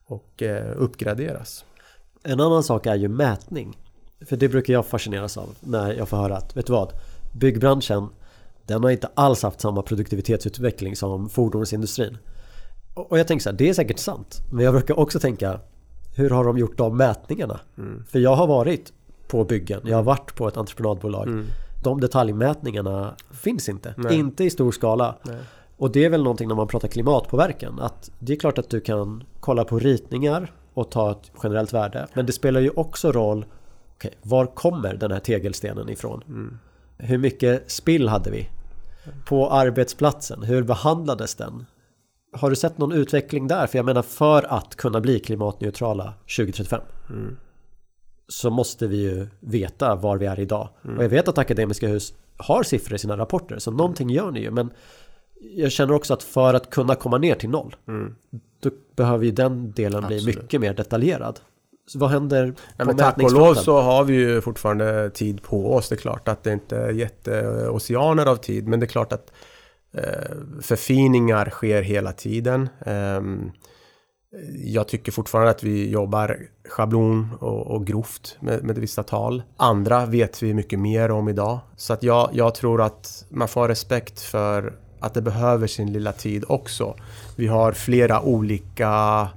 och 0.06 0.44
eh, 0.44 0.74
uppgraderas. 0.76 1.66
En 2.24 2.40
annan 2.40 2.64
sak 2.64 2.86
är 2.86 2.96
ju 2.96 3.08
mätning. 3.08 3.80
För 4.26 4.36
det 4.36 4.50
brukar 4.50 4.74
jag 4.74 4.86
fascineras 4.86 5.38
av 5.38 5.56
när 5.60 5.94
jag 5.94 6.10
får 6.10 6.18
höra 6.18 6.38
att, 6.38 6.58
vet 6.58 6.68
du 6.68 6.74
vad? 6.74 6.92
Byggbranschen, 7.34 8.10
den 8.66 8.84
har 8.84 8.92
inte 8.92 9.10
alls 9.14 9.44
haft 9.44 9.62
samma 9.62 9.82
produktivitetsutveckling 9.82 10.96
som 10.96 11.30
fordonsindustrin. 11.30 12.18
Och 12.94 13.20
jag 13.20 13.28
tänker 13.28 13.44
så 13.44 13.50
här, 13.50 13.58
det 13.58 13.70
är 13.70 13.74
säkert 13.74 14.00
sant. 14.00 14.42
Men 14.52 14.66
jag 14.66 14.74
brukar 14.74 15.00
också 15.00 15.20
tänka, 15.20 15.60
hur 16.16 16.30
har 16.30 16.44
de 16.44 16.58
gjort 16.58 16.78
de 16.78 16.98
mätningarna? 16.98 17.60
Mm. 17.78 18.04
För 18.06 18.20
jag 18.20 18.36
har 18.36 18.48
varit 18.48 18.94
på 19.28 19.44
byggen, 19.44 19.82
jag 19.84 19.96
har 19.96 20.04
varit 20.04 20.36
på 20.36 20.48
ett 20.48 20.58
entreprenadbolag. 20.58 21.28
Mm. 21.28 21.46
De 21.84 22.02
detaljmätningarna 22.02 23.16
finns 23.32 23.70
inte. 23.70 23.94
Nej. 23.98 24.16
Inte 24.16 24.44
i 24.44 24.50
stor 24.50 24.72
skala. 24.72 25.16
Nej. 25.24 25.38
Och 25.78 25.92
det 25.92 26.06
är 26.06 26.10
väl 26.10 26.24
någonting 26.24 26.48
när 26.48 26.56
man 26.56 26.68
pratar 26.68 26.88
klimatpåverkan. 26.88 27.80
Att 27.80 28.12
det 28.20 28.34
är 28.34 28.38
klart 28.38 28.58
att 28.58 28.70
du 28.70 28.82
kan 28.82 29.24
kolla 29.40 29.64
på 29.64 29.80
ritningar 29.80 30.52
och 30.74 30.92
ta 30.92 31.12
ett 31.12 31.32
generellt 31.44 31.74
värde. 31.74 32.08
Men 32.14 32.26
det 32.26 32.32
spelar 32.32 32.60
ju 32.62 32.70
också 32.70 33.12
roll 33.12 33.46
okay, 33.96 34.12
Var 34.22 34.46
kommer 34.46 34.94
den 34.94 35.12
här 35.12 35.20
tegelstenen 35.20 35.90
ifrån? 35.90 36.24
Mm. 36.28 36.60
Hur 36.98 37.18
mycket 37.18 37.72
spill 37.72 38.08
hade 38.08 38.32
vi? 38.32 38.50
På 39.26 39.52
arbetsplatsen, 39.52 40.44
hur 40.44 40.64
behandlades 40.64 41.36
den? 41.36 41.66
Har 42.34 42.50
du 42.50 42.56
sett 42.56 42.78
någon 42.78 42.92
utveckling 42.92 43.48
där? 43.48 43.68
För 43.68 43.78
jag 43.78 43.86
menar 43.86 44.02
för 44.02 44.44
att 44.54 44.76
kunna 44.76 45.02
bli 45.02 45.20
klimatneutrala 45.20 46.14
2035 46.38 46.82
mm. 47.10 47.38
Så 48.28 48.50
måste 48.50 48.88
vi 48.88 48.98
ju 48.98 49.28
veta 49.40 49.96
var 49.96 50.18
vi 50.18 50.26
är 50.26 50.40
idag. 50.40 50.70
Mm. 50.84 50.98
Och 50.98 51.04
jag 51.04 51.10
vet 51.10 51.28
att 51.28 51.38
Akademiska 51.38 51.88
Hus 51.88 52.14
har 52.38 52.64
siffror 52.64 52.96
i 52.96 53.00
sina 53.00 53.18
rapporter 53.18 53.60
så 53.60 53.72
någonting 53.72 54.10
gör 54.10 54.32
ni 54.32 54.40
ju. 54.40 54.52
Men 54.52 54.70
jag 55.56 55.72
känner 55.72 55.94
också 55.94 56.14
att 56.14 56.24
för 56.24 56.54
att 56.54 56.70
kunna 56.70 56.96
komma 56.96 57.18
ner 57.18 57.36
till 57.36 57.50
noll 57.50 57.76
mm. 57.88 58.16
Då 58.64 58.70
behöver 58.96 59.26
ju 59.26 59.32
den 59.32 59.72
delen 59.72 60.04
Absolut. 60.04 60.24
bli 60.24 60.36
mycket 60.36 60.62
mer 60.62 60.74
detaljerad. 60.74 61.40
Så 61.88 62.00
vad 62.00 62.10
händer 62.10 62.52
på 62.52 62.58
ja, 62.78 62.86
men 62.86 62.98
Tack 62.98 63.24
och 63.24 63.32
lov 63.32 63.54
så 63.54 63.82
har 63.82 64.04
vi 64.04 64.14
ju 64.14 64.42
fortfarande 64.42 65.10
tid 65.10 65.44
på 65.44 65.74
oss. 65.76 65.90
Det 65.90 65.96
är 65.96 65.98
klart 65.98 66.28
att 66.28 66.44
det 66.44 66.54
inte 66.54 66.78
är 66.78 66.92
jätteoceaner 66.92 68.26
av 68.26 68.36
tid. 68.36 68.68
Men 68.68 68.80
det 68.80 68.86
är 68.86 68.88
klart 68.88 69.14
att 69.14 69.32
eh, 69.94 70.04
förfiningar 70.62 71.50
sker 71.50 71.82
hela 71.82 72.12
tiden. 72.12 72.70
Eh, 72.86 73.22
jag 74.64 74.88
tycker 74.88 75.12
fortfarande 75.12 75.52
att 75.52 75.64
vi 75.64 75.90
jobbar 75.90 76.38
schablon 76.70 77.30
och, 77.40 77.68
och 77.68 77.88
grovt 77.88 78.38
med, 78.40 78.64
med 78.64 78.78
vissa 78.78 79.04
tal. 79.04 79.44
Andra 79.58 80.06
vet 80.06 80.44
vi 80.44 80.54
mycket 80.54 80.80
mer 80.80 81.12
om 81.12 81.30
idag. 81.30 81.60
Så 81.76 81.94
att 81.94 82.04
jag, 82.04 82.30
jag 82.34 82.56
tror 82.56 82.82
att 82.82 83.26
man 83.30 83.48
får 83.48 83.68
respekt 83.68 84.22
för 84.22 84.74
att 85.04 85.14
det 85.14 85.22
behöver 85.22 85.68
sin 85.68 85.94
lilla 85.94 86.12
tid 86.12 86.46
också. 86.48 86.96
Vi 87.36 87.48
har 87.48 87.72
flera 87.72 88.22
olika 88.22 89.28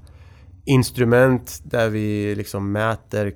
instrument 0.65 1.61
där 1.65 1.89
vi 1.89 2.35
liksom 2.35 2.73
mäter 2.73 3.35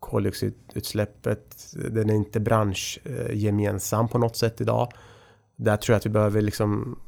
koldioxidutsläppet. 0.00 1.74
Den 1.90 2.10
är 2.10 2.14
inte 2.14 2.40
branschgemensam 2.40 4.08
på 4.08 4.18
något 4.18 4.36
sätt 4.36 4.60
idag. 4.60 4.92
Där 5.56 5.76
tror 5.76 5.94
jag 5.94 5.98
att 5.98 6.06
vi 6.06 6.10
behöver 6.10 6.40
liksom 6.40 6.98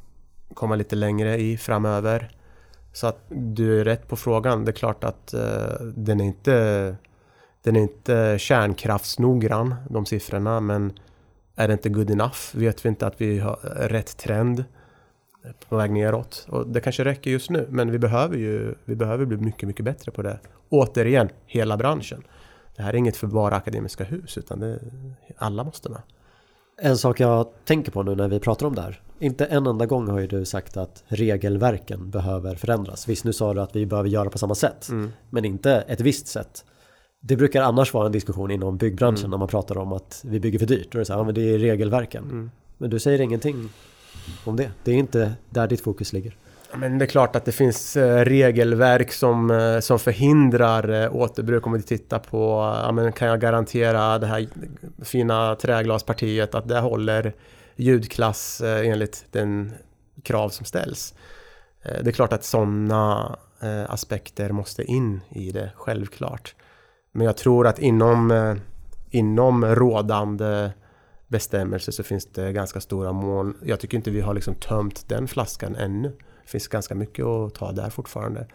komma 0.54 0.74
lite 0.74 0.96
längre 0.96 1.40
i 1.40 1.56
framöver. 1.56 2.30
Så 2.92 3.06
att 3.06 3.24
du 3.28 3.80
är 3.80 3.84
rätt 3.84 4.08
på 4.08 4.16
frågan. 4.16 4.64
Det 4.64 4.70
är 4.70 4.72
klart 4.72 5.04
att 5.04 5.34
uh, 5.34 5.86
den 5.96 6.20
är 6.20 6.24
inte 6.24 6.96
den 7.62 7.76
är 7.76 7.80
inte 7.80 8.36
kärnkraftsnoggrann, 8.38 9.74
de 9.90 10.06
siffrorna, 10.06 10.60
men 10.60 10.92
är 11.58 11.68
det 11.68 11.72
inte 11.72 11.88
good 11.88 12.10
enough? 12.10 12.38
Vet 12.52 12.84
vi 12.84 12.88
inte 12.88 13.06
att 13.06 13.20
vi 13.20 13.38
har 13.38 13.56
rätt 13.88 14.16
trend 14.16 14.64
på 15.68 15.76
väg 15.76 15.90
neråt? 15.90 16.46
Och 16.48 16.66
det 16.66 16.80
kanske 16.80 17.04
räcker 17.04 17.30
just 17.30 17.50
nu, 17.50 17.66
men 17.70 17.90
vi 17.90 17.98
behöver 17.98 18.36
ju 18.36 18.74
vi 18.84 18.96
behöver 18.96 19.24
bli 19.24 19.36
mycket, 19.36 19.66
mycket 19.68 19.84
bättre 19.84 20.12
på 20.12 20.22
det. 20.22 20.38
Återigen, 20.68 21.28
hela 21.46 21.76
branschen. 21.76 22.22
Det 22.76 22.82
här 22.82 22.92
är 22.92 22.96
inget 22.96 23.16
för 23.16 23.26
bara 23.26 23.56
Akademiska 23.56 24.04
Hus, 24.04 24.38
utan 24.38 24.60
det, 24.60 24.78
alla 25.36 25.64
måste 25.64 25.88
med. 25.88 26.02
En 26.80 26.98
sak 26.98 27.20
jag 27.20 27.48
tänker 27.64 27.92
på 27.92 28.02
nu 28.02 28.14
när 28.14 28.28
vi 28.28 28.40
pratar 28.40 28.66
om 28.66 28.74
det 28.74 28.80
här. 28.80 29.02
Inte 29.18 29.46
en 29.46 29.66
enda 29.66 29.86
gång 29.86 30.08
har 30.08 30.18
ju 30.18 30.26
du 30.26 30.44
sagt 30.44 30.76
att 30.76 31.04
regelverken 31.06 32.10
behöver 32.10 32.54
förändras. 32.54 33.08
Visst, 33.08 33.24
nu 33.24 33.32
sa 33.32 33.54
du 33.54 33.60
att 33.60 33.76
vi 33.76 33.86
behöver 33.86 34.08
göra 34.08 34.30
på 34.30 34.38
samma 34.38 34.54
sätt, 34.54 34.88
mm. 34.88 35.12
men 35.30 35.44
inte 35.44 35.72
ett 35.72 36.00
visst 36.00 36.26
sätt. 36.26 36.64
Det 37.20 37.36
brukar 37.36 37.62
annars 37.62 37.94
vara 37.94 38.06
en 38.06 38.12
diskussion 38.12 38.50
inom 38.50 38.76
byggbranschen 38.76 39.18
mm. 39.18 39.30
när 39.30 39.38
man 39.38 39.48
pratar 39.48 39.78
om 39.78 39.92
att 39.92 40.24
vi 40.24 40.40
bygger 40.40 40.58
för 40.58 40.66
dyrt. 40.66 40.92
Då 40.92 40.98
är 40.98 41.00
det 41.00 41.04
så 41.04 41.12
här, 41.12 41.20
ja, 41.20 41.24
men 41.24 41.34
det 41.34 41.54
är 41.54 41.58
regelverken. 41.58 42.24
Mm. 42.24 42.50
Men 42.78 42.90
du 42.90 42.98
säger 42.98 43.20
ingenting 43.20 43.68
om 44.44 44.56
det. 44.56 44.70
Det 44.84 44.92
är 44.92 44.96
inte 44.96 45.34
där 45.50 45.66
ditt 45.66 45.80
fokus 45.80 46.12
ligger. 46.12 46.36
Men 46.74 46.98
det 46.98 47.04
är 47.04 47.06
klart 47.06 47.36
att 47.36 47.44
det 47.44 47.52
finns 47.52 47.96
eh, 47.96 48.24
regelverk 48.24 49.12
som, 49.12 49.50
eh, 49.50 49.80
som 49.80 49.98
förhindrar 49.98 51.02
eh, 51.02 51.16
återbruk. 51.16 51.66
Om 51.66 51.72
vi 51.72 51.82
tittar 51.82 52.18
på, 52.18 52.74
ja, 52.82 52.92
men 52.92 53.12
kan 53.12 53.28
jag 53.28 53.40
garantera 53.40 54.18
det 54.18 54.26
här 54.26 54.48
fina 55.02 55.54
träglaspartiet 55.54 56.54
att 56.54 56.68
det 56.68 56.80
håller 56.80 57.34
ljudklass 57.76 58.60
enligt 58.60 59.24
den 59.30 59.72
krav 60.22 60.48
som 60.48 60.66
ställs. 60.66 61.14
Det 61.82 62.06
är 62.06 62.12
klart 62.12 62.32
att 62.32 62.44
sådana 62.44 63.36
aspekter 63.88 64.52
måste 64.52 64.84
in 64.84 65.20
i 65.30 65.50
det, 65.50 65.70
självklart. 65.76 66.54
Men 67.12 67.26
jag 67.26 67.36
tror 67.36 67.66
att 67.66 67.78
inom, 67.78 68.30
eh, 68.30 68.56
inom 69.10 69.64
rådande 69.64 70.70
bestämmelser 71.28 71.92
så 71.92 72.02
finns 72.02 72.26
det 72.26 72.52
ganska 72.52 72.80
stora 72.80 73.12
mål. 73.12 73.54
Jag 73.62 73.80
tycker 73.80 73.96
inte 73.96 74.10
vi 74.10 74.20
har 74.20 74.34
liksom 74.34 74.54
tömt 74.54 75.08
den 75.08 75.28
flaskan 75.28 75.76
ännu. 75.76 76.08
Det 76.42 76.50
finns 76.50 76.68
ganska 76.68 76.94
mycket 76.94 77.24
att 77.24 77.54
ta 77.54 77.72
där 77.72 77.90
fortfarande. 77.90 78.46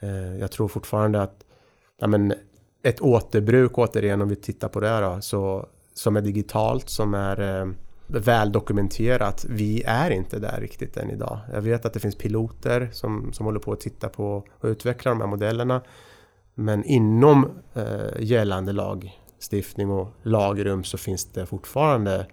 Eh, 0.00 0.36
jag 0.36 0.50
tror 0.50 0.68
fortfarande 0.68 1.22
att 1.22 1.44
ja, 1.98 2.06
men 2.06 2.34
ett 2.82 3.00
återbruk 3.00 3.78
återigen 3.78 4.22
om 4.22 4.28
vi 4.28 4.36
tittar 4.36 4.68
på 4.68 4.80
det 4.80 5.00
då, 5.00 5.20
så, 5.20 5.68
som 5.94 6.16
är 6.16 6.20
digitalt, 6.20 6.88
som 6.88 7.14
är 7.14 7.60
eh, 7.60 7.68
väl 8.06 8.52
dokumenterat. 8.52 9.46
Vi 9.48 9.82
är 9.86 10.10
inte 10.10 10.38
där 10.38 10.60
riktigt 10.60 10.96
än 10.96 11.10
idag. 11.10 11.38
Jag 11.52 11.60
vet 11.60 11.84
att 11.84 11.92
det 11.92 12.00
finns 12.00 12.16
piloter 12.16 12.88
som, 12.92 13.32
som 13.32 13.46
håller 13.46 13.60
på 13.60 13.72
att 13.72 13.80
titta 13.80 14.08
på 14.08 14.44
och 14.60 14.68
utveckla 14.68 15.10
de 15.10 15.20
här 15.20 15.28
modellerna. 15.28 15.82
Men 16.58 16.84
inom 16.84 17.50
eh, 17.74 18.20
gällande 18.20 18.72
lagstiftning 18.72 19.90
och 19.90 20.08
lagrum 20.22 20.84
så 20.84 20.98
finns 20.98 21.24
det 21.24 21.46
fortfarande 21.46 22.26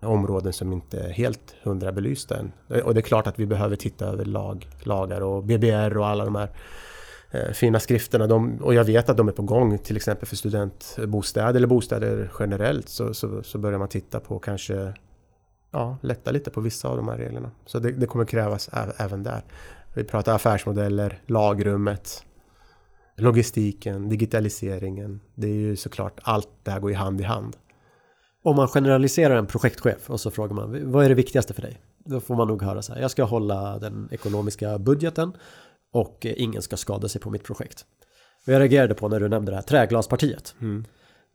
områden 0.00 0.52
som 0.52 0.72
inte 0.72 1.00
är 1.00 1.10
helt 1.10 1.54
hundra 1.62 1.92
belysta 1.92 2.36
än. 2.38 2.52
Och 2.84 2.94
det 2.94 3.00
är 3.00 3.02
klart 3.02 3.26
att 3.26 3.38
vi 3.38 3.46
behöver 3.46 3.76
titta 3.76 4.06
över 4.06 4.24
lag, 4.24 4.68
lagar 4.82 5.20
och 5.20 5.44
BBR 5.44 5.96
och 5.96 6.06
alla 6.06 6.24
de 6.24 6.34
här 6.34 6.50
eh, 7.30 7.52
fina 7.52 7.80
skrifterna. 7.80 8.26
De, 8.26 8.58
och 8.62 8.74
jag 8.74 8.84
vet 8.84 9.08
att 9.08 9.16
de 9.16 9.28
är 9.28 9.32
på 9.32 9.42
gång 9.42 9.78
till 9.78 9.96
exempel 9.96 10.28
för 10.28 10.36
studentbostäder 10.36 11.54
eller 11.54 11.66
bostäder 11.66 12.32
generellt 12.38 12.88
så, 12.88 13.14
så, 13.14 13.42
så 13.42 13.58
börjar 13.58 13.78
man 13.78 13.88
titta 13.88 14.20
på 14.20 14.38
kanske 14.38 14.94
ja, 15.70 15.98
lätta 16.00 16.30
lite 16.30 16.50
på 16.50 16.60
vissa 16.60 16.88
av 16.88 16.96
de 16.96 17.08
här 17.08 17.16
reglerna. 17.16 17.50
Så 17.66 17.78
det, 17.78 17.92
det 17.92 18.06
kommer 18.06 18.24
krävas 18.24 18.70
även 18.98 19.22
där. 19.22 19.42
Vi 19.94 20.04
pratar 20.04 20.34
affärsmodeller, 20.34 21.22
lagrummet, 21.26 22.24
logistiken, 23.16 24.08
digitaliseringen. 24.08 25.20
Det 25.34 25.46
är 25.46 25.54
ju 25.54 25.76
såklart 25.76 26.20
allt 26.22 26.48
det 26.62 26.70
här 26.70 26.80
går 26.80 26.90
ju 26.90 26.96
hand 26.96 27.20
i 27.20 27.24
hand. 27.24 27.56
Om 28.42 28.56
man 28.56 28.68
generaliserar 28.68 29.36
en 29.36 29.46
projektchef 29.46 30.10
och 30.10 30.20
så 30.20 30.30
frågar 30.30 30.54
man 30.54 30.92
vad 30.92 31.04
är 31.04 31.08
det 31.08 31.14
viktigaste 31.14 31.54
för 31.54 31.62
dig? 31.62 31.80
Då 32.04 32.20
får 32.20 32.36
man 32.36 32.48
nog 32.48 32.62
höra 32.62 32.82
så 32.82 32.94
här, 32.94 33.00
jag 33.00 33.10
ska 33.10 33.24
hålla 33.24 33.78
den 33.78 34.08
ekonomiska 34.12 34.78
budgeten 34.78 35.32
och 35.92 36.26
ingen 36.26 36.62
ska 36.62 36.76
skada 36.76 37.08
sig 37.08 37.20
på 37.20 37.30
mitt 37.30 37.44
projekt. 37.44 37.84
Och 38.46 38.52
jag 38.52 38.60
reagerade 38.60 38.94
på 38.94 39.08
när 39.08 39.20
du 39.20 39.28
nämnde 39.28 39.52
det 39.52 39.56
här 39.56 39.62
träglaspartiet. 39.62 40.54
Mm. 40.60 40.84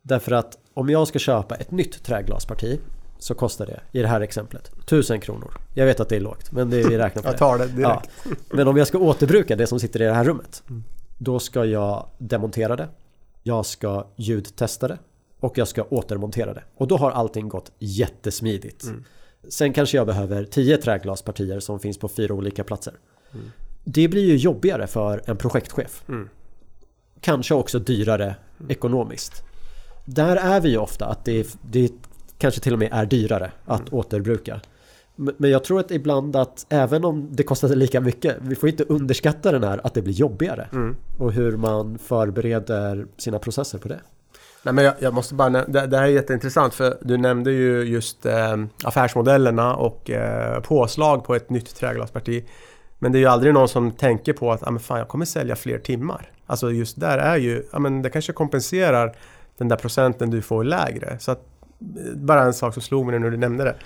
Därför 0.02 0.32
att 0.32 0.58
om 0.74 0.88
jag 0.88 1.08
ska 1.08 1.18
köpa 1.18 1.54
ett 1.54 1.70
nytt 1.70 2.04
träglasparti 2.04 2.80
så 3.18 3.34
kostar 3.34 3.66
det 3.66 3.80
i 3.92 4.02
det 4.02 4.08
här 4.08 4.20
exemplet 4.20 4.70
1000 4.78 5.20
kronor. 5.20 5.50
Jag 5.74 5.86
vet 5.86 6.00
att 6.00 6.08
det 6.08 6.16
är 6.16 6.20
lågt 6.20 6.52
men 6.52 6.70
det 6.70 6.76
vi 6.76 6.98
räknar 6.98 7.22
på 7.22 7.28
jag 7.28 7.38
tar 7.38 7.58
det 7.58 7.66
direkt. 7.66 8.10
Ja. 8.24 8.30
Men 8.50 8.68
om 8.68 8.76
jag 8.76 8.86
ska 8.86 8.98
återbruka 8.98 9.56
det 9.56 9.66
som 9.66 9.80
sitter 9.80 10.02
i 10.02 10.04
det 10.04 10.12
här 10.12 10.24
rummet 10.24 10.62
mm. 10.70 10.84
Då 11.22 11.38
ska 11.38 11.64
jag 11.64 12.06
demontera 12.18 12.76
det. 12.76 12.88
Jag 13.42 13.66
ska 13.66 14.06
ljudtesta 14.16 14.88
det 14.88 14.98
och 15.40 15.58
jag 15.58 15.68
ska 15.68 15.84
återmontera 15.90 16.54
det. 16.54 16.64
Och 16.74 16.88
då 16.88 16.96
har 16.96 17.10
allting 17.10 17.48
gått 17.48 17.72
jättesmidigt. 17.78 18.84
Mm. 18.84 19.04
Sen 19.48 19.72
kanske 19.72 19.96
jag 19.96 20.06
behöver 20.06 20.44
10 20.44 20.76
träglaspartier 20.76 21.60
som 21.60 21.80
finns 21.80 21.98
på 21.98 22.08
fyra 22.08 22.34
olika 22.34 22.64
platser. 22.64 22.94
Mm. 23.32 23.50
Det 23.84 24.08
blir 24.08 24.24
ju 24.24 24.36
jobbigare 24.36 24.86
för 24.86 25.22
en 25.26 25.36
projektchef. 25.36 26.04
Mm. 26.08 26.28
Kanske 27.20 27.54
också 27.54 27.78
dyrare 27.78 28.36
ekonomiskt. 28.68 29.42
Där 30.04 30.36
är 30.36 30.60
vi 30.60 30.70
ju 30.70 30.78
ofta 30.78 31.06
att 31.06 31.24
det 31.24 31.56
det 31.62 31.92
kanske 32.38 32.60
till 32.60 32.72
och 32.72 32.78
med 32.78 32.88
är 32.92 33.06
dyrare 33.06 33.52
att 33.64 33.80
mm. 33.80 33.94
återbruka. 33.94 34.60
Men 35.16 35.50
jag 35.50 35.64
tror 35.64 35.80
att 35.80 35.90
ibland 35.90 36.36
att 36.36 36.66
även 36.68 37.04
om 37.04 37.28
det 37.30 37.42
kostar 37.42 37.68
lika 37.68 38.00
mycket, 38.00 38.36
vi 38.40 38.54
får 38.54 38.68
inte 38.68 38.84
underskatta 38.84 39.52
den 39.52 39.64
här 39.64 39.80
att 39.84 39.94
det 39.94 40.02
blir 40.02 40.14
jobbigare. 40.14 40.68
Mm. 40.72 40.96
Och 41.18 41.32
hur 41.32 41.56
man 41.56 41.98
förbereder 41.98 43.06
sina 43.16 43.38
processer 43.38 43.78
på 43.78 43.88
det. 43.88 44.00
Nej, 44.62 44.74
men 44.74 44.84
jag, 44.84 44.94
jag 44.98 45.14
måste 45.14 45.34
bara 45.34 45.50
det, 45.50 45.86
det 45.86 45.96
här 45.96 46.04
är 46.04 46.08
jätteintressant 46.08 46.74
för 46.74 46.98
du 47.02 47.16
nämnde 47.16 47.52
ju 47.52 47.82
just 47.82 48.26
eh, 48.26 48.56
affärsmodellerna 48.84 49.74
och 49.74 50.10
eh, 50.10 50.60
påslag 50.60 51.24
på 51.24 51.34
ett 51.34 51.50
nytt 51.50 51.76
träglasparti. 51.76 52.44
Men 52.98 53.12
det 53.12 53.18
är 53.18 53.20
ju 53.20 53.26
aldrig 53.26 53.54
någon 53.54 53.68
som 53.68 53.90
tänker 53.92 54.32
på 54.32 54.52
att 54.52 54.66
ah, 54.66 54.70
men 54.70 54.80
fan, 54.80 54.98
jag 54.98 55.08
kommer 55.08 55.24
sälja 55.24 55.56
fler 55.56 55.78
timmar. 55.78 56.30
Alltså 56.46 56.70
just 56.70 57.00
där 57.00 57.18
är 57.18 57.36
ju, 57.36 57.62
ah, 57.72 57.78
men 57.78 58.02
det 58.02 58.10
kanske 58.10 58.32
kompenserar 58.32 59.16
den 59.58 59.68
där 59.68 59.76
procenten 59.76 60.30
du 60.30 60.42
får 60.42 60.64
lägre. 60.64 61.18
Så 61.18 61.32
att 61.32 61.46
bara 62.14 62.42
en 62.42 62.54
sak 62.54 62.74
som 62.74 62.82
slog 62.82 63.06
mig 63.06 63.18
när 63.18 63.30
du 63.30 63.36
nämnde 63.36 63.64
det. 63.64 63.76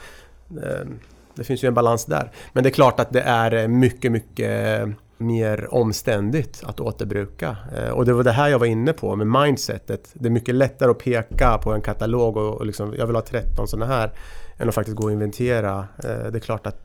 Ehm, 0.66 0.98
det 1.36 1.44
finns 1.44 1.64
ju 1.64 1.68
en 1.68 1.74
balans 1.74 2.04
där. 2.04 2.30
Men 2.52 2.64
det 2.64 2.68
är 2.68 2.72
klart 2.72 3.00
att 3.00 3.12
det 3.12 3.20
är 3.20 3.54
eh, 3.54 3.68
mycket, 3.68 4.12
mycket 4.12 4.80
eh, 4.80 4.88
mer 5.18 5.74
omständigt 5.74 6.62
att 6.64 6.80
återbruka. 6.80 7.56
Eh, 7.76 7.88
och 7.88 8.04
det 8.04 8.12
var 8.12 8.24
det 8.24 8.32
här 8.32 8.48
jag 8.48 8.58
var 8.58 8.66
inne 8.66 8.92
på 8.92 9.16
med 9.16 9.26
mindsetet. 9.26 10.10
Det 10.12 10.28
är 10.28 10.30
mycket 10.30 10.54
lättare 10.54 10.90
att 10.90 10.98
peka 10.98 11.58
på 11.58 11.72
en 11.72 11.80
katalog 11.80 12.36
och, 12.36 12.54
och 12.54 12.66
liksom, 12.66 12.94
jag 12.98 13.06
vill 13.06 13.16
ha 13.16 13.22
13 13.22 13.68
sådana 13.68 13.86
här 13.94 14.12
än 14.58 14.68
att 14.68 14.74
faktiskt 14.74 14.96
gå 14.96 15.04
och 15.04 15.12
inventera. 15.12 15.88
Det 16.02 16.34
är 16.34 16.38
klart 16.38 16.66
att 16.66 16.82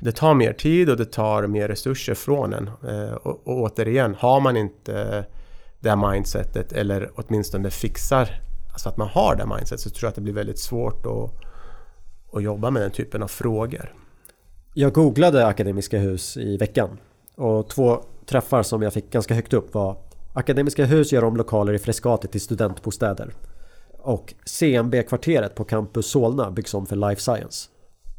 det 0.00 0.12
tar 0.12 0.34
mer 0.34 0.52
tid 0.52 0.90
och 0.90 0.96
det 0.96 1.04
tar 1.04 1.46
mer 1.46 1.68
resurser 1.68 2.14
från 2.14 2.52
en. 2.52 2.70
Och, 3.22 3.48
och 3.48 3.60
återigen, 3.62 4.14
har 4.18 4.40
man 4.40 4.56
inte 4.56 5.24
det 5.80 5.88
här 5.88 6.12
mindsetet 6.12 6.72
eller 6.72 7.10
åtminstone 7.14 7.70
fixar 7.70 8.40
alltså 8.72 8.88
att 8.88 8.96
man 8.96 9.08
har 9.08 9.36
det 9.36 9.46
mindsetet 9.46 9.80
så 9.80 9.90
tror 9.90 10.06
jag 10.06 10.08
att 10.08 10.14
det 10.14 10.20
blir 10.20 10.34
väldigt 10.34 10.58
svårt 10.58 11.06
att, 11.06 11.49
att 12.32 12.42
jobba 12.42 12.70
med 12.70 12.82
den 12.82 12.90
typen 12.90 13.22
av 13.22 13.28
frågor. 13.28 13.94
Jag 14.74 14.92
googlade 14.92 15.46
Akademiska 15.46 15.98
hus 15.98 16.36
i 16.36 16.56
veckan 16.56 16.98
och 17.34 17.68
två 17.68 18.02
träffar 18.26 18.62
som 18.62 18.82
jag 18.82 18.92
fick 18.92 19.10
ganska 19.10 19.34
högt 19.34 19.52
upp 19.52 19.74
var 19.74 19.96
Akademiska 20.34 20.84
hus 20.84 21.12
gör 21.12 21.24
om 21.24 21.36
lokaler 21.36 21.72
i 21.72 21.78
Frescati 21.78 22.28
till 22.28 22.40
studentbostäder 22.40 23.34
och 23.98 24.34
CMB-kvarteret 24.44 25.54
på 25.54 25.64
Campus 25.64 26.06
Solna 26.06 26.50
byggs 26.50 26.74
om 26.74 26.86
för 26.86 26.96
Life 26.96 27.20
Science. 27.20 27.68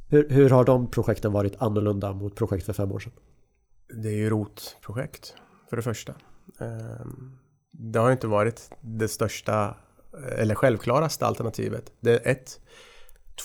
Hur, 0.09 0.29
hur, 0.29 0.49
har 0.49 0.63
de 0.63 0.87
projekten 0.91 1.31
varit 1.31 1.61
annorlunda 1.61 2.13
mot 2.13 2.35
projekt 2.35 2.65
för 2.65 2.73
fem 2.73 2.91
år 2.91 2.99
sedan? 2.99 3.13
Det 3.93 4.09
är 4.09 4.15
ju 4.15 4.29
ROT-projekt 4.29 5.33
för 5.69 5.75
det 5.75 5.81
första. 5.81 6.13
Ehm, 6.59 7.37
det 7.71 7.99
har 7.99 8.11
inte 8.11 8.27
varit 8.27 8.71
det 8.81 9.07
största 9.07 9.75
eller 10.37 10.55
självklaraste 10.55 11.25
alternativet. 11.25 11.91
Det 11.99 12.11
är 12.11 12.31
ett. 12.31 12.59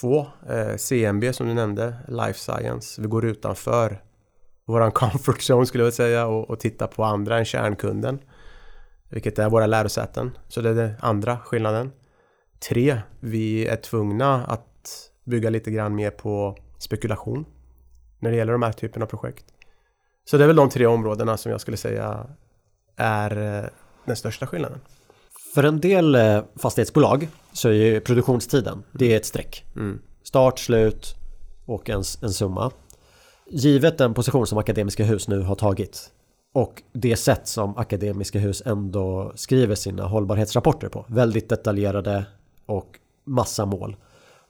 Två, 0.00 0.26
eh, 0.48 0.76
CMB 0.76 1.32
som 1.32 1.46
du 1.46 1.54
nämnde, 1.54 1.96
Life 2.08 2.38
Science. 2.38 3.02
Vi 3.02 3.08
går 3.08 3.24
utanför 3.24 4.02
våran 4.66 4.92
comfort 4.92 5.38
zone 5.50 5.66
skulle 5.66 5.84
jag 5.84 5.92
säga 5.92 6.26
och, 6.26 6.50
och 6.50 6.60
tittar 6.60 6.86
på 6.86 7.04
andra 7.04 7.38
än 7.38 7.44
kärnkunden. 7.44 8.18
Vilket 9.10 9.38
är 9.38 9.50
våra 9.50 9.66
lärosäten. 9.66 10.38
Så 10.48 10.60
det 10.60 10.70
är 10.70 10.74
den 10.74 10.94
andra 11.00 11.38
skillnaden. 11.38 11.92
Tre, 12.68 13.00
vi 13.20 13.66
är 13.66 13.76
tvungna 13.76 14.44
att 14.44 15.10
bygga 15.24 15.50
lite 15.50 15.70
grann 15.70 15.94
mer 15.94 16.10
på 16.10 16.56
spekulation 16.78 17.44
när 18.18 18.30
det 18.30 18.36
gäller 18.36 18.52
de 18.52 18.62
här 18.62 18.72
typen 18.72 19.02
av 19.02 19.06
projekt. 19.06 19.44
Så 20.24 20.36
det 20.36 20.44
är 20.44 20.46
väl 20.46 20.56
de 20.56 20.68
tre 20.68 20.86
områdena 20.86 21.36
som 21.36 21.52
jag 21.52 21.60
skulle 21.60 21.76
säga 21.76 22.26
är 22.96 23.58
eh, 23.58 23.68
den 24.04 24.16
största 24.16 24.46
skillnaden. 24.46 24.80
För 25.54 25.64
en 25.64 25.80
del 25.80 26.14
eh, 26.14 26.42
fastighetsbolag 26.56 27.28
så 27.52 27.68
är 27.68 27.72
ju 27.72 28.00
produktionstiden, 28.00 28.82
det 28.92 29.12
är 29.12 29.16
ett 29.16 29.26
streck. 29.26 29.64
Mm. 29.76 29.98
Start, 30.22 30.58
slut 30.58 31.14
och 31.66 31.90
en, 31.90 32.02
en 32.22 32.32
summa. 32.32 32.70
Givet 33.50 33.98
den 33.98 34.14
position 34.14 34.46
som 34.46 34.58
Akademiska 34.58 35.04
Hus 35.04 35.28
nu 35.28 35.40
har 35.40 35.54
tagit 35.54 36.10
och 36.56 36.82
det 36.92 37.16
sätt 37.16 37.46
som 37.48 37.76
Akademiska 37.76 38.38
Hus 38.38 38.62
ändå 38.66 39.32
skriver 39.34 39.74
sina 39.74 40.06
hållbarhetsrapporter 40.06 40.88
på. 40.88 41.04
Väldigt 41.08 41.48
detaljerade 41.48 42.26
och 42.66 42.98
massa 43.24 43.66
mål. 43.66 43.96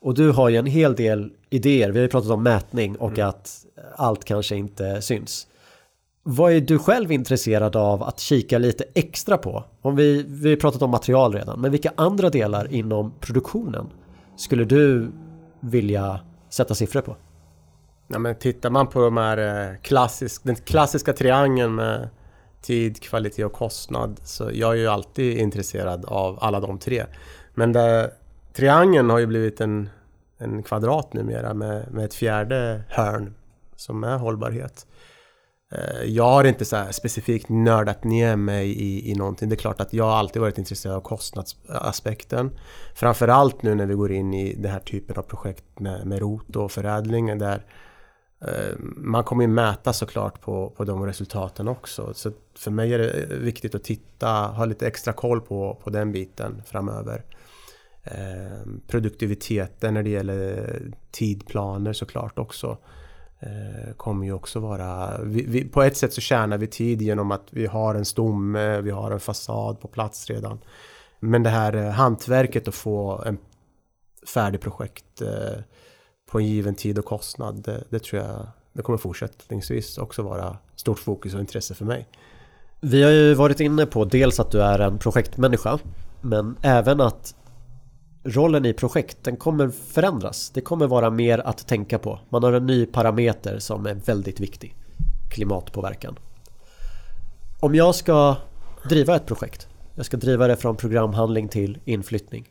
Och 0.01 0.15
du 0.15 0.31
har 0.31 0.49
ju 0.49 0.57
en 0.57 0.67
hel 0.67 0.95
del 0.95 1.33
idéer. 1.51 1.91
Vi 1.91 1.99
har 1.99 2.03
ju 2.03 2.09
pratat 2.09 2.31
om 2.31 2.43
mätning 2.43 2.97
och 2.97 3.19
mm. 3.19 3.29
att 3.29 3.67
allt 3.97 4.25
kanske 4.25 4.57
inte 4.57 5.03
syns. 5.03 5.47
Vad 6.29 6.53
är 6.53 6.61
du 6.61 6.79
själv 6.79 7.13
intresserad 7.13 7.77
av 7.77 8.03
att 8.03 8.21
kika 8.21 8.59
lite 8.59 8.85
extra 8.95 9.39
på? 9.39 9.65
Om 9.83 9.97
vi, 9.97 10.25
vi 10.29 10.51
har 10.51 10.57
pratat 10.57 10.83
om 10.83 10.91
material 10.91 11.33
redan, 11.33 11.61
men 11.61 11.71
vilka 11.71 11.93
andra 11.97 12.31
delar 12.31 12.73
inom 12.73 13.13
produktionen 13.21 13.87
skulle 14.37 14.65
du 14.65 15.11
vilja 15.61 16.21
sätta 16.49 16.75
siffror 16.75 17.01
på? 17.01 17.17
Ja, 18.09 18.19
men 18.19 18.35
tittar 18.35 18.71
man 18.71 18.87
på 18.87 19.01
de 19.01 19.17
här 19.17 19.69
eh, 19.71 19.77
klassisk, 19.83 20.45
den 20.45 20.57
klassiska 20.57 21.13
triangeln 21.13 21.75
med 21.75 22.09
tid, 22.63 23.03
kvalitet 23.03 23.45
och 23.45 23.53
kostnad 23.53 24.21
så 24.23 24.51
jag 24.53 24.73
är 24.73 24.77
ju 24.77 24.87
alltid 24.87 25.39
intresserad 25.39 26.05
av 26.05 26.39
alla 26.41 26.61
de 26.61 26.79
tre. 26.79 27.05
Men 27.55 27.73
det, 27.73 28.11
triangeln 28.53 29.11
har 29.11 29.19
ju 29.19 29.27
blivit 29.27 29.61
en, 29.61 29.89
en 30.39 30.63
kvadrat 30.63 31.13
numera 31.13 31.55
med, 31.55 31.93
med 31.93 32.05
ett 32.05 32.15
fjärde 32.15 32.83
hörn 32.89 33.35
som 33.77 34.05
är 34.05 34.19
hållbarhet. 34.19 34.87
Eh, 35.73 36.05
jag 36.05 36.25
har 36.25 36.45
inte 36.45 36.65
så 36.65 36.87
specifikt 36.91 37.49
nördat 37.49 38.05
ner 38.05 38.37
mig 38.37 38.71
i, 38.71 39.11
i 39.11 39.15
någonting. 39.15 39.49
Det 39.49 39.55
är 39.55 39.57
klart 39.57 39.81
att 39.81 39.93
jag 39.93 40.09
alltid 40.09 40.43
varit 40.43 40.59
intresserad 40.59 40.97
av 40.97 41.01
kostnadsaspekten. 41.01 42.51
Framförallt 42.95 43.63
nu 43.63 43.75
när 43.75 43.87
vi 43.87 43.95
går 43.95 44.13
in 44.13 44.35
i 44.35 44.55
den 44.55 44.73
här 44.73 44.81
typen 44.81 45.17
av 45.17 45.23
projekt 45.23 45.81
med, 45.81 46.07
med 46.07 46.19
rot 46.19 46.57
och 46.57 46.73
förädling 46.73 47.39
där 47.39 47.65
eh, 48.41 48.79
man 48.97 49.25
kommer 49.25 49.43
ju 49.43 49.49
mäta 49.49 49.93
såklart 49.93 50.41
på, 50.41 50.71
på 50.71 50.85
de 50.85 51.07
resultaten 51.07 51.69
också. 51.69 52.15
Så 52.15 52.33
för 52.59 52.71
mig 52.71 52.95
är 52.95 52.99
det 52.99 53.11
eh, 53.11 53.29
viktigt 53.29 53.75
att 53.75 53.85
titta, 53.85 54.29
ha 54.29 54.65
lite 54.65 54.87
extra 54.87 55.13
koll 55.13 55.41
på, 55.41 55.81
på 55.85 55.91
den 55.91 56.13
biten 56.13 56.63
framöver. 56.67 57.25
Eh, 58.03 58.67
produktiviteten 58.87 59.95
när 59.95 60.03
det 60.03 60.11
gäller 60.11 60.81
tidplaner 61.11 61.93
såklart 61.93 62.39
också 62.39 62.71
eh, 62.71 62.96
Eh, 63.47 63.93
kommer 63.95 64.27
ju 64.27 64.33
också 64.33 64.61
vara... 64.61 65.19
Vi, 65.23 65.45
vi, 65.49 65.65
på 65.65 65.83
ett 65.83 65.97
sätt 65.97 66.13
så 66.13 66.21
tjänar 66.21 66.59
vi 66.59 66.67
tid 66.67 67.03
genom 67.03 67.31
att 67.31 67.47
vi 67.51 67.67
har 67.67 67.95
en 67.95 68.05
stomme, 68.05 68.81
vi 68.81 68.91
har 68.91 69.11
en 69.11 69.21
fasad 69.21 69.81
på 69.81 69.89
plats 69.89 70.31
redan. 70.31 70.59
Men 71.21 71.43
det 71.43 71.51
här 71.51 71.73
eh, 71.77 71.91
hantverket 71.91 72.69
att 72.69 72.75
få 72.75 73.23
en 73.27 73.39
färdig 74.35 74.61
projekt 74.61 75.23
eh, 75.23 75.61
på 76.31 76.39
en 76.39 76.47
given 76.47 76.75
tid 76.75 76.99
och 76.99 77.05
kostnad, 77.05 77.63
det, 77.63 77.85
det, 77.91 77.99
tror 77.99 78.23
jag 78.23 78.47
det 78.73 78.83
kommer 78.83 78.99
fortsättningsvis 78.99 79.99
också 79.99 80.23
vara 80.23 80.59
stort 80.77 80.99
fokus 80.99 81.35
och 81.35 81.41
intresse 81.41 81.75
för 81.75 81.85
mig. 81.85 82.09
Vi 82.81 83.03
har 83.03 83.11
ju 83.11 83.35
varit 83.35 83.61
inne 83.61 83.87
på 83.87 84.05
dels 84.05 84.41
att 84.41 84.51
du 84.51 84.63
är 84.63 84.79
en 84.79 84.99
projektmänniska 84.99 85.79
men 86.21 86.57
även 86.63 87.01
att 87.01 87.35
rollen 88.27 88.65
i 88.67 88.73
projekten 88.73 89.37
kommer 89.37 89.69
förändras. 89.69 90.51
Det 90.51 90.61
kommer 90.61 90.87
vara 90.87 91.11
mer 91.11 91.39
att 91.39 91.67
tänka 91.67 91.99
på. 91.99 92.21
Man 92.29 92.43
har 92.43 92.53
en 92.53 92.67
ny 92.67 92.87
parameter 92.87 93.59
som 93.59 93.87
är 93.87 93.95
väldigt 93.95 94.41
viktig. 94.41 94.75
Klimatpåverkan. 95.31 96.19
Om 97.61 97.75
jag 97.75 97.95
ska 97.95 98.37
driva 98.89 99.17
ett 99.17 99.27
projekt. 99.27 99.69
Jag 99.95 100.07
ska 100.07 100.17
driva 100.17 100.47
det 100.47 100.57
från 100.57 100.77
programhandling 100.77 101.49
till 101.49 101.79
inflyttning. 101.85 102.49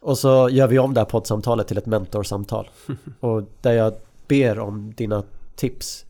Och 0.00 0.18
så 0.18 0.48
gör 0.48 0.66
vi 0.66 0.78
om 0.78 0.94
det 0.94 1.00
här 1.00 1.04
poddsamtalet 1.04 1.68
till 1.68 1.78
ett 1.78 1.86
mentorsamtal. 1.86 2.70
Och 3.20 3.42
där 3.60 3.72
jag 3.72 3.94
ber 4.28 4.58
om 4.58 4.92
dina 4.96 5.22
tips. 5.56 6.04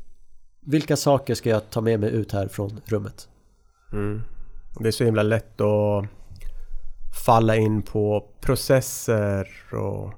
Vilka 0.60 0.96
saker 0.96 1.34
ska 1.34 1.50
jag 1.50 1.70
ta 1.70 1.80
med 1.80 2.00
mig 2.00 2.10
ut 2.10 2.32
här 2.32 2.48
från 2.48 2.80
rummet? 2.84 3.28
Mm. 3.92 4.22
Det 4.80 4.88
är 4.88 4.92
så 4.92 5.04
himla 5.04 5.22
lätt 5.22 5.60
att 5.60 6.04
falla 7.26 7.56
in 7.56 7.82
på 7.82 8.28
processer 8.40 9.48
och 9.72 10.12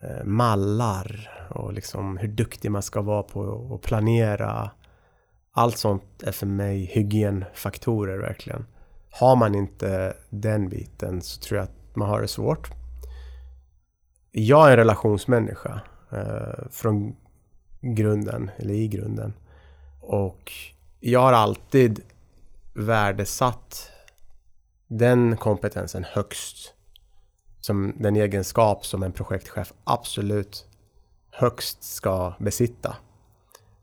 eh, 0.00 0.24
mallar 0.24 1.30
och 1.50 1.72
liksom 1.72 2.16
hur 2.16 2.28
duktig 2.28 2.70
man 2.70 2.82
ska 2.82 3.02
vara 3.02 3.22
på 3.22 3.70
att 3.74 3.88
planera. 3.88 4.70
Allt 5.52 5.78
sånt 5.78 6.22
är 6.22 6.32
för 6.32 6.46
mig 6.46 6.84
hygienfaktorer 6.84 8.18
verkligen. 8.18 8.66
Har 9.10 9.36
man 9.36 9.54
inte 9.54 10.16
den 10.30 10.68
biten 10.68 11.22
så 11.22 11.40
tror 11.40 11.58
jag 11.58 11.64
att 11.64 11.96
man 11.96 12.08
har 12.08 12.20
det 12.20 12.28
svårt. 12.28 12.70
Jag 14.32 14.66
är 14.66 14.70
en 14.70 14.76
relationsmänniska 14.76 15.80
eh, 16.12 16.68
från 16.70 17.16
grunden, 17.80 18.50
eller 18.56 18.74
i 18.74 18.88
grunden. 18.88 19.32
Och 20.00 20.52
jag 21.00 21.20
har 21.20 21.32
alltid 21.32 22.00
värdesatt 22.74 23.90
den 24.88 25.36
kompetensen 25.36 26.04
högst. 26.04 26.72
Som 27.60 27.94
den 27.98 28.16
egenskap 28.16 28.86
som 28.86 29.02
en 29.02 29.12
projektchef 29.12 29.72
absolut 29.84 30.66
högst 31.30 31.82
ska 31.82 32.34
besitta. 32.38 32.96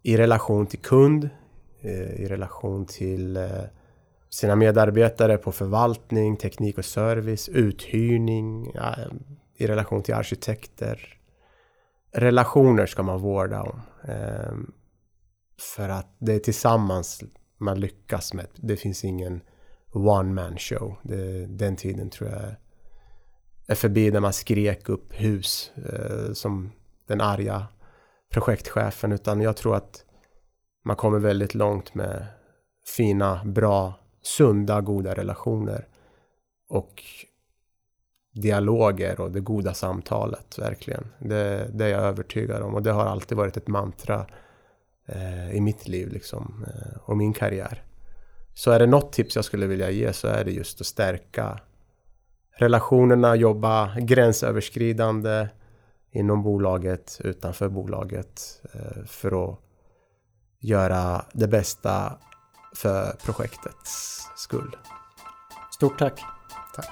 I 0.03 0.17
relation 0.17 0.67
till 0.67 0.79
kund, 0.79 1.29
eh, 1.81 2.21
i 2.21 2.27
relation 2.27 2.85
till 2.85 3.37
eh, 3.37 3.63
sina 4.29 4.55
medarbetare 4.55 5.37
på 5.37 5.51
förvaltning, 5.51 6.37
teknik 6.37 6.77
och 6.77 6.85
service, 6.85 7.49
uthyrning, 7.49 8.71
i 9.57 9.67
relation 9.67 10.03
till 10.03 10.13
arkitekter. 10.13 11.19
Relationer 12.11 12.85
ska 12.85 13.03
man 13.03 13.21
vårda 13.21 13.61
om. 13.61 13.81
Eh, 14.07 14.53
för 15.75 15.89
att 15.89 16.15
det 16.19 16.33
är 16.33 16.39
tillsammans 16.39 17.23
man 17.57 17.79
lyckas 17.79 18.33
med. 18.33 18.47
Det 18.55 18.75
finns 18.75 19.03
ingen 19.03 19.41
one 19.93 20.33
man 20.33 20.57
show. 20.57 20.95
Det, 21.01 21.45
den 21.45 21.75
tiden 21.75 22.09
tror 22.09 22.29
jag 22.29 22.55
är 23.67 23.75
förbi 23.75 24.11
när 24.11 24.19
man 24.19 24.33
skrek 24.33 24.89
upp 24.89 25.13
hus 25.13 25.71
eh, 25.75 26.33
som 26.33 26.71
den 27.07 27.21
arga 27.21 27.67
projektchefen. 28.31 29.11
Utan 29.11 29.41
jag 29.41 29.57
tror 29.57 29.75
att 29.75 30.05
man 30.85 30.95
kommer 30.95 31.19
väldigt 31.19 31.55
långt 31.55 31.95
med 31.95 32.25
fina, 32.97 33.41
bra, 33.45 33.93
sunda, 34.21 34.81
goda 34.81 35.13
relationer. 35.13 35.87
Och 36.69 37.03
dialoger 38.33 39.19
och 39.21 39.31
det 39.31 39.39
goda 39.39 39.73
samtalet, 39.73 40.59
verkligen. 40.59 41.07
Det, 41.19 41.69
det 41.73 41.85
är 41.85 41.89
jag 41.89 42.01
övertygad 42.01 42.61
om 42.61 42.75
och 42.75 42.83
det 42.83 42.91
har 42.91 43.05
alltid 43.05 43.37
varit 43.37 43.57
ett 43.57 43.67
mantra 43.67 44.25
eh, 45.05 45.55
i 45.55 45.61
mitt 45.61 45.87
liv 45.87 46.11
liksom, 46.11 46.65
eh, 46.67 46.97
och 47.05 47.17
min 47.17 47.33
karriär. 47.33 47.83
Så 48.53 48.71
är 48.71 48.79
det 48.79 48.87
något 48.87 49.13
tips 49.13 49.35
jag 49.35 49.45
skulle 49.45 49.67
vilja 49.67 49.89
ge 49.89 50.13
så 50.13 50.27
är 50.27 50.45
det 50.45 50.51
just 50.51 50.81
att 50.81 50.87
stärka 50.87 51.59
relationerna, 52.57 53.35
jobba 53.35 53.99
gränsöverskridande 53.99 55.47
inom 56.11 56.43
bolaget, 56.43 57.21
utanför 57.23 57.69
bolaget 57.69 58.61
eh, 58.73 59.05
för 59.05 59.43
att 59.45 59.59
göra 60.59 61.25
det 61.33 61.47
bästa 61.47 62.17
för 62.75 63.11
projektets 63.25 64.21
skull. 64.35 64.75
Stort 65.71 65.99
tack! 65.99 66.21
Tack! 66.75 66.89